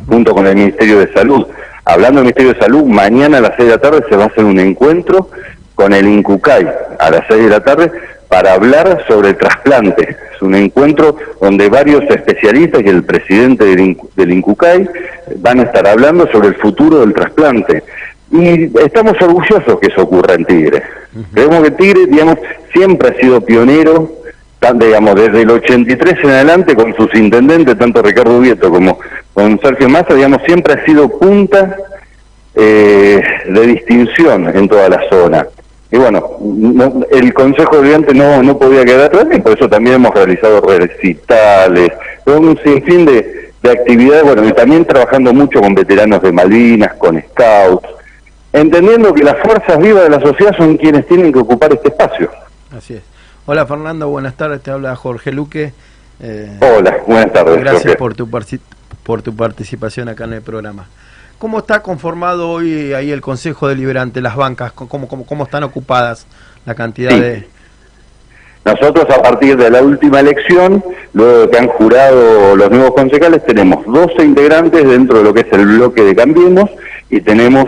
[0.07, 1.45] junto con el Ministerio de Salud.
[1.85, 4.27] Hablando del Ministerio de Salud, mañana a las 6 de la tarde se va a
[4.27, 5.29] hacer un encuentro
[5.75, 6.67] con el INCUCAI
[6.99, 7.91] a las 6 de la tarde
[8.27, 10.17] para hablar sobre el trasplante.
[10.35, 14.89] Es un encuentro donde varios especialistas y el presidente del, INCU- del INCUCAI
[15.37, 17.83] van a estar hablando sobre el futuro del trasplante.
[18.31, 20.81] Y estamos orgullosos que eso ocurra en Tigre.
[21.33, 22.35] Creemos que Tigre, digamos,
[22.73, 24.11] siempre ha sido pionero,
[24.59, 28.99] tan- digamos, desde el 83 en adelante con sus intendentes, tanto Ricardo Vieto como
[29.35, 31.75] con Sergio Massa, digamos, siempre ha sido punta
[32.55, 35.45] eh, de distinción en toda la zona.
[35.91, 39.97] Y bueno, no- el Consejo Deliberante no, no podía quedar atrás y por eso también
[39.97, 41.89] hemos realizado recitales,
[42.25, 47.21] un sinfín de, de actividades, bueno, y también trabajando mucho con veteranos de Malvinas, con
[47.31, 47.87] scouts,
[48.53, 52.29] entendiendo que las fuerzas vivas de la sociedad son quienes tienen que ocupar este espacio.
[52.75, 53.01] Así es.
[53.45, 55.71] Hola Fernando, buenas tardes, te habla Jorge Luque.
[56.21, 57.59] Eh, Hola, buenas tardes.
[57.59, 57.97] Gracias Jorge.
[57.97, 58.29] por tu,
[59.05, 60.87] por tu participación acá en el programa.
[61.37, 64.71] ¿Cómo está conformado hoy ahí el Consejo Deliberante, las bancas?
[64.71, 66.25] ¿Cómo, cómo, cómo están ocupadas
[66.65, 67.19] la cantidad Sí.
[67.19, 67.47] de...?
[68.65, 70.83] Nosotros a partir de la última elección,
[71.13, 75.41] luego de que han jurado los nuevos concejales, tenemos 12 integrantes dentro de lo que
[75.41, 76.71] es el bloque de Cambiemos
[77.11, 77.65] y tenemos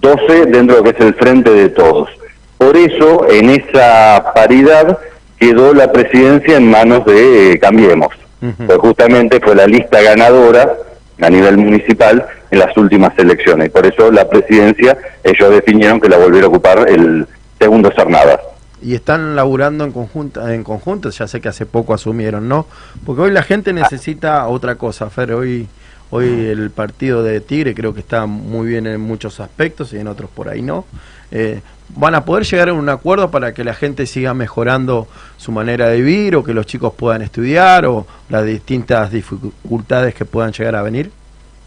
[0.00, 2.08] 12 dentro de lo que es el Frente de Todos.
[2.56, 4.98] Por eso, en esa paridad
[5.38, 8.08] quedó la presidencia en manos de eh, Cambiemos,
[8.40, 10.76] pues justamente fue la lista ganadora
[11.20, 13.70] a nivel municipal en las últimas elecciones.
[13.70, 17.26] Por eso la presidencia, ellos definieron que la volviera a ocupar el
[17.58, 18.40] segundo Cernadas.
[18.80, 22.66] Y están laburando en conjunto, en conjunto, ya sé que hace poco asumieron, ¿no?
[23.04, 25.66] Porque hoy la gente necesita otra cosa, Fer, hoy,
[26.10, 30.06] hoy el partido de Tigre creo que está muy bien en muchos aspectos y en
[30.06, 30.84] otros por ahí no.
[31.32, 31.60] Eh,
[31.96, 35.88] ¿Van a poder llegar a un acuerdo para que la gente siga mejorando su manera
[35.88, 40.76] de vivir o que los chicos puedan estudiar o las distintas dificultades que puedan llegar
[40.76, 41.10] a venir?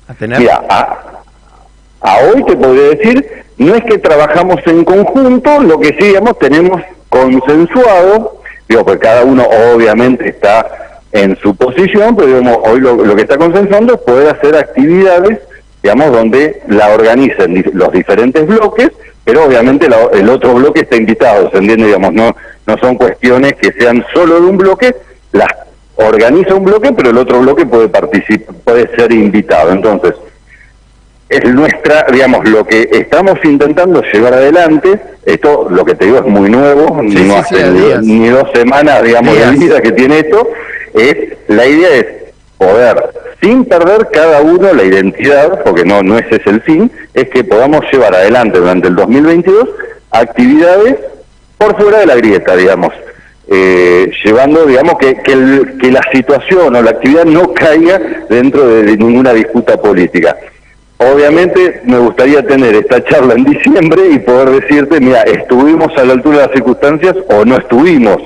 [0.07, 0.39] A tener.
[0.39, 6.07] Mira, a, hoy te podría decir, no es que trabajamos en conjunto, lo que sí,
[6.07, 9.43] digamos, tenemos consensuado, digo, pues cada uno
[9.73, 14.56] obviamente está en su posición, pero digamos, hoy lo, que está consensuando es poder hacer
[14.56, 15.39] actividades,
[15.84, 18.91] digamos, donde la organicen los diferentes bloques,
[19.31, 21.85] pero obviamente la- el otro bloque está invitado, ¿se entiende?
[21.85, 22.35] Digamos, no,
[22.67, 24.93] no son cuestiones que sean solo de un bloque,
[25.31, 25.47] las
[25.95, 29.71] organiza un bloque, pero el otro bloque puede participar, puede ser invitado.
[29.71, 30.15] Entonces,
[31.29, 36.25] es nuestra, digamos, lo que estamos intentando llevar adelante, esto, lo que te digo, es
[36.25, 39.51] muy nuevo, Sí, no sí, hace sí, a ni, dos semanas, digamos, Días.
[39.53, 40.45] de vida que tiene esto,
[40.93, 41.15] es,
[41.47, 42.05] la idea es
[42.61, 42.95] poder,
[43.41, 47.43] sin perder cada uno la identidad, porque no, no ese es el fin, es que
[47.43, 49.67] podamos llevar adelante durante el 2022
[50.11, 50.97] actividades
[51.57, 52.93] por fuera de la grieta, digamos,
[53.47, 58.97] eh, llevando, digamos, que, que, la situación o la actividad no caiga dentro de, de
[58.97, 60.38] ninguna disputa política.
[60.97, 66.13] Obviamente me gustaría tener esta charla en diciembre y poder decirte, mira, estuvimos a la
[66.13, 68.21] altura de las circunstancias o no estuvimos.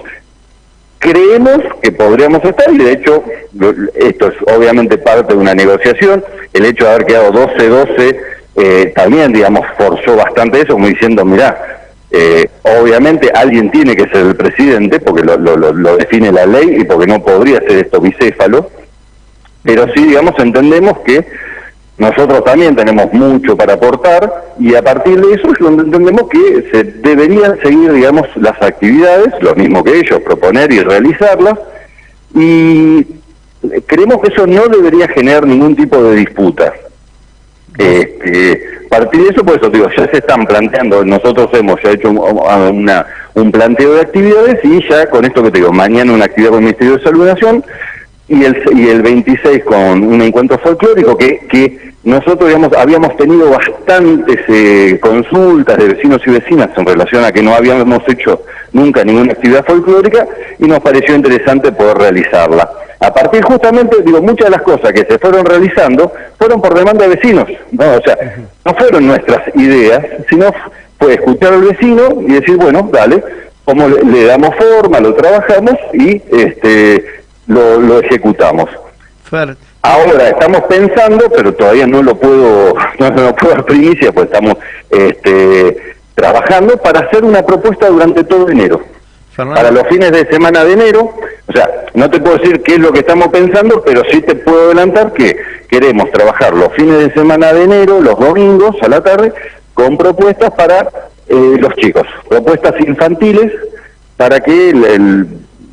[1.11, 3.23] Creemos que podríamos estar y de hecho
[3.93, 6.23] esto es obviamente parte de una negociación.
[6.51, 8.17] El hecho de haber quedado 12-12
[8.55, 14.25] eh, también, digamos, forzó bastante eso, como diciendo, mira, eh, obviamente alguien tiene que ser
[14.25, 18.01] el presidente porque lo- lo- lo define la ley y porque no podría ser esto
[18.01, 18.71] bicéfalo,
[19.61, 21.23] pero sí, digamos, entendemos que
[21.97, 27.57] nosotros también tenemos mucho para aportar y a partir de eso entendemos que se deberían
[27.61, 31.57] seguir, digamos, las actividades, lo mismo que ellos, proponer y realizarlas.
[32.33, 33.05] Y
[33.85, 36.73] creemos que eso no debería generar ningún tipo de disputa.
[37.77, 41.91] Este, a partir de eso, por eso digo, ya se están planteando, nosotros hemos ya
[41.91, 46.13] hecho un, una, un planteo de actividades y ya con esto que te digo, mañana
[46.13, 47.63] una actividad con el Ministerio de Salud Nación
[48.27, 53.49] y el, y el 26 con un encuentro folclórico que, que nosotros digamos, habíamos tenido
[53.49, 58.41] bastantes eh, consultas de vecinos y vecinas en relación a que no habíamos hecho
[58.73, 60.27] nunca ninguna actividad folclórica
[60.59, 62.69] y nos pareció interesante poder realizarla.
[62.99, 67.07] A partir justamente, digo, muchas de las cosas que se fueron realizando fueron por demanda
[67.07, 67.95] de vecinos, ¿no?
[67.95, 68.17] O sea,
[68.63, 70.51] no fueron nuestras ideas, sino
[70.99, 73.23] fue escuchar al vecino y decir, bueno, dale,
[73.65, 77.03] cómo le, damos forma, lo trabajamos y este
[77.47, 78.69] lo, lo ejecutamos.
[79.81, 84.55] Ahora estamos pensando, pero todavía no lo puedo, no lo puedo dar primicia, pues estamos
[84.89, 88.81] este, trabajando para hacer una propuesta durante todo enero.
[89.35, 91.13] Para los fines de semana de enero,
[91.47, 94.33] o sea, no te puedo decir qué es lo que estamos pensando, pero sí te
[94.33, 99.01] puedo adelantar que queremos trabajar los fines de semana de enero, los domingos a la
[99.01, 99.33] tarde,
[99.73, 100.89] con propuestas para
[101.27, 103.51] eh, los chicos, propuestas infantiles
[104.15, 105.27] para que el,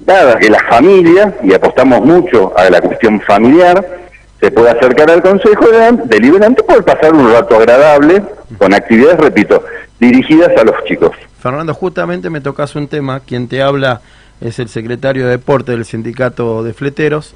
[0.07, 4.03] nada, que la familia, y apostamos mucho a la cuestión familiar,
[4.41, 5.66] se pueda acercar al Consejo
[6.05, 8.23] Deliberante por pasar un rato agradable
[8.59, 9.65] con actividades, repito,
[10.01, 11.11] dirigidas a los chicos.
[11.41, 14.01] Fernando, justamente me tocas un tema, quien te habla
[14.41, 17.35] es el secretario de Deporte del Sindicato de Fleteros,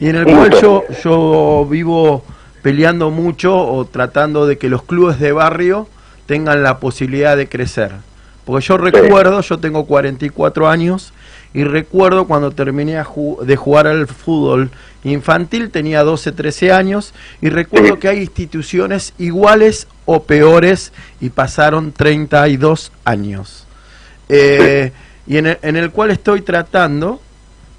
[0.00, 2.24] y en el cual yo, yo vivo
[2.62, 5.88] peleando mucho o tratando de que los clubes de barrio
[6.26, 7.92] tengan la posibilidad de crecer.
[8.44, 11.12] Porque yo recuerdo, yo tengo 44 años,
[11.54, 13.02] y recuerdo cuando terminé
[13.42, 14.70] de jugar al fútbol
[15.04, 21.92] infantil, tenía 12, 13 años, y recuerdo que hay instituciones iguales o peores y pasaron
[21.92, 23.66] 32 años.
[24.28, 24.92] Eh,
[25.26, 27.20] y en el, en el, cual estoy tratando,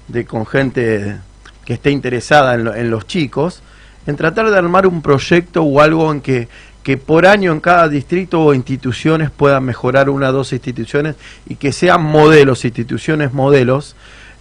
[0.08, 1.18] de con gente
[1.64, 3.62] que esté interesada en, en los chicos,
[4.06, 6.48] en tratar de armar un proyecto o algo en que
[6.90, 11.14] que por año en cada distrito o instituciones puedan mejorar una o dos instituciones
[11.46, 13.94] y que sean modelos, instituciones modelos,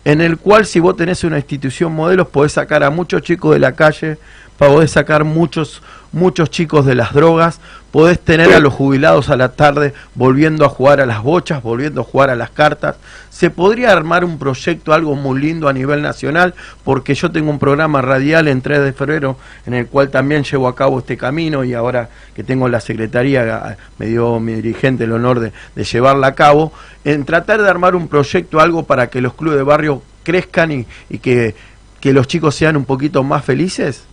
[0.03, 3.59] en el cual si vos tenés una institución modelos podés sacar a muchos chicos de
[3.59, 4.17] la calle,
[4.59, 5.81] podés sacar muchos
[6.11, 7.59] muchos chicos de las drogas,
[7.91, 12.01] podés tener a los jubilados a la tarde volviendo a jugar a las bochas, volviendo
[12.01, 12.97] a jugar a las cartas.
[13.29, 16.53] Se podría armar un proyecto, algo muy lindo a nivel nacional,
[16.83, 20.67] porque yo tengo un programa radial en 3 de febrero en el cual también llevo
[20.67, 25.11] a cabo este camino y ahora que tengo la secretaría, me dio mi dirigente el
[25.11, 25.51] honor de,
[25.83, 26.73] llevarla a cabo,
[27.03, 30.87] en tratar de armar un proyecto, algo para que los clubes de barrio crezcan y,
[31.09, 31.55] y que,
[31.99, 34.08] que los chicos sean un poquito más felices.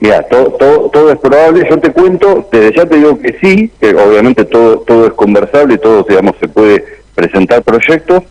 [0.00, 3.70] Mira, todo, todo, todo es probable, yo te cuento, desde ya te digo que sí,
[3.78, 6.82] que obviamente todo, todo es conversable, todo digamos, se puede
[7.14, 8.22] presentar proyectos,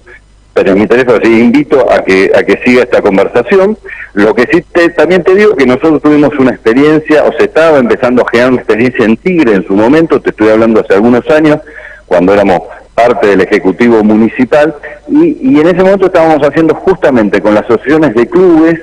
[0.51, 3.77] pero en mi teléfono sí invito a que, a que siga esta conversación.
[4.13, 7.77] Lo que sí te, también te digo que nosotros tuvimos una experiencia, o se estaba
[7.77, 11.29] empezando a generar una experiencia en Tigre en su momento, te estoy hablando hace algunos
[11.29, 11.59] años,
[12.07, 12.61] cuando éramos
[12.95, 14.73] parte del Ejecutivo Municipal,
[15.07, 18.79] y, y en ese momento estábamos haciendo justamente con las asociaciones de clubes,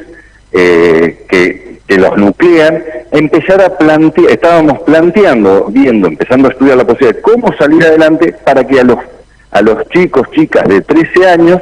[0.53, 2.83] eh, que que los nuclean,
[3.13, 8.35] empezar a plantear, estábamos planteando, viendo, empezando a estudiar la posibilidad de cómo salir adelante
[8.45, 8.99] para que a los,
[9.51, 11.61] a los chicos, chicas de 13 años,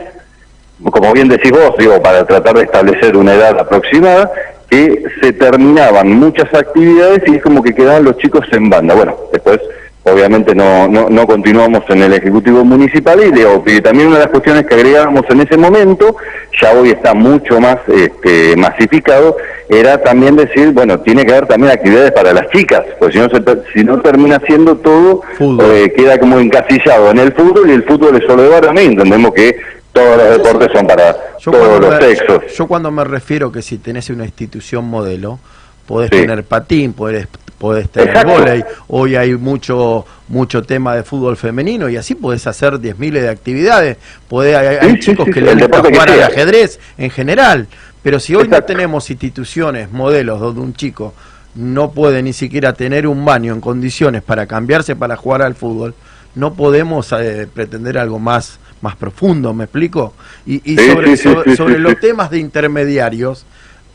[0.82, 4.30] como bien decís vos, digo, para tratar de establecer una edad aproximada,
[4.68, 8.94] que se terminaban muchas actividades y es como que quedaban los chicos en banda.
[8.94, 9.60] Bueno, después
[10.04, 14.66] obviamente no, no, no continuamos en el Ejecutivo Municipal y, también una de las cuestiones
[14.66, 16.16] que agregábamos en ese momento,
[16.60, 19.36] ya hoy está mucho más este, masificado,
[19.68, 23.28] era también decir, bueno, tiene que haber también actividades para las chicas, pues si no,
[23.74, 28.16] si no termina siendo todo, eh, queda como encasillado en el fútbol y el fútbol
[28.16, 29.56] es solo de varones, entendemos que
[29.92, 32.42] todos los deportes son para todos los sexos.
[32.54, 35.38] Yo cuando me refiero que si tenés una institución modelo,
[35.86, 37.28] podés tener patín, podés,
[37.64, 42.78] podés tener volei, hoy hay mucho mucho tema de fútbol femenino y así podés hacer
[42.78, 43.96] diez miles de actividades,
[44.28, 47.66] podés, hay, chicos que les gusta jugar al ajedrez en general,
[48.02, 51.14] pero si hoy no tenemos instituciones, modelos donde un chico
[51.54, 55.94] no puede ni siquiera tener un baño en condiciones para cambiarse para jugar al fútbol,
[56.34, 60.12] no podemos eh, pretender algo más más profundo, ¿me explico?
[60.44, 61.16] Y, y sobre,
[61.56, 63.46] sobre los temas de intermediarios,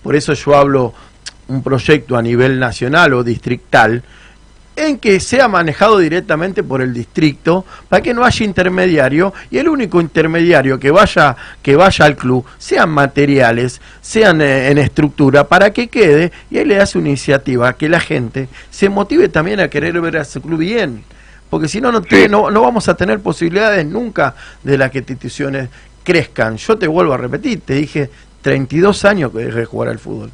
[0.02, 0.96] por eso yo hablo
[1.50, 4.04] un proyecto a nivel nacional o distrital
[4.76, 9.68] en que sea manejado directamente por el distrito para que no haya intermediario y el
[9.68, 15.74] único intermediario que vaya que vaya al club sean materiales, sean eh, en estructura para
[15.74, 19.68] que quede y él le hace una iniciativa que la gente se motive también a
[19.68, 21.04] querer ver a su club bien,
[21.50, 25.70] porque si no no, no no vamos a tener posibilidades nunca de las que instituciones
[26.04, 26.58] crezcan.
[26.58, 28.10] Yo te vuelvo a repetir, te dije
[28.42, 30.32] 32 años que dejé de jugar al fútbol.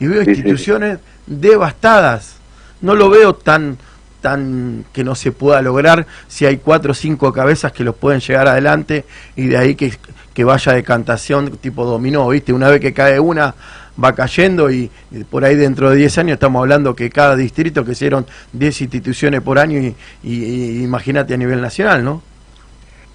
[0.00, 0.30] Y veo Sí, sí.
[0.32, 2.36] instituciones devastadas.
[2.80, 3.78] No lo veo tan
[4.20, 8.20] tan que no se pueda lograr si hay cuatro o cinco cabezas que los pueden
[8.20, 9.04] llegar adelante
[9.34, 9.92] y de ahí que,
[10.32, 12.52] que vaya decantación tipo dominó, ¿viste?
[12.52, 13.52] Una vez que cae una
[14.02, 17.84] va cayendo y, y por ahí dentro de 10 años estamos hablando que cada distrito
[17.84, 22.22] que hicieron 10 instituciones por año y, y- y imagínate a nivel nacional, ¿no?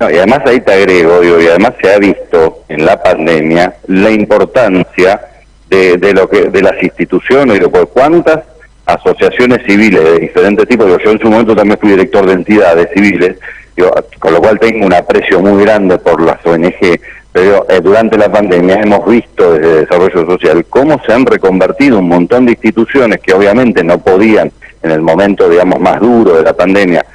[0.02, 3.76] No, y además ahí te agrego, digo, y además se ha visto en la pandemia
[3.88, 5.22] la importancia
[5.70, 8.40] de, de lo que de las instituciones, digo, por cuántas
[8.86, 13.38] asociaciones civiles de diferentes tipos, yo en su momento también fui director de entidades civiles,
[13.76, 17.00] digo, con lo cual tengo un aprecio muy grande por las ONG,
[17.34, 22.08] pero eh, durante la pandemia hemos visto desde Desarrollo Social cómo se han reconvertido un
[22.08, 26.54] montón de instituciones que obviamente no podían en el momento, digamos, más duro de la
[26.54, 27.06] pandemia,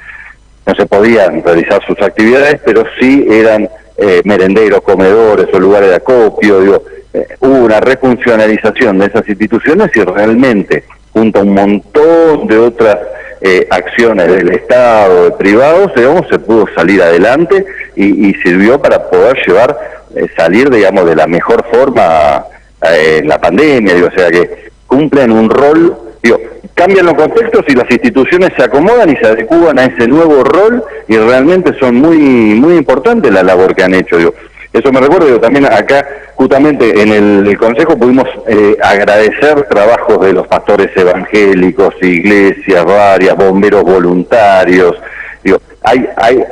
[0.65, 3.67] no se podían realizar sus actividades, pero sí eran
[3.97, 6.61] eh, merenderos, comedores o lugares de acopio.
[6.61, 6.83] Digo,
[7.13, 12.97] eh, hubo una refuncionalización de esas instituciones y realmente, junto a un montón de otras
[13.45, 19.37] eh, acciones del Estado, de privados, digamos, se pudo salir adelante y, sirvió para poder
[19.45, 19.77] llevar,
[20.15, 22.45] eh, salir, digamos, de la mejor forma
[22.89, 23.95] eh, la pandemia.
[23.95, 26.39] Digo, o sea que cumplen un rol, digo,
[26.73, 30.81] cambian los contextos y las instituciones se acomodan y se adecúan a ese nuevo rol
[31.09, 34.17] y realmente son muy muy importantes la labor que han hecho.
[34.19, 34.33] Digo.
[34.71, 37.11] Eso me recuerdo, digo, también acá justamente en
[37.45, 44.95] el, Consejo pudimos eh, agradecer trabajos de los pastores evangélicos, iglesias varias, bomberos voluntarios.
[45.43, 46.43] Digo, hay, hay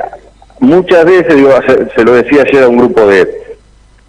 [0.60, 1.50] muchas veces, digo,
[1.94, 3.28] se, lo decía ayer a un grupo de,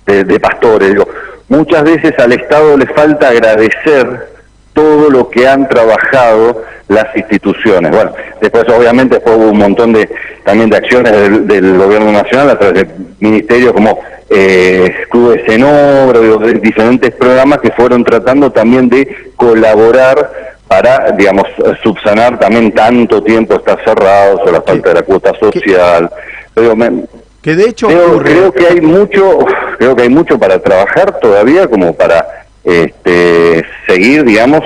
[0.06, 1.08] de, de pastores, digo,
[1.50, 4.34] muchas veces al Estado le falta agradecer
[4.74, 7.92] todo lo que han trabajado las instituciones.
[7.92, 10.10] Bueno, después obviamente después hubo un montón de
[10.44, 15.64] también de acciones del, del gobierno nacional a través de ministerios como eh, clubes en
[15.64, 21.46] obra, de diferentes programas que fueron tratando también de colaborar para, digamos,
[21.84, 26.10] subsanar también tanto tiempo estar cerrados o la falta de la cuota social.
[26.54, 27.04] Pero me-
[27.42, 27.88] Que de hecho
[28.24, 29.46] creo que hay mucho
[29.78, 32.26] creo que hay mucho para trabajar todavía como para
[32.64, 34.62] este, seguir digamos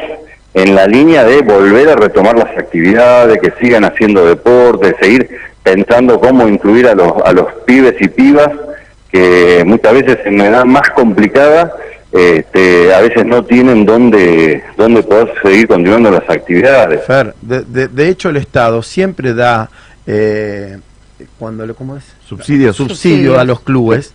[0.54, 5.28] en la línea de volver a retomar las actividades que sigan haciendo deporte seguir
[5.64, 8.50] pensando cómo incluir a los a los pibes y pibas
[9.18, 11.73] que muchas veces en una edad más complicada
[12.11, 17.88] este, a veces no tienen dónde dónde poder seguir continuando las actividades Fer, de, de-
[17.88, 19.69] de hecho el Estado siempre da,
[20.06, 20.77] eh,
[21.38, 22.03] cuando le, ¿cómo es?
[22.27, 22.76] Subsidios.
[22.77, 24.14] Subsidio a los clubes,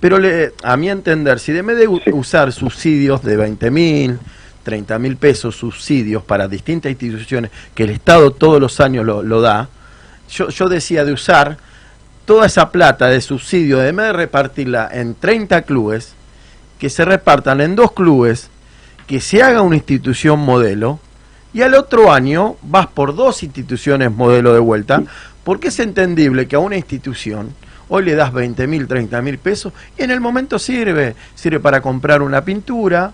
[0.00, 4.18] pero le, a mi entender, si de vez de usar subsidios de 20 mil,
[4.62, 9.40] 30 mil pesos, subsidios para distintas instituciones, que el Estado todos los años lo, lo
[9.40, 9.68] da,
[10.30, 11.56] yo, yo decía de usar
[12.24, 16.14] toda esa plata de subsidio, de vez de repartirla en 30 clubes,
[16.78, 18.48] que se repartan en dos clubes,
[19.06, 20.98] que se haga una institución modelo,
[21.54, 25.02] y al otro año vas por dos instituciones modelo de vuelta,
[25.44, 27.50] porque es entendible que a una institución
[27.88, 31.82] hoy le das 20 mil, 30 mil pesos y en el momento sirve, sirve para
[31.82, 33.12] comprar una pintura.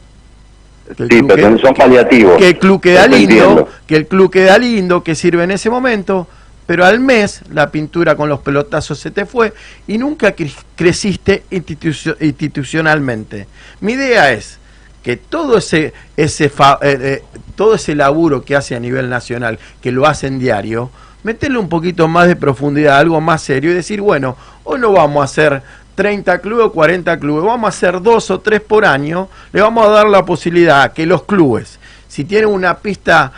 [0.96, 3.68] que el sí club pero que- son paliativos que el club queda lindo, entiendo.
[3.86, 6.28] que el club queda lindo, que sirve en ese momento,
[6.68, 9.54] pero al mes la pintura con los pelotazos se te fue
[9.86, 13.46] y nunca cre- creciste institucio- institucionalmente.
[13.80, 14.58] Mi idea es
[15.02, 17.24] que todo ese ese fa- eh, eh,
[17.56, 20.90] todo ese laburo que hace a nivel nacional, que lo hacen diario,
[21.22, 25.22] meterle un poquito más de profundidad, algo más serio y decir, bueno, hoy no vamos
[25.22, 25.62] a hacer
[25.94, 29.86] 30 clubes o 40 clubes, vamos a hacer dos o tres por año, le vamos
[29.86, 31.78] a dar la posibilidad a que los clubes,
[32.08, 33.32] si tienen una pista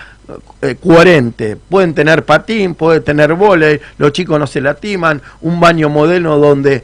[0.63, 5.89] eh, coherente, pueden tener patín, pueden tener volei, los chicos no se latiman, un baño
[5.89, 6.83] modelo donde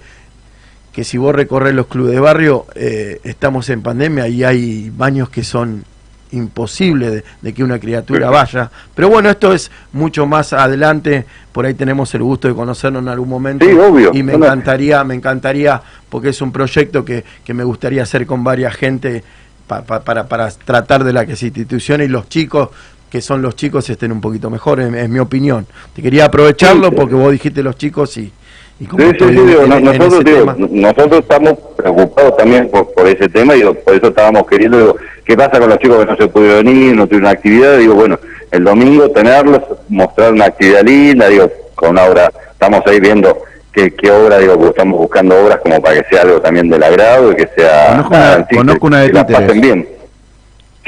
[0.93, 5.29] que si vos recorres los clubes de barrio, eh, estamos en pandemia y hay baños
[5.29, 5.85] que son
[6.33, 8.71] imposibles de, de que una criatura vaya.
[8.95, 13.09] Pero bueno, esto es mucho más adelante, por ahí tenemos el gusto de conocernos en
[13.09, 13.65] algún momento.
[13.67, 14.11] Sí, obvio.
[14.15, 18.43] Y me encantaría, me encantaría, porque es un proyecto que, que me gustaría hacer con
[18.43, 19.23] varias gente
[19.67, 22.71] pa- pa- para, para tratar de la que se institucione y los chicos
[23.17, 25.67] que son los chicos estén un poquito mejor, es, es mi opinión.
[25.95, 28.31] Te quería aprovecharlo porque vos dijiste los chicos y,
[28.79, 32.37] y como Sí, sí, estoy sí, en- digo, en- no- en nosotros, digo, estamos preocupados
[32.37, 35.79] también por, por ese tema y por eso estábamos queriendo, digo, ¿qué pasa con los
[35.79, 37.79] chicos que no se pudieron venir, no tuvieron actividad?
[37.79, 38.19] Digo, bueno,
[38.51, 43.39] el domingo tenerlos, mostrar una actividad linda, digo, con una obra, estamos ahí viendo
[43.73, 46.83] qué, qué obra, digo, porque estamos buscando obras como para que sea algo también del
[46.83, 47.89] agrado y que sea...
[47.97, 49.47] Conozco una- conozco que- una de que la títeres.
[49.49, 49.89] pasen bien.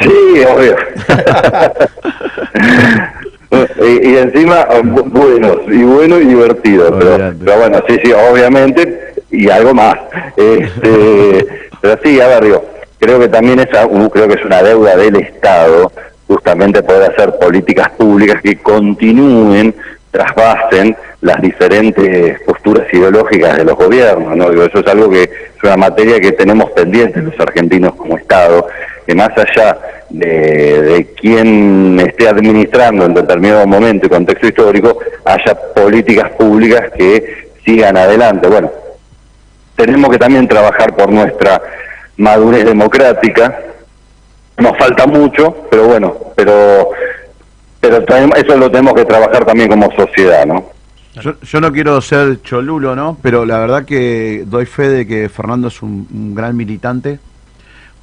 [0.00, 0.76] Sí, obvio.
[3.80, 6.96] y, y encima bu- buenos, y bueno y divertido.
[6.98, 9.96] Pero, pero bueno, sí, sí, obviamente, y algo más.
[10.36, 11.46] Este,
[11.80, 12.64] pero sí, a ver, digo,
[12.98, 15.90] creo que también es, creo que es una deuda del Estado
[16.26, 19.74] justamente poder hacer políticas públicas que continúen,
[20.10, 24.36] trasvasen las diferentes posturas ideológicas de los gobiernos.
[24.36, 24.50] ¿no?
[24.50, 28.66] Digo, eso es algo que es una materia que tenemos pendiente los argentinos como Estado,
[29.08, 29.78] que más allá
[30.10, 37.48] de, de quién esté administrando en determinado momento y contexto histórico, haya políticas públicas que
[37.64, 38.48] sigan adelante.
[38.48, 38.70] Bueno,
[39.76, 41.58] tenemos que también trabajar por nuestra
[42.18, 43.58] madurez democrática,
[44.58, 46.90] nos falta mucho, pero bueno, pero
[47.80, 48.04] pero
[48.36, 50.66] eso lo tenemos que trabajar también como sociedad, ¿no?
[51.42, 53.16] Yo, no quiero ser cholulo, ¿no?
[53.22, 57.18] Pero la verdad que doy fe de que Fernando es un, gran militante,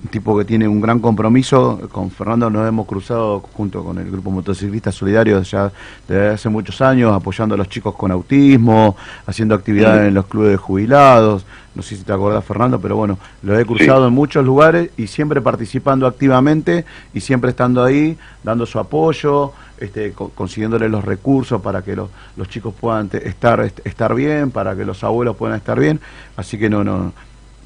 [0.03, 1.79] un tipo que tiene un gran compromiso.
[1.91, 5.71] Con Fernando nos hemos cruzado junto con el grupo Motociclistas Solidarios ya
[6.07, 8.95] desde hace muchos años, apoyando a los chicos con autismo,
[9.25, 11.45] haciendo actividades en los clubes de jubilados.
[11.73, 15.07] No sé si te acordás, Fernando, pero bueno, lo he cruzado en muchos lugares y
[15.07, 21.81] siempre participando activamente y siempre estando ahí, dando su apoyo este, consiguiéndole los recursos para
[21.81, 25.99] que los, los chicos puedan estar, estar bien, para que los abuelos puedan estar bien.
[26.37, 27.11] Así que no, no,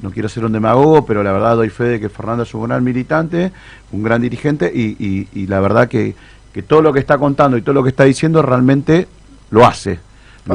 [0.02, 2.68] no quiero ser un demagogo, pero la verdad doy fe de que Fernando es un
[2.68, 3.52] gran militante,
[3.92, 6.16] un gran dirigente y, y la verdad que,
[6.54, 9.08] que todo lo que está contando y todo lo que está diciendo realmente
[9.52, 10.00] lo hace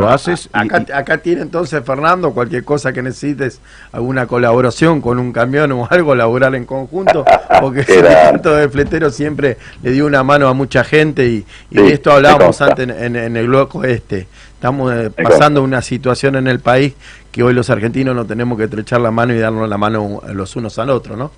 [0.00, 0.48] lo haces.
[0.52, 3.60] Acá, acá tiene entonces Fernando, cualquier cosa que necesites,
[3.92, 7.24] alguna colaboración con un camión o algo, laborar en conjunto,
[7.60, 11.92] porque ese evento de fletero siempre le dio una mano a mucha gente y, de
[11.92, 14.26] esto hablábamos antes en, el bloco este.
[14.54, 16.94] Estamos eh, pasando una situación en el país
[17.34, 20.54] que hoy los argentinos no tenemos que estrechar la mano y darnos la mano los
[20.54, 21.32] unos al otro, ¿no?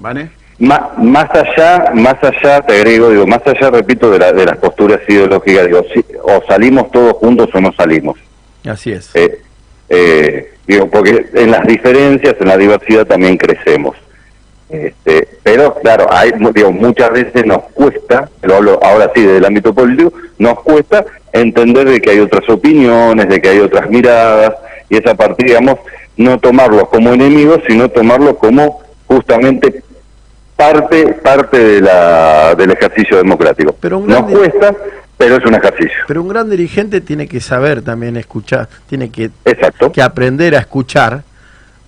[0.00, 0.30] ¿Vale?
[0.58, 5.66] más allá, más allá, te agrego, digo, más allá, repito, de, de las posturas ideológicas,
[5.66, 5.84] digo,
[6.24, 8.18] o salimos todos juntos o no salimos.
[8.64, 9.14] Así es.
[9.14, 9.40] Eh,
[9.88, 13.96] eh, digo, porque en las diferencias, en la diversidad también crecemos.
[14.68, 19.44] Este, pero claro, hay, digo, muchas veces nos cuesta, lo hablo ahora sí desde el
[19.44, 24.54] ámbito político, nos cuesta entender de que hay otras opiniones, de que hay otras miradas,
[24.94, 25.76] y es a partir, digamos,
[26.16, 29.82] no tomarlos como enemigos, sino tomarlos como justamente
[30.56, 33.74] parte parte de la, del ejercicio democrático.
[33.80, 34.74] Pero Nos cuesta,
[35.18, 35.98] pero es un ejercicio.
[36.06, 39.90] Pero un gran dirigente tiene que saber también escuchar, tiene que, Exacto.
[39.90, 41.24] que aprender a escuchar,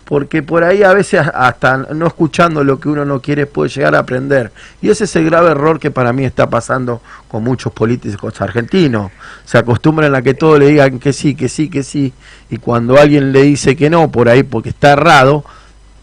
[0.06, 3.94] porque por ahí a veces hasta no escuchando lo que uno no quiere puede llegar
[3.94, 4.52] a aprender.
[4.80, 9.10] Y ese es el grave error que para mí está pasando con muchos políticos argentinos.
[9.44, 12.12] Se acostumbran a que todo le digan que sí, que sí, que sí,
[12.48, 15.44] y cuando alguien le dice que no, por ahí porque está errado,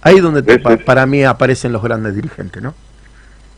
[0.03, 0.43] Ahí es donde
[0.85, 2.73] para mí aparecen los grandes dirigentes, ¿no?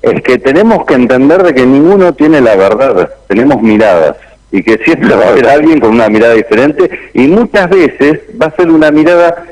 [0.03, 4.15] Es que tenemos que entender de que ninguno tiene la verdad, tenemos miradas
[4.51, 8.45] y que siempre va a haber alguien con una mirada diferente y muchas veces va
[8.45, 9.43] a ser una mirada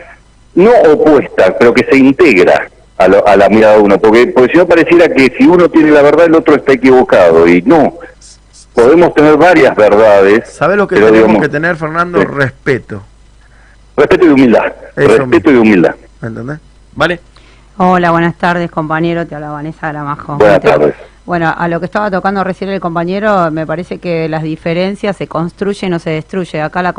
[0.56, 4.58] no opuesta, pero que se integra a, a la mirada de uno, porque, porque si
[4.58, 7.96] no pareciera que si uno tiene la verdad el otro está equivocado y no,
[8.74, 10.50] podemos tener varias verdades.
[10.50, 12.24] ¿Sabes lo que tenemos que tener, Fernando?
[12.24, 13.04] Respeto.
[13.96, 14.74] Respeto y humildad.
[14.96, 15.96] respeto y humildad.
[16.22, 16.60] ¿Entendés?
[16.96, 17.20] ¿Vale?
[17.78, 19.26] Hola, buenas tardes, compañero.
[19.26, 20.38] Te habla Vanessa Gramajo.
[20.38, 20.94] Buenas tardes.
[21.26, 25.28] Bueno, a lo que estaba tocando recién el compañero, me parece que las diferencias se
[25.28, 26.64] construyen o se destruyen.
[26.64, 26.94] Acá la,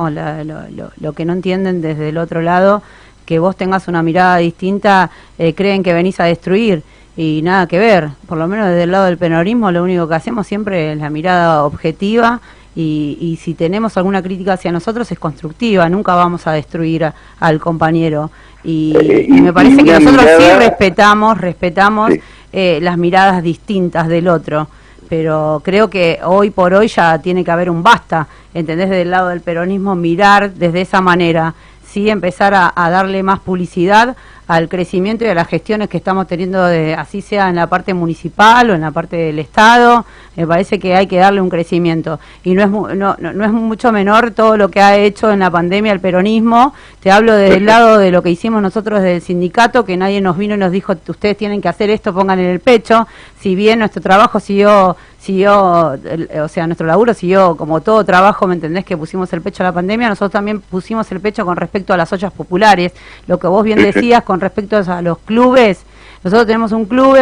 [0.98, 2.82] lo, que no entienden desde el otro lado,
[3.26, 6.82] que vos tengas una mirada distinta, eh, creen que venís a destruir
[7.16, 8.10] y nada que ver.
[8.26, 11.10] Por lo menos desde el lado del penorismo, lo único que hacemos siempre es la
[11.10, 12.40] mirada objetiva
[12.76, 17.60] y, y, si tenemos alguna crítica hacia nosotros es constructiva, nunca vamos a destruir al
[17.60, 18.30] compañero.
[18.64, 22.12] Y, eh, me parece que nosotros sí respetamos, respetamos
[22.52, 24.68] eh, las miradas distintas del otro,
[25.08, 28.88] pero creo que hoy por hoy ya tiene que haber un basta, ¿entendés?
[28.88, 31.54] Del lado del peronismo, mirar desde esa manera,
[31.94, 34.16] sí empezar a, a darle más publicidad
[34.46, 37.94] al crecimiento y a las gestiones que estamos teniendo, de, así sea en la parte
[37.94, 40.04] municipal o en la parte del Estado,
[40.36, 42.20] me parece que hay que darle un crecimiento.
[42.42, 45.50] Y no es, no, no, es mucho menor todo lo que ha hecho en la
[45.50, 46.74] pandemia el peronismo.
[47.00, 50.20] Te hablo desde el lado de lo que hicimos nosotros desde el sindicato, que nadie
[50.20, 53.06] nos vino y nos dijo, ustedes tienen que hacer esto, pongan en el pecho.
[53.40, 55.96] Si bien nuestro trabajo siguió siguió,
[56.42, 58.84] o sea, nuestro laburo siguió como todo trabajo, ¿me entendés?
[58.84, 61.96] Que pusimos el pecho a la pandemia, nosotros también pusimos el pecho con respecto a
[61.96, 62.92] las ollas populares,
[63.26, 65.84] lo que vos bien decías con respecto a los clubes,
[66.22, 67.16] nosotros tenemos un club,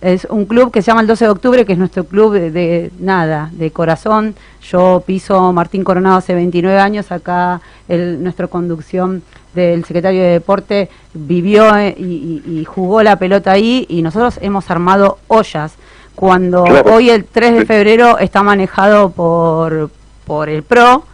[0.00, 2.90] es un club que se llama el 12 de octubre, que es nuestro club de,
[2.98, 4.34] nada, de corazón.
[4.62, 9.22] Yo piso Martín Coronado hace 29 años, acá el, nuestra conducción
[9.54, 15.18] del secretario de Deporte vivió eh, y jugó la pelota ahí y nosotros hemos armado
[15.28, 15.74] ollas
[16.18, 19.88] cuando hoy el 3 de febrero está manejado por,
[20.26, 21.04] por el PRO,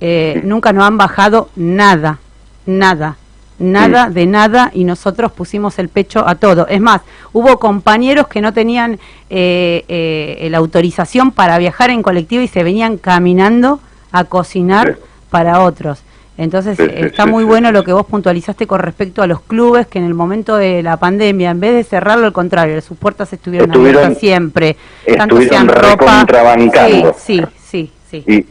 [0.00, 2.18] eh, nunca nos han bajado nada,
[2.66, 3.16] nada.
[3.60, 6.66] nada de nada y nosotros pusimos el pecho a todo.
[6.66, 7.02] Es más,
[7.32, 8.98] hubo compañeros que no tenían
[9.30, 13.78] eh, eh, la autorización para viajar en colectivo y se venían caminando
[14.10, 14.98] a cocinar
[15.30, 16.02] para otros.
[16.38, 19.26] Entonces Sí, sí, está sí, muy sí, bueno lo que vos puntualizaste con respecto a
[19.26, 22.80] los clubes que en el momento de la pandemia, en vez de cerrarlo, al contrario,
[22.80, 24.76] sus puertas estuvieron, Estuvieron- abiertas siempre.
[25.16, 25.90] Tanto estuvieron ropa.
[25.90, 27.14] recontrabancando.
[27.18, 28.22] Sí, sí, sí.
[28.26, 28.46] sí.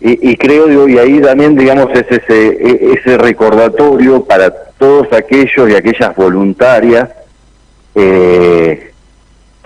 [0.00, 4.50] Y, y, y creo, digo, y ahí también, digamos, es ese, e- ese recordatorio para
[4.76, 7.08] todos aquellos y aquellas voluntarias
[7.94, 8.91] eh,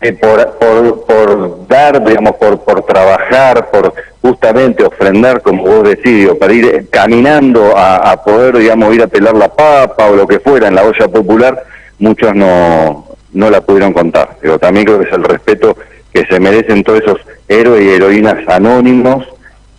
[0.01, 6.29] que por, por, por dar, digamos, por, por trabajar, por justamente ofrendar, como vos decís,
[6.39, 10.27] para ir eh, caminando a, a poder, digamos, ir a pelar la papa o lo
[10.27, 11.65] que fuera en la olla popular,
[11.99, 14.37] muchos no, no la pudieron contar.
[14.43, 15.77] Digo, también creo que es el respeto
[16.13, 19.27] que se merecen todos esos héroes y heroínas anónimos,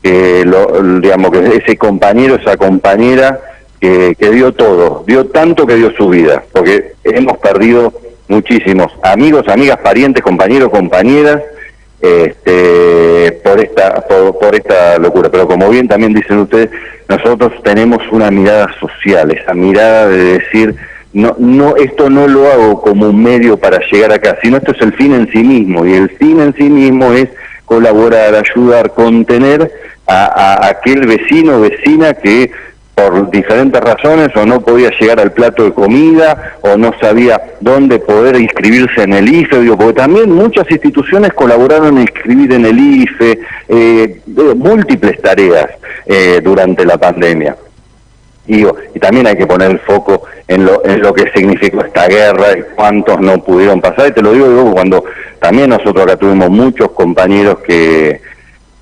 [0.02, 3.39] que lo, digamos que ese compañero, esa compañera
[3.80, 7.94] que, que dio todo, dio tanto que dio su vida, porque hemos perdido
[8.27, 11.41] muchísimos amigos, amigas, parientes, compañeros, compañeras,
[12.01, 15.29] este, por esta por, esta locura.
[15.29, 16.69] Pero como bien también dicen ustedes,
[17.07, 20.75] nosotros tenemos una mirada social, esa mirada de decir
[21.13, 24.81] no, no, esto no lo hago como un medio para llegar acá, sino esto es
[24.81, 27.29] el fin en sí mismo, y el fin en sí mismo es
[27.65, 29.71] colaborar, ayudar, contener
[30.05, 32.51] a, a aquel vecino vecina que
[32.97, 37.99] por diferentes razones o no podía llegar al plato de comida o no sabía dónde
[37.99, 42.79] poder inscribirse en el IFE, digo, porque también muchas instituciones colaboraron en inscribir en el
[42.79, 44.21] IFE, eh,
[44.55, 45.67] múltiples tareas
[46.07, 47.55] eh, durante la pandemia.
[48.47, 52.07] Digo, y también hay que poner el foco en lo, en lo que significó esta
[52.07, 54.07] guerra y cuántos no pudieron pasar.
[54.07, 55.03] Y te lo digo, digo cuando
[55.39, 58.21] también nosotros acá tuvimos muchos compañeros que,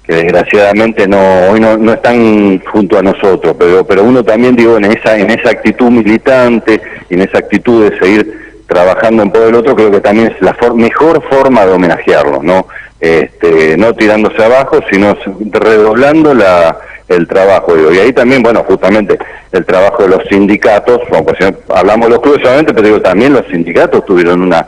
[0.07, 4.77] que desgraciadamente no hoy no, no están junto a nosotros, pero pero uno también digo
[4.77, 6.79] en esa en esa actitud militante
[7.09, 10.41] y en esa actitud de seguir trabajando en poder del otro, creo que también es
[10.41, 12.67] la for- mejor forma de homenajearlo, ¿no?
[12.99, 15.15] Este, no tirándose abajo, sino
[15.51, 16.77] redoblando la,
[17.07, 17.75] el trabajo.
[17.75, 17.91] digo.
[17.93, 19.17] Y ahí también, bueno, justamente
[19.51, 23.45] el trabajo de los sindicatos, bueno, pues, hablamos de los clubes pero digo, también los
[23.47, 24.65] sindicatos tuvieron una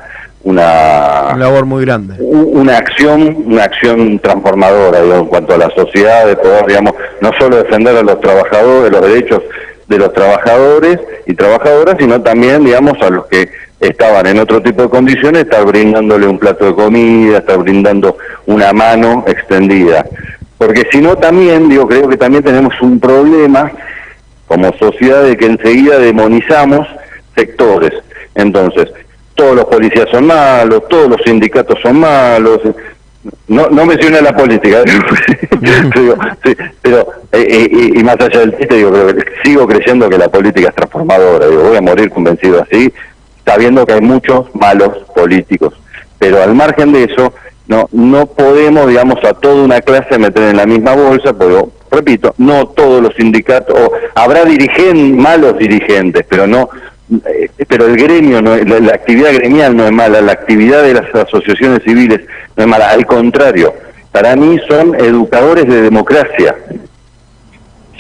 [0.48, 2.16] una Una labor muy grande.
[2.20, 7.32] una acción una acción transformadora digo, en cuanto a la sociedad de poder digamos no
[7.38, 9.42] solo defender a los trabajadores los derechos
[9.88, 13.50] de los trabajadores y trabajadoras sino también digamos a los que
[13.82, 18.72] estaban en otro tipo de condiciones estar brindándole un plato de comida estar brindando una
[18.72, 20.06] mano extendida
[20.58, 23.70] porque si no también digo creo que también tenemos un problema
[24.48, 26.88] como sociedad de que enseguida demonizamos
[27.36, 27.92] sectores
[28.34, 28.88] entonces
[29.38, 32.60] todos los policías son malos, todos los sindicatos son malos.
[33.48, 34.84] No, no menciona la política,
[36.44, 40.30] sí, pero eh, eh, y más allá del chiste, digo, pero sigo creyendo que la
[40.30, 41.48] política es transformadora.
[41.48, 42.92] Digo, voy a morir convencido así,
[43.46, 45.74] sabiendo que hay muchos malos políticos.
[46.20, 47.34] Pero al margen de eso,
[47.68, 52.34] no no podemos, digamos, a toda una clase meter en la misma bolsa, pero repito,
[52.38, 56.70] no todos los sindicatos, o habrá dirigentes, malos dirigentes, pero no
[57.68, 61.14] pero el gremio, no la, la actividad gremial no es mala, la actividad de las
[61.16, 62.22] asociaciones civiles
[62.56, 63.74] no es mala, al contrario,
[64.12, 66.56] para mí son educadores de democracia.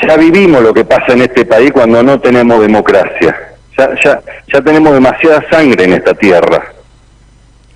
[0.05, 3.35] Ya vivimos lo que pasa en este país cuando no tenemos democracia.
[3.77, 4.21] Ya, ya,
[4.53, 6.63] ya tenemos demasiada sangre en esta tierra.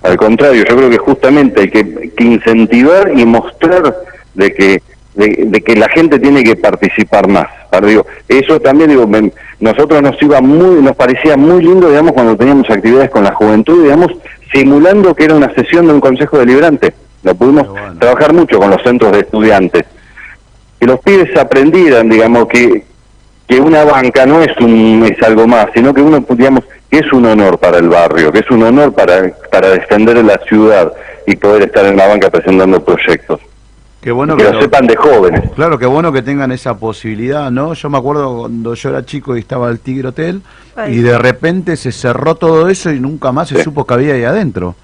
[0.02, 3.96] Al contrario, yo creo que justamente hay que, incentivar y mostrar
[4.34, 4.82] de que
[5.14, 7.46] de, que la gente tiene que participar más.
[7.82, 9.30] Digo, eso también digo, me-
[9.62, 13.84] nosotros nos iba muy, nos parecía muy lindo, digamos, cuando teníamos actividades con la juventud,
[13.84, 14.08] digamos,
[14.52, 16.92] simulando que era una sesión de un consejo deliberante.
[17.22, 17.68] Lo pudimos
[18.00, 19.84] trabajar mucho con los centros de estudiantes.
[20.80, 22.82] Que los pibes aprendieran, digamos, que,
[23.46, 27.12] que una banca no es un es algo más, sino que uno, digamos, que es
[27.12, 30.92] un honor para el barrio, que es un honor para, para defender la ciudad
[31.24, 33.38] y poder estar en la banca presentando proyectos.
[34.02, 35.50] Qué bueno que que lo sepan de jóvenes.
[35.54, 37.72] Claro, qué bueno que tengan esa posibilidad, ¿no?
[37.72, 40.42] Yo me acuerdo cuando yo era chico y estaba el Tigre Hotel
[40.74, 40.96] Ay.
[40.98, 43.62] y de repente se cerró todo eso y nunca más se Sí.
[43.62, 44.74] supo que había ahí adentro.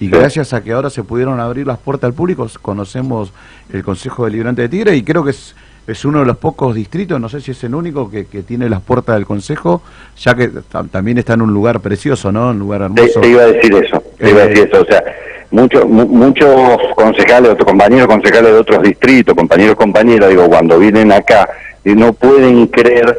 [0.00, 0.10] Y Sí.
[0.10, 3.32] gracias a que ahora se pudieron abrir las puertas al público, conocemos
[3.72, 5.54] el Consejo Deliberante de Tigre y creo que es,
[5.86, 8.68] es uno de los pocos distritos, no sé si es el único, que, que tiene
[8.68, 9.80] las puertas del Consejo,
[10.18, 12.50] ya que ta- también está en un lugar precioso, ¿no?
[12.50, 13.20] Un lugar hermoso.
[13.20, 15.02] te iba a decir eso, te iba a decir eso, o sea,
[15.50, 21.48] muchos mu- muchos concejales, compañeros concejales de otros distritos, compañeros compañeras, digo, cuando vienen acá
[21.84, 23.18] y no pueden creer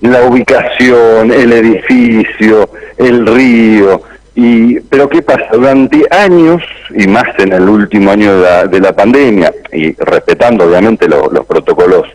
[0.00, 4.00] la ubicación, el edificio, el río,
[4.34, 6.62] y pero qué pasa durante años
[6.96, 11.28] y más en el último año de la, de la pandemia y respetando obviamente lo-
[11.30, 12.06] los protocolos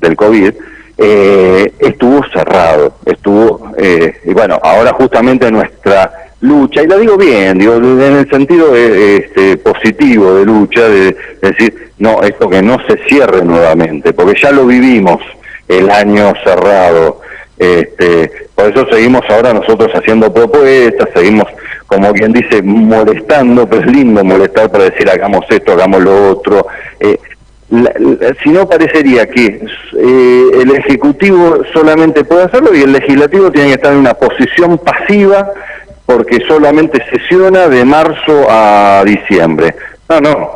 [0.00, 0.52] del covid
[0.98, 7.76] eh, estuvo cerrado, estuvo eh, bueno, ahora justamente nuestra lucha, y la digo bien, digo
[7.76, 12.96] en el sentido eh, este, positivo de lucha, de, decir, no, esto que no se
[13.08, 15.20] cierre nuevamente, porque ya lo vivimos
[15.68, 17.20] el año cerrado.
[17.56, 21.46] Este, por eso seguimos ahora nosotros haciendo propuestas, seguimos,
[21.86, 26.66] como quien dice, molestando, pero es lindo molestar para decir hagamos esto, hagamos lo otro.
[27.00, 27.18] Eh,
[28.42, 29.60] si no parecería que
[29.98, 34.78] eh, el Ejecutivo solamente puede hacerlo y el Legislativo tiene que estar en una posición
[34.78, 35.52] pasiva
[36.06, 39.74] porque solamente sesiona de marzo a diciembre.
[40.08, 40.50] No, no.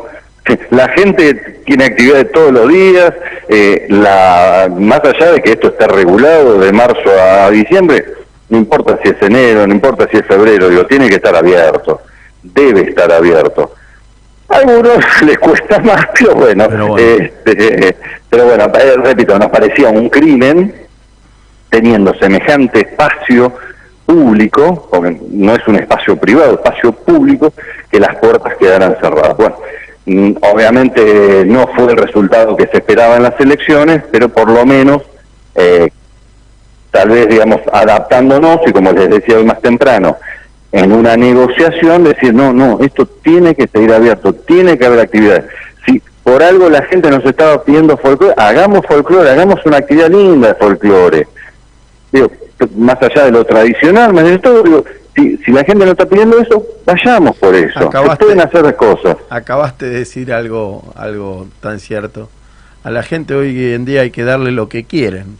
[0.70, 3.12] La gente tiene actividades todos los días,
[3.48, 8.04] eh, la, más allá de que esto esté regulado de marzo a diciembre,
[8.48, 12.00] no importa si es enero, no importa si es febrero, digo, tiene que estar abierto,
[12.42, 13.74] debe estar abierto.
[14.52, 17.96] A algunos les cuesta más, pero bueno, pero bueno, este,
[18.28, 20.74] pero bueno eh, repito, nos parecía un crimen
[21.70, 23.54] teniendo semejante espacio
[24.04, 27.52] público, porque no es un espacio privado, espacio público,
[27.90, 29.36] que las puertas quedaran cerradas.
[29.38, 29.56] Bueno,
[30.04, 34.66] mm, obviamente no fue el resultado que se esperaba en las elecciones, pero por lo
[34.66, 35.00] menos,
[35.54, 35.88] eh,
[36.90, 40.18] tal vez, digamos, adaptándonos, y como les decía hoy más temprano,
[40.72, 45.44] en una negociación, decir, no, no, esto tiene que seguir abierto, tiene que haber actividades.
[45.84, 50.48] Si por algo la gente nos estaba pidiendo folclore, hagamos folclore, hagamos una actividad linda
[50.48, 51.28] de folclore.
[52.10, 52.32] Digo,
[52.76, 54.84] más allá de lo tradicional, más de todo, digo,
[55.14, 57.88] si, si, la gente no está pidiendo eso, vayamos por eso.
[57.88, 59.16] Acabaste, pueden hacer cosas.
[59.28, 62.30] Acabaste de decir algo, algo tan cierto.
[62.82, 65.36] A la gente hoy en día hay que darle lo que quieren.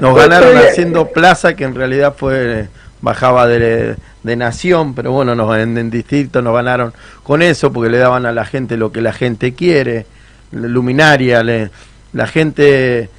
[0.00, 2.68] Nos ganaron haciendo plaza que en realidad fue
[3.02, 7.90] bajaba de, de nación, pero bueno, nos, en, en, distrito nos ganaron con eso porque
[7.90, 10.06] le daban a la gente lo que la gente quiere,
[10.52, 11.70] luminaria, le,
[12.12, 13.10] la gente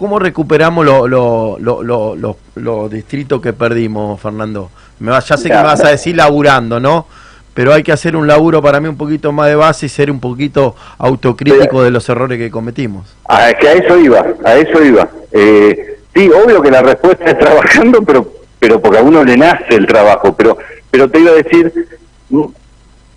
[0.00, 4.70] ¿Cómo recuperamos los lo, lo, distritos que perdimos, Fernando?
[4.98, 7.06] Me ya sé que me vas a decir laburando, ¿no?
[7.52, 10.10] Pero hay que hacer un laburo para mí un poquito más de base y ser
[10.10, 13.14] un poquito autocrítico de los errores que cometimos.
[13.28, 15.06] Ah, es que a eso iba, a eso iba.
[15.32, 18.26] Eh, sí, obvio que la respuesta es trabajando, pero
[18.60, 20.34] pero porque a uno le nace el trabajo.
[20.36, 20.56] Pero,
[20.90, 21.72] pero te iba a decir,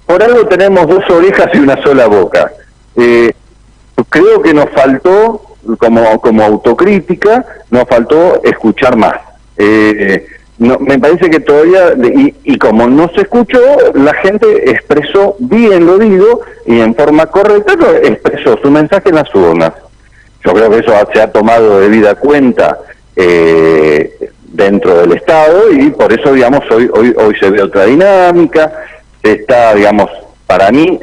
[0.07, 2.51] por algo tenemos dos orejas y una sola boca.
[2.95, 3.31] Eh,
[4.09, 5.41] creo que nos faltó
[5.77, 9.15] como, como autocrítica, nos faltó escuchar más.
[9.57, 10.25] Eh,
[10.57, 13.59] no, me parece que todavía, y, y, como no se escuchó,
[13.95, 19.33] la gente expresó bien, lo digo, y en forma correcta expresó su mensaje en las
[19.35, 19.73] urnas.
[20.45, 22.79] Yo creo que eso se ha tomado de vida cuenta
[23.15, 28.71] eh, dentro del Estado y por eso, digamos, hoy, hoy, hoy se ve otra dinámica,
[29.21, 30.09] está, digamos,
[30.45, 30.99] para mí,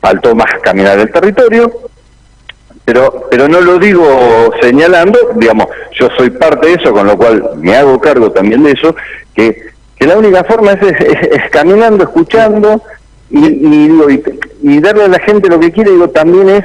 [0.00, 1.70] faltó más caminar el territorio,
[2.84, 5.66] pero pero no lo digo señalando, digamos,
[5.98, 8.94] yo soy parte de eso, con lo cual me hago cargo también de eso,
[9.34, 12.80] que, que la única forma es, es, caminando, escuchando
[13.28, 14.22] y, y,
[14.62, 16.64] y, darle a la gente lo que quiere, digo, también es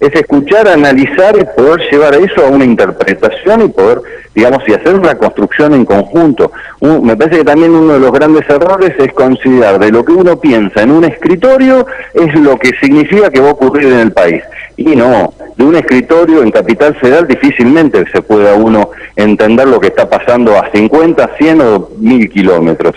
[0.00, 4.00] es escuchar, analizar y poder llevar eso a una interpretación y poder,
[4.34, 6.50] digamos, y hacer una construcción en conjunto.
[6.80, 10.40] me parece que también uno de los grandes errores es considerar de lo que uno
[10.40, 14.42] piensa en un escritorio es lo que significa que va a ocurrir en el país.
[14.76, 19.88] Y no, de un escritorio en Capital Federal difícilmente se pueda uno entender lo que
[19.88, 22.94] está pasando a 50, 100 o 1000 kilómetros.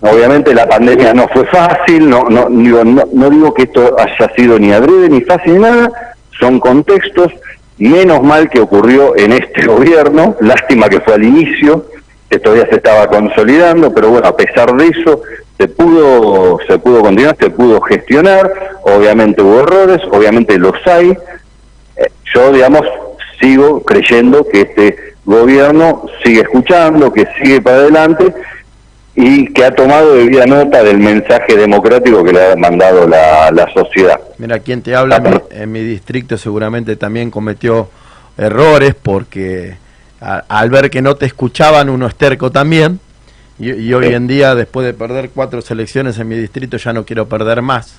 [0.00, 4.58] Obviamente la pandemia no fue fácil, no, no, digo, no, digo que esto haya sido
[4.58, 5.90] ni adrede ni fácil ni nada,
[6.38, 7.32] son contextos,
[7.78, 11.86] menos mal que ocurrió en este gobierno, lástima que fue al inicio,
[12.28, 15.22] que todavía se estaba consolidando, pero bueno, a pesar de eso,
[15.56, 18.52] se pudo, se pudo continuar, se pudo gestionar,
[18.82, 21.16] obviamente hubo errores, obviamente los hay,
[21.96, 22.82] eh, yo digamos
[23.40, 28.34] sigo creyendo que este gobierno sigue escuchando, que sigue para adelante
[29.18, 33.66] y que ha tomado debida nota del mensaje democrático que le ha mandado la, la
[33.72, 34.20] sociedad.
[34.36, 37.88] Mira, quien te habla en mi, distrito seguramente también cometió
[38.36, 39.78] errores porque
[40.20, 43.00] al ver que no te escuchaban uno esterco también
[43.58, 47.26] y, hoy en día después de perder cuatro selecciones en mi distrito ya no quiero
[47.26, 47.94] perder más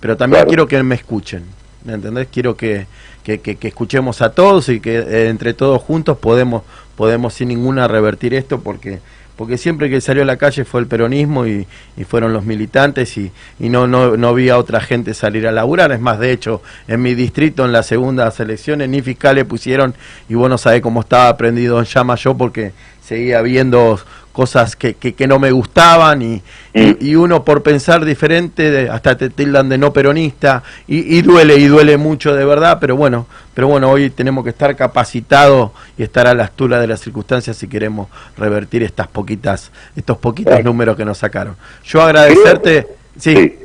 [0.00, 1.44] pero también quiero que me escuchen
[1.84, 2.26] ¿me entendés?
[2.32, 2.86] quiero que,
[3.22, 6.62] que, que, escuchemos a todos y que eh, entre todos juntos podemos
[6.96, 8.98] podemos sin ninguna revertir esto porque
[9.40, 11.66] porque siempre que salió a la calle fue el peronismo y,
[12.06, 15.92] fueron los militantes y, no, no, no vi a otra gente salir a laburar.
[15.92, 19.94] Es más, de hecho, en mi distrito, en las segundas elecciones, ni fiscales pusieron
[20.28, 22.72] y vos no sabés cómo estaba prendido en llama yo porque
[23.02, 23.98] seguía viendo
[24.32, 26.42] cosas que, que, que no me gustaban y,
[26.72, 31.22] y, y uno por pensar diferente de- hasta te tildan de no peronista y, y
[31.22, 35.72] duele y duele mucho de verdad, pero bueno, pero bueno, hoy tenemos que estar capacitados
[35.98, 40.62] y estar a la altura de las circunstancias si queremos revertir estas poquitas, estos poquitos
[40.62, 41.56] números que nos sacaron.
[41.84, 42.86] Yo agradecerte,
[43.18, 43.56] sí.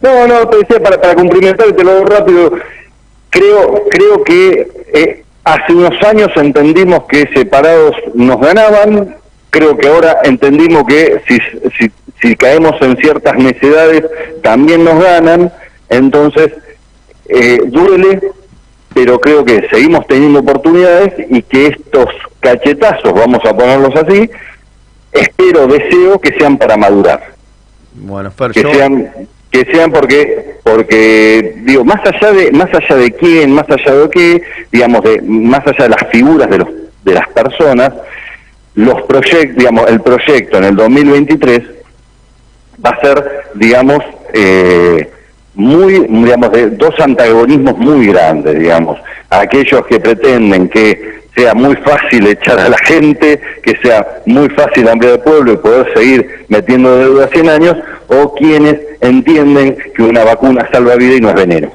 [0.00, 2.52] No, no, te decía para, para cumplimentar, y te lo doy rápido.
[3.30, 9.16] Creo, creo que eh, hace unos años entendimos que separados nos ganaban.
[9.50, 11.38] Creo que ahora entendimos que si,
[11.78, 11.90] si,
[12.20, 14.04] si caemos en ciertas necedades
[14.42, 15.52] también nos ganan.
[15.88, 16.52] Entonces,
[17.28, 18.20] eh, duele,
[18.94, 22.06] pero creo que seguimos teniendo oportunidades y que estos
[22.40, 24.28] cachetazos, vamos a ponerlos así,
[25.12, 27.34] espero, deseo que sean para madurar
[27.94, 29.10] Bueno, Fer, que yo- sean
[29.50, 34.10] que sean porque porque digo más allá de más allá de quién más allá de
[34.10, 34.42] qué
[34.72, 36.68] digamos de más allá de las figuras de los
[37.04, 37.92] de las personas
[38.76, 41.62] los proyectos digamos el proyecto en el 2023
[42.84, 43.98] va a ser digamos
[44.32, 45.10] eh,
[45.54, 48.98] muy digamos de dos antagonismos muy grandes digamos
[49.30, 54.88] aquellos que pretenden que sea muy fácil echar a la gente, que sea muy fácil
[54.88, 57.76] ampliar el pueblo y poder seguir metiendo deuda 100 años,
[58.08, 61.70] o quienes entienden que una vacuna salva vida y no es veneno.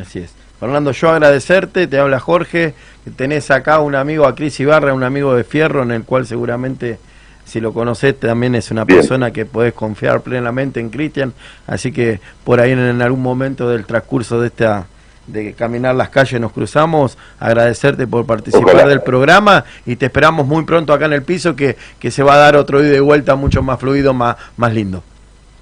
[0.00, 0.39] Así es.
[0.60, 5.02] Fernando, yo agradecerte, te habla Jorge, que tenés acá un amigo, a Cris Ibarra, un
[5.02, 6.98] amigo de Fierro, en el cual seguramente,
[7.46, 9.00] si lo conocés, también es una Bien.
[9.00, 11.32] persona que podés confiar plenamente en Cristian,
[11.66, 14.86] así que por ahí en, en algún momento del transcurso de esta
[15.26, 18.88] de caminar las calles nos cruzamos, agradecerte por participar Ojalá.
[18.88, 22.34] del programa y te esperamos muy pronto acá en el piso que, que se va
[22.34, 25.04] a dar otro ida y vuelta mucho más fluido, más, más lindo.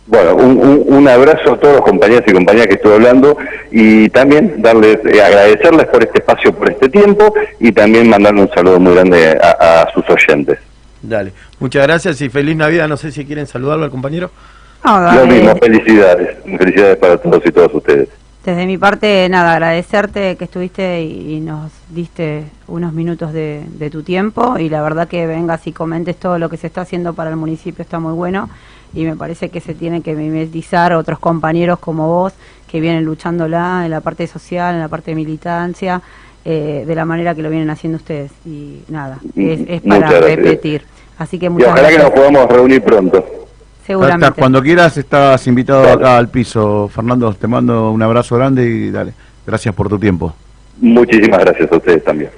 [0.08, 3.36] Bueno, un, un- un abrazo a todos los compañeros y compañeras que estuve hablando
[3.70, 8.50] y también darles, eh, agradecerles por este espacio, por este tiempo y también mandarle un
[8.50, 10.58] saludo muy grande a, a sus oyentes.
[11.02, 14.30] Dale, muchas gracias y feliz Navidad, no sé si quieren saludarlo al compañero.
[14.84, 18.08] No, Lo mismo, felicidades, felicidades para todos y todas ustedes.
[18.44, 23.90] Desde mi parte, nada, agradecerte que estuviste y, y nos diste unos minutos de, de
[23.90, 27.12] tu tiempo y la verdad que vengas y comentes todo lo que se está haciendo
[27.12, 28.48] para el municipio está muy bueno
[28.94, 32.32] y me parece que se tienen que mimetizar otros compañeros como vos
[32.66, 36.02] que vienen luchándola en la parte social, en la parte de militancia,
[36.44, 40.82] eh, de la manera que lo vienen haciendo ustedes y nada, es, es para repetir.
[41.18, 42.14] Así que Y muchas ojalá que gracias.
[42.14, 43.24] nos podamos reunir pronto.
[43.86, 44.26] Seguramente.
[44.26, 46.88] Hasta cuando quieras estás invitado acá al piso.
[46.88, 49.14] Fernando, te mando un abrazo grande y dale.
[49.46, 50.34] Gracias por tu tiempo.
[50.80, 52.30] Muchísimas gracias a ustedes también.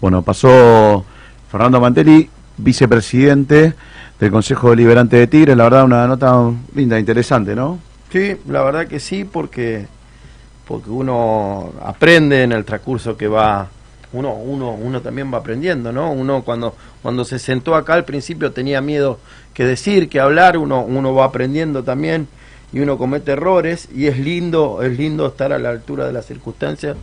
[0.00, 1.04] Bueno, pasó
[1.50, 3.74] Fernando Mantelli, vicepresidente
[4.18, 5.56] del Consejo Deliberante de Tigres.
[5.56, 7.78] La verdad, una nota linda, interesante, ¿no?
[8.10, 9.86] Sí, la verdad que sí, porque
[10.66, 13.68] porque uno aprende en el transcurso que va,
[14.12, 16.10] uno uno uno también va aprendiendo, ¿no?
[16.10, 19.18] Uno cuando cuando se sentó acá al principio tenía miedo
[19.54, 22.26] que decir, que hablar, uno uno va aprendiendo también
[22.72, 26.26] y uno comete errores y es lindo es lindo estar a la altura de las
[26.26, 26.96] circunstancias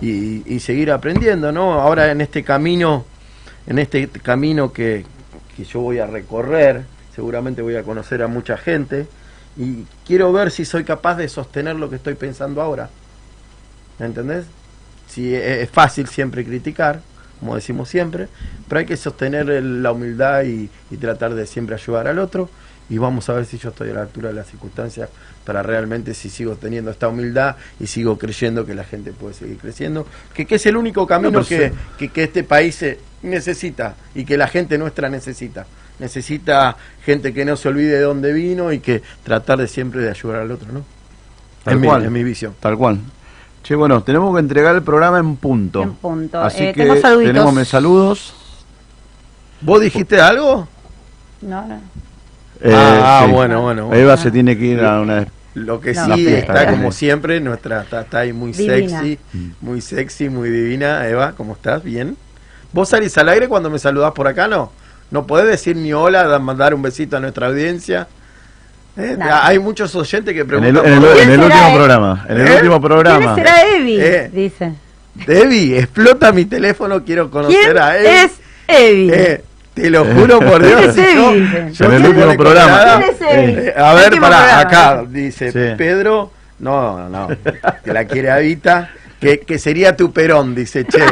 [0.00, 1.74] y, y seguir aprendiendo, ¿no?
[1.74, 3.04] Ahora en este camino
[3.66, 5.04] en este camino que,
[5.56, 6.84] que yo voy a recorrer,
[7.14, 9.06] seguramente voy a conocer a mucha gente
[9.56, 12.90] y quiero ver si soy capaz de sostener lo que estoy pensando ahora.
[13.98, 14.44] ¿Me entendés?
[15.08, 17.00] Si e- es fácil siempre criticar,
[17.40, 18.28] como decimos siempre,
[18.68, 22.48] pero hay que sostener el- la humildad y, y tratar de siempre ayudar al otro.
[22.88, 25.08] Y vamos a ver si yo estoy a la altura de las circunstancias
[25.44, 29.56] para realmente si sigo teniendo esta humildad y sigo creyendo que la gente puede seguir
[29.58, 31.74] creciendo, que, que es el único camino No, que, sí.
[31.98, 35.66] que, que este país eh, necesita y que la gente nuestra necesita.
[35.98, 40.10] Necesita gente que no se olvide de dónde vino y que tratar de siempre de
[40.10, 40.84] ayudar al otro, ¿no?
[41.64, 42.04] Tal Es mi- cual.
[42.04, 42.54] es mi visión.
[42.58, 42.98] Tal cual.
[43.62, 45.82] Che, bueno, tenemos que entregar el programa en punto.
[45.82, 46.40] En punto.
[46.42, 48.34] Así Eh, que tengo tenemos mes- saludos.
[49.60, 50.66] ¿Vos dijiste algo?
[51.42, 51.74] No, no.
[52.60, 53.32] Eh, ah, sí.
[53.32, 53.94] bueno, bueno.
[53.94, 55.26] Eva se tiene que ir a una...
[55.54, 56.14] Lo que No.
[56.16, 59.00] sí está como siempre, nuestra está, está ahí muy Divina.
[59.00, 59.18] sexy,
[59.60, 61.06] muy sexy, muy divina.
[61.06, 61.84] Eva, ¿cómo estás?
[61.84, 62.16] ¿Bien?
[62.72, 64.72] ¿Vos salís al aire cuando me saludás por acá, no?
[65.10, 68.06] ¿No podés decir ni hola, da- mandar un besito a nuestra audiencia?
[68.96, 69.14] ¿Eh?
[69.18, 69.46] Nada.
[69.46, 72.26] Hay muchos oyentes que En el, preguntan en el- en el ¿Quién último será, programa.
[72.28, 72.54] En el ¿Eh?
[72.56, 73.18] último programa.
[73.18, 73.96] ¿Quién será Evi?
[74.00, 74.30] Eh.
[74.32, 74.72] Dice.
[75.26, 78.06] Debbie, explota mi teléfono, quiero conocer ¿Quién a Evi.
[78.08, 78.32] es
[78.68, 79.10] Evi?
[79.12, 79.44] Eh,
[79.74, 80.80] te lo juro por Dios.
[80.80, 81.32] ¿Quién es si yo-
[81.72, 83.02] yo En el último programa.
[83.30, 84.60] Eh, a ver, para programa.
[84.60, 85.74] acá, dice Sí.
[85.76, 86.32] Pedro.
[86.58, 87.28] No, no,
[87.84, 88.90] que la quiere Avita.
[89.22, 90.98] Que, que sería tu perón, dice Che.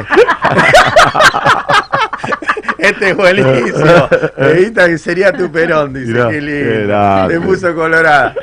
[2.78, 4.09] Este es buenísimo.
[4.39, 6.12] Evita que sería tu perón, dice.
[6.12, 7.28] Mirá, lindo.
[7.28, 8.35] Te puso colorada.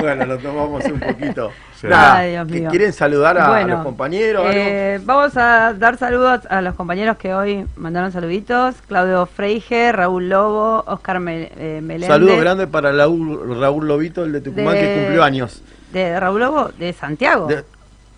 [0.00, 1.52] bueno, lo tomamos un poquito.
[1.80, 1.86] Sí.
[1.86, 2.70] Nada, Ay, Dios ¿que mío.
[2.70, 4.44] ¿Quieren saludar a, los compañeros?
[4.44, 4.52] algo?
[4.54, 8.74] eh, vamos a dar saludos a los compañeros que hoy mandaron saluditos.
[8.88, 12.08] Claudio Freige, Raúl Lobo, Oscar Me- eh, Meléndez.
[12.08, 15.62] Saludo grande para Raúl, Raúl Lobito, el de Tucumán, De- que cumplió años.
[15.92, 17.46] De Raúl Lobo, de Santiago.
[17.46, 17.64] De-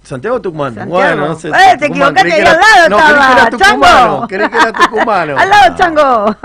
[0.02, 0.74] Santiago Tucumán.
[0.74, 1.00] Santiago.
[1.02, 1.48] Bueno, no sé.
[1.48, 4.26] Eh, te equivocaste, que era- al lado No, creí que estaba, era tucumano.
[4.28, 5.36] Creí que era tucumano.
[5.38, 6.36] Al lado, Chango.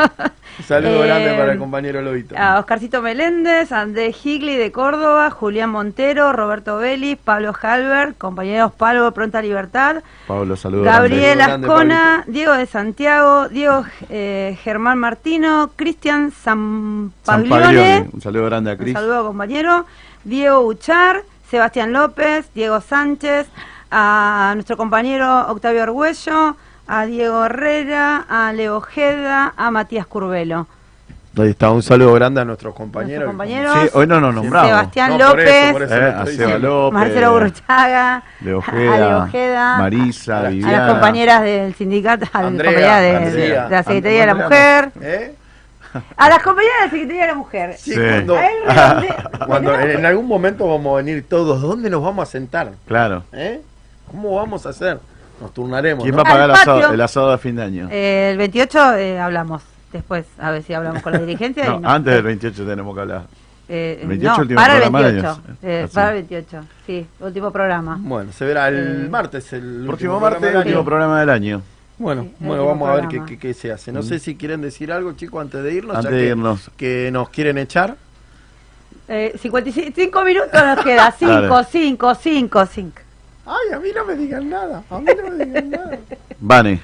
[0.66, 2.36] Saludo Eh, grande para el compañero Lobito.
[2.38, 9.12] A Oscarcito Meléndez, Andrés Higli de Córdoba, Julián Montero, Roberto Vélez, Pablo Halbert, compañeros Pablo
[9.12, 9.98] Pronta Libertad,
[10.28, 10.86] Pablo, saludos.
[10.86, 18.10] Gabriel Grande, Ascona, Diego de Santiago, Diego eh, Germán Martino, Cristian San Paglione.
[18.12, 18.94] Un saludo grande a un Cris.
[18.94, 19.86] saludo compañero,
[20.24, 23.48] Diego Uchar, Sebastián López, Diego Sánchez,
[23.90, 26.56] a nuestro compañero Octavio Argüello,
[26.88, 30.68] a Diego Herrera, a Leo Ojeda, a Matías Curvelo.
[31.40, 33.26] Ahí está, un saludo grande a nuestros compañeros.
[33.26, 33.78] Nuestros compañeros.
[33.84, 34.70] Sí, hoy no nos nombramos.
[34.70, 36.58] Sebastián No, por eso, López, por eso Eh, a Seba.
[36.58, 42.26] López, Marcelo Burchaga, de a Ojeda, Leo Ojeda, Marisa, a las a compañeras del sindicato,
[42.34, 45.36] a las Andrea, compañeras de, la Secretaría de la Andrea, Mujer, ¿Eh?
[46.16, 47.76] A las compañeras de la Secretaría de la Mujer.
[47.78, 48.00] Sí, Sí.
[48.00, 52.28] Cuando, A él redondea- cuando en algún momento vamos a venir todos, ¿dónde nos vamos
[52.28, 52.72] a sentar?
[52.88, 53.24] Claro.
[53.34, 53.62] ¿Eh?
[54.12, 55.00] ¿Cómo vamos a hacer?
[55.42, 56.04] Nos turnaremos.
[56.04, 56.24] ¿Quién ¿no?
[56.24, 56.94] va a pagar el asado, patio.
[56.94, 57.88] el asado de fin de año?
[57.92, 59.62] Eh, el 28 eh, hablamos,
[59.94, 61.66] después, a ver si hablamos con la dirigencia.
[61.66, 63.22] y No, nos- antes del 28 tenemos que hablar.
[63.70, 65.58] eh, el 28 no, último para el programa del 28, año.
[65.62, 67.98] eh, para el 28, sí, último programa.
[68.00, 69.52] Bueno, se verá el Eh, martes.
[69.54, 71.62] El Próximo último martes, el último programa del año.
[71.98, 73.92] Bueno, Sí, bueno, vamos a ver qué, qué- qué se hace.
[73.92, 75.94] No sé si quieren decir algo, chicos, antes de irnos.
[75.94, 76.72] ya Antes de que- irnos.
[76.78, 77.96] Que nos quieren echar.
[79.08, 81.66] Eh, 55 minutos nos queda, 5, Dale.
[81.72, 83.02] 5, 5, 5.
[83.46, 84.84] Ay, a mí no me digan nada.
[84.90, 85.98] A mí no me digan nada.
[86.40, 86.82] Vane.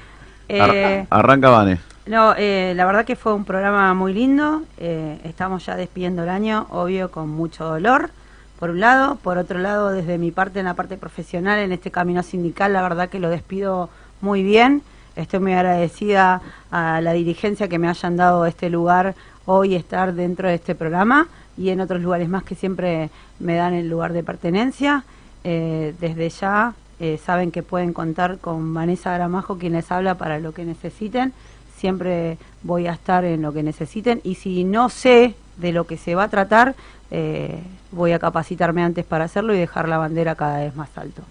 [0.48, 1.78] Eh, Ar- arranca Vane.
[2.06, 4.62] No, eh, la verdad que fue un programa muy lindo.
[4.78, 8.10] eh, estamos ya despidiendo el año, obvio, con mucho dolor,
[8.58, 9.16] por un lado.
[9.16, 12.82] Por otro lado, desde mi parte, en la parte profesional, en este camino sindical, la
[12.82, 14.82] verdad que lo despido muy bien.
[15.16, 19.14] Estoy muy agradecida a la dirigencia que me hayan dado este lugar
[19.46, 23.74] hoy, estar dentro de este programa y en otros lugares más que siempre me dan
[23.74, 25.04] el lugar de pertenencia.
[25.44, 30.40] Eh, desde ya eh, saben que pueden contar con Vanessa Gramajo, quien les habla, para
[30.40, 31.32] lo que necesiten.
[31.76, 35.96] Siempre voy a estar en lo que necesiten y si no sé de lo que
[35.96, 36.74] se va a tratar,
[37.12, 37.62] eh,
[37.92, 41.22] voy a capacitarme antes para hacerlo y dejar la bandera cada vez más alto.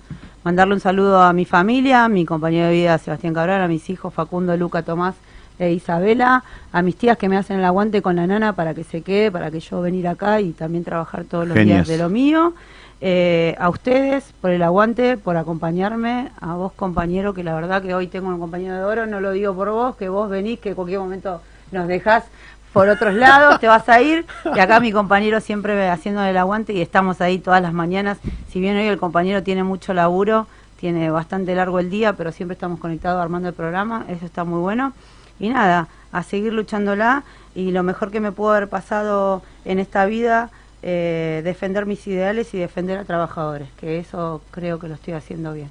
[0.43, 3.89] Mandarle un saludo a mi familia, a mi compañero de vida Sebastián Cabral, a mis
[3.89, 5.15] hijos Facundo, Luca, Tomás
[5.57, 6.43] e Isabela,
[6.73, 9.31] a mis tías que me hacen el aguante con la nana para que se quede,
[9.31, 12.53] para que yo venir acá y también trabajar todos los días de lo mío.
[12.99, 17.93] Eh, a ustedes por el aguante, por acompañarme, a vos compañero, que la verdad que
[17.93, 20.69] hoy tengo un compañero de oro, no lo digo por vos, que vos venís, que
[20.69, 21.41] en cualquier momento
[21.71, 22.25] nos dejás
[22.73, 24.25] por otros lados, te vas a ir,
[24.55, 28.17] y acá mi compañero siempre haciendo el aguante y estamos ahí todas las mañanas,
[28.51, 30.47] si bien hoy el compañero tiene mucho laburo,
[30.79, 34.59] tiene bastante largo el día, pero siempre estamos conectados armando el programa, eso está muy
[34.59, 34.91] bueno.
[35.39, 37.23] Y nada, a seguir luchándola
[37.55, 40.49] y lo mejor que me pudo haber pasado en esta vida,
[40.81, 45.53] eh, defender mis ideales y defender a trabajadores, que eso creo que lo estoy haciendo
[45.53, 45.69] bien.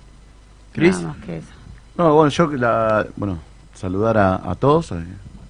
[0.73, 0.97] Cris.
[0.97, 1.49] Nada más que eso.
[1.97, 3.39] No, bueno, yo la, bueno,
[3.75, 4.93] saludar a, a todos,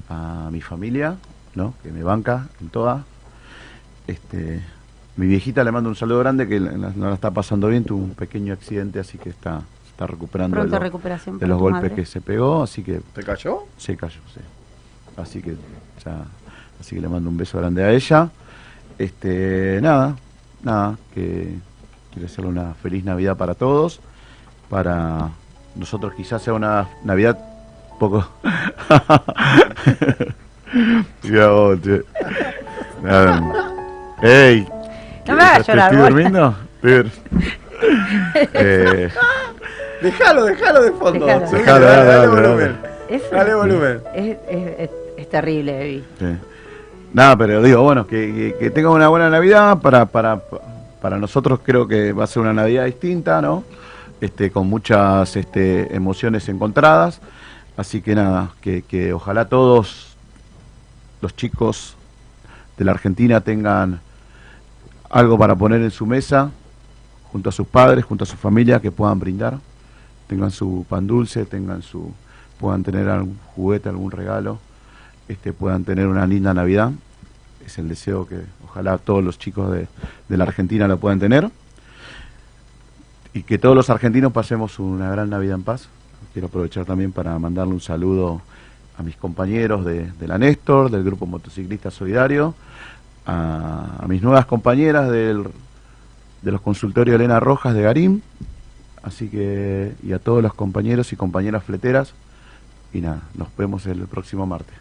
[0.09, 1.17] a, mi familia,
[1.55, 1.75] ¿no?
[1.83, 3.05] Que me banca en toda.
[4.07, 4.63] Este,
[5.17, 8.15] mi viejita le mando un saludo grande que no la está pasando bien, tuvo un
[8.15, 10.71] pequeño accidente, así que está, está recuperando de, lo-
[11.47, 11.95] los golpes madre.
[11.95, 13.61] que se pegó, así que ¿Te cayó?
[13.77, 14.41] se cayó, sí.
[15.17, 15.57] Así que
[16.05, 16.25] ya,
[16.81, 18.31] así que le mando un beso grande a ella.
[18.99, 20.17] Este, nada,
[20.63, 21.55] nada, que
[22.13, 24.01] quiero hacerle una feliz Navidad para todos.
[24.71, 25.29] Para
[25.77, 27.39] nosotros quizás sea una Navidad
[27.99, 28.27] poco.
[31.23, 32.03] Mira vos, che.
[34.23, 34.67] ¡Ey!
[35.27, 36.55] No me hagas ¿Te llorar, estoy durmiendo?
[38.55, 39.09] Eh,
[40.01, 41.27] Déjalo, déjalo de fondo.
[41.27, 41.47] Déjalo.
[41.47, 42.77] Subile, Déjalo, dale, dale, dale dale, volumen.
[43.09, 44.01] Es, Dale volumen.
[44.15, 46.05] es, es- es- es terrible, Evi.
[46.19, 46.27] Sí.
[47.13, 49.79] Nada, pero digo, bueno, que, que, que tengan una buena Navidad.
[49.81, 50.41] Para, para,
[51.01, 53.65] para nosotros creo que va a ser una Navidad distinta, ¿no?
[54.21, 57.21] Este, con muchas este, emociones encontradas.
[57.77, 60.12] Así que nada, que, que ojalá todos
[61.23, 61.97] los chicos
[62.77, 64.01] de la Argentina tengan
[65.09, 66.51] algo para poner en su mesa,
[67.31, 69.59] junto a sus padres, junto a su familia, que puedan brindar.
[70.27, 72.13] Tengan su pan dulce, tengan su,
[72.59, 74.59] puedan tener algún juguete, algún regalo
[75.29, 76.93] este, puedan tener una linda Navidad.
[77.65, 79.87] Es el deseo que ojalá todos los chicos de,
[80.29, 81.51] de la Argentina lo puedan tener.
[83.33, 85.89] Y que todos los argentinos pasemos una gran Navidad en paz.
[86.33, 88.43] Quiero aprovechar también para mandarle un saludo
[88.99, 92.55] a mis compañeros de, de la Néstor, del Grupo Motociclista Solidario,
[93.27, 95.45] a, mis nuevas compañeras del,
[96.43, 98.23] de los consultorios Elena Rojas de Garín,
[99.03, 102.15] así que, y a todos los compañeros y compañeras fleteras,
[102.93, 104.75] y nada, nos vemos el próximo martes.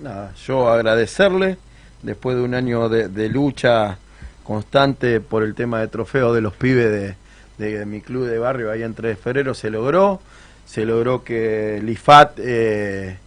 [0.00, 1.58] Nada, yo agradecerle,
[2.02, 3.98] después de un año de, de lucha
[4.44, 7.16] constante por el tema de trofeo de los pibes de,
[7.58, 10.20] de, mi club de barrio ahí en 3 de febrero, se logró,
[10.66, 13.18] se logró que el IFAT eh,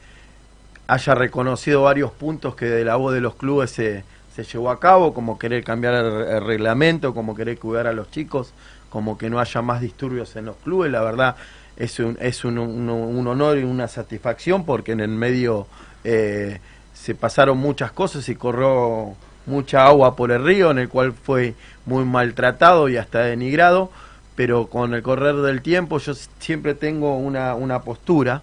[0.90, 4.04] haya reconocido varios puntos que de la voz de los clubes se,
[4.36, 8.54] se llevó a cabo, como querer cambiar el, reglamento, como querer cuidar a los chicos,
[8.90, 11.36] como que no haya más disturbios en los clubes, la verdad
[11.78, 15.68] es un, es un, un, un honor y una satisfacción porque en el medio
[16.04, 16.60] eh,
[16.94, 19.14] se pasaron muchas cosas y corrió
[19.46, 21.54] mucha agua por el río, en el cual fue
[21.86, 23.92] muy maltratado y hasta denigrado,
[24.36, 28.42] pero con el correr del tiempo yo siempre tengo una, una postura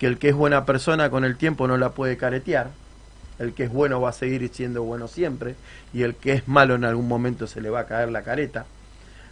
[0.00, 2.70] que el que es buena persona con el tiempo no la puede caretear,
[3.38, 5.56] el que es bueno va a seguir siendo bueno siempre,
[5.92, 8.64] y el que es malo en algún momento se le va a caer la careta.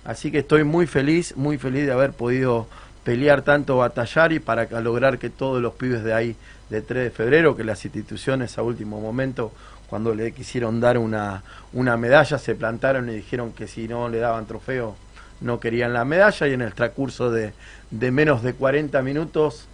[0.05, 2.66] Así que estoy muy feliz, muy feliz de haber podido
[3.03, 6.36] pelear tanto, batallar y para lograr que todos los pibes de ahí,
[6.69, 9.53] de 3 de febrero, que las instituciones a último momento,
[9.89, 14.19] cuando le quisieron dar una, una medalla, se plantaron y dijeron que si no le
[14.19, 14.97] daban trofeo
[15.40, 17.53] no querían la medalla y en el transcurso de,
[17.90, 19.66] de menos de 40 minutos,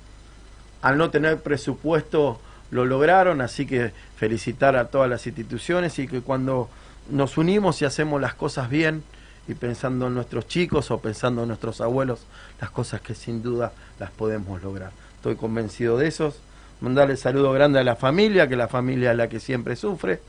[0.84, 2.38] al no tener presupuesto,
[2.70, 6.68] lo lograron, así que felicitar a todas las instituciones y que cuando
[7.08, 9.02] nos unimos y hacemos las cosas bien,
[9.48, 12.26] y pensando en nuestros chicos o pensando en nuestros abuelos,
[12.60, 14.90] las cosas que sin duda las podemos lograr.
[15.16, 16.34] Estoy convencido de eso.
[16.82, 20.20] Mandarle saludo grande a la familia, que la familia es la que siempre sufre.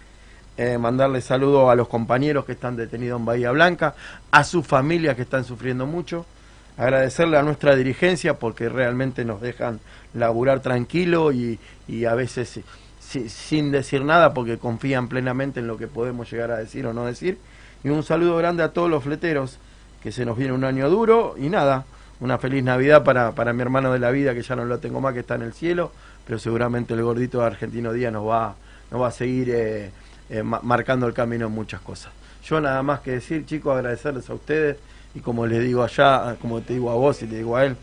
[0.55, 3.93] Eh, mandarle saludo a los compañeros que están detenidos en Bahía Blanca,
[4.31, 6.25] a sus familias que están sufriendo mucho.
[6.77, 9.79] Agradecerle a nuestra dirigencia porque realmente nos dejan
[10.15, 12.61] laburar tranquilo y, y a veces
[12.99, 16.93] si, sin decir nada porque confían plenamente en lo que podemos llegar a decir o
[16.93, 17.37] no decir.
[17.83, 19.59] Y un saludo grande a todos los fleteros,
[20.01, 21.85] que se nos viene un año duro y nada,
[22.19, 25.01] una feliz Navidad para, para mi hermano de la vida, que ya no lo tengo
[25.01, 25.91] más, que está en el cielo,
[26.25, 28.55] pero seguramente el gordito Argentino Díaz nos va,
[28.91, 29.91] nos va a seguir eh,
[30.29, 32.11] eh, marcando el camino en muchas cosas.
[32.43, 34.77] Yo nada más que decir, chicos, agradecerles a ustedes
[35.13, 37.75] y como les digo allá, como te digo a vos y te digo a él,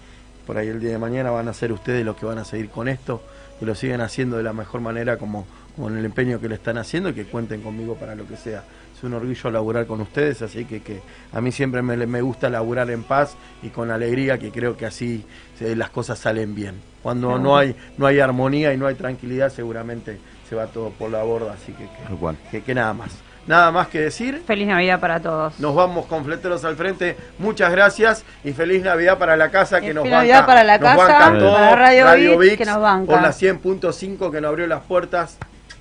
[0.47, 2.69] por ahí el día de mañana van a ser ustedes los que van a seguir
[2.69, 3.23] con esto,
[3.59, 5.47] que lo sigan haciendo de la mejor manera como,
[5.77, 8.37] como en el empeño que le están haciendo y que cuenten conmigo para lo que
[8.37, 8.65] sea
[9.07, 11.01] un orgullo laburar con ustedes, así que, que
[11.33, 14.87] a mí siempre me, me, gusta laburar en paz y con alegría, que creo que
[14.87, 15.25] así
[15.59, 16.81] se, las cosas salen bien.
[17.03, 21.11] Cuando no hay, no hay armonía y no hay tranquilidad, seguramente se va todo por
[21.11, 23.11] la borda, así que que, que, que nada más.
[23.47, 24.43] Nada más que decir.
[24.47, 25.59] Feliz Navidad para todos.
[25.59, 27.17] Nos vamos con fleteros al frente.
[27.39, 30.17] Muchas gracias y feliz Navidad para la casa que nos banca.
[30.17, 33.13] Navidad para la nos casa, banca todo, para Radio, Radio que nos banca.
[33.13, 35.39] Por la 100.5 que nos abrió las puertas.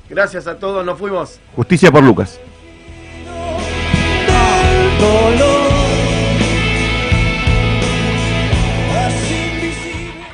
[0.10, 1.40] Gracias a todos, nos fuimos.
[1.56, 2.40] Justicia por Lucas.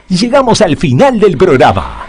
[0.10, 2.08] Llegamos al final del programa.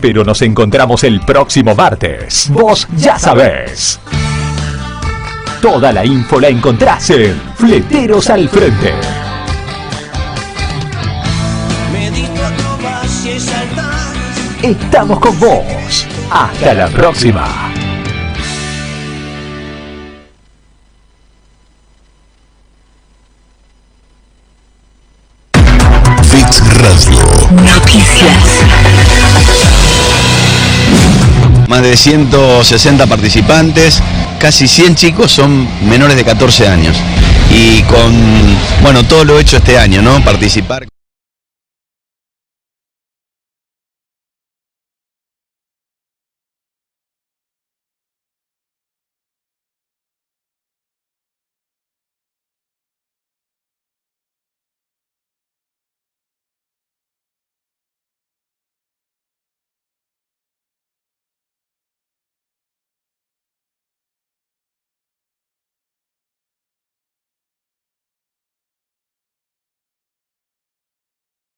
[0.00, 2.48] Pero nos encontramos el próximo martes.
[2.50, 3.98] Vos ya sabés.
[5.60, 8.94] Toda la info la encontrás en Fleteros al Frente.
[14.62, 16.06] Estamos con vos.
[16.30, 17.72] Hasta la próxima.
[26.24, 27.24] Fix Radio.
[27.62, 28.27] Noticias.
[31.82, 34.02] De 160 participantes,
[34.40, 36.96] casi 100 chicos son menores de 14 años.
[37.52, 38.12] Y con,
[38.82, 40.22] bueno, todo lo hecho este año, ¿no?
[40.24, 40.88] Participar.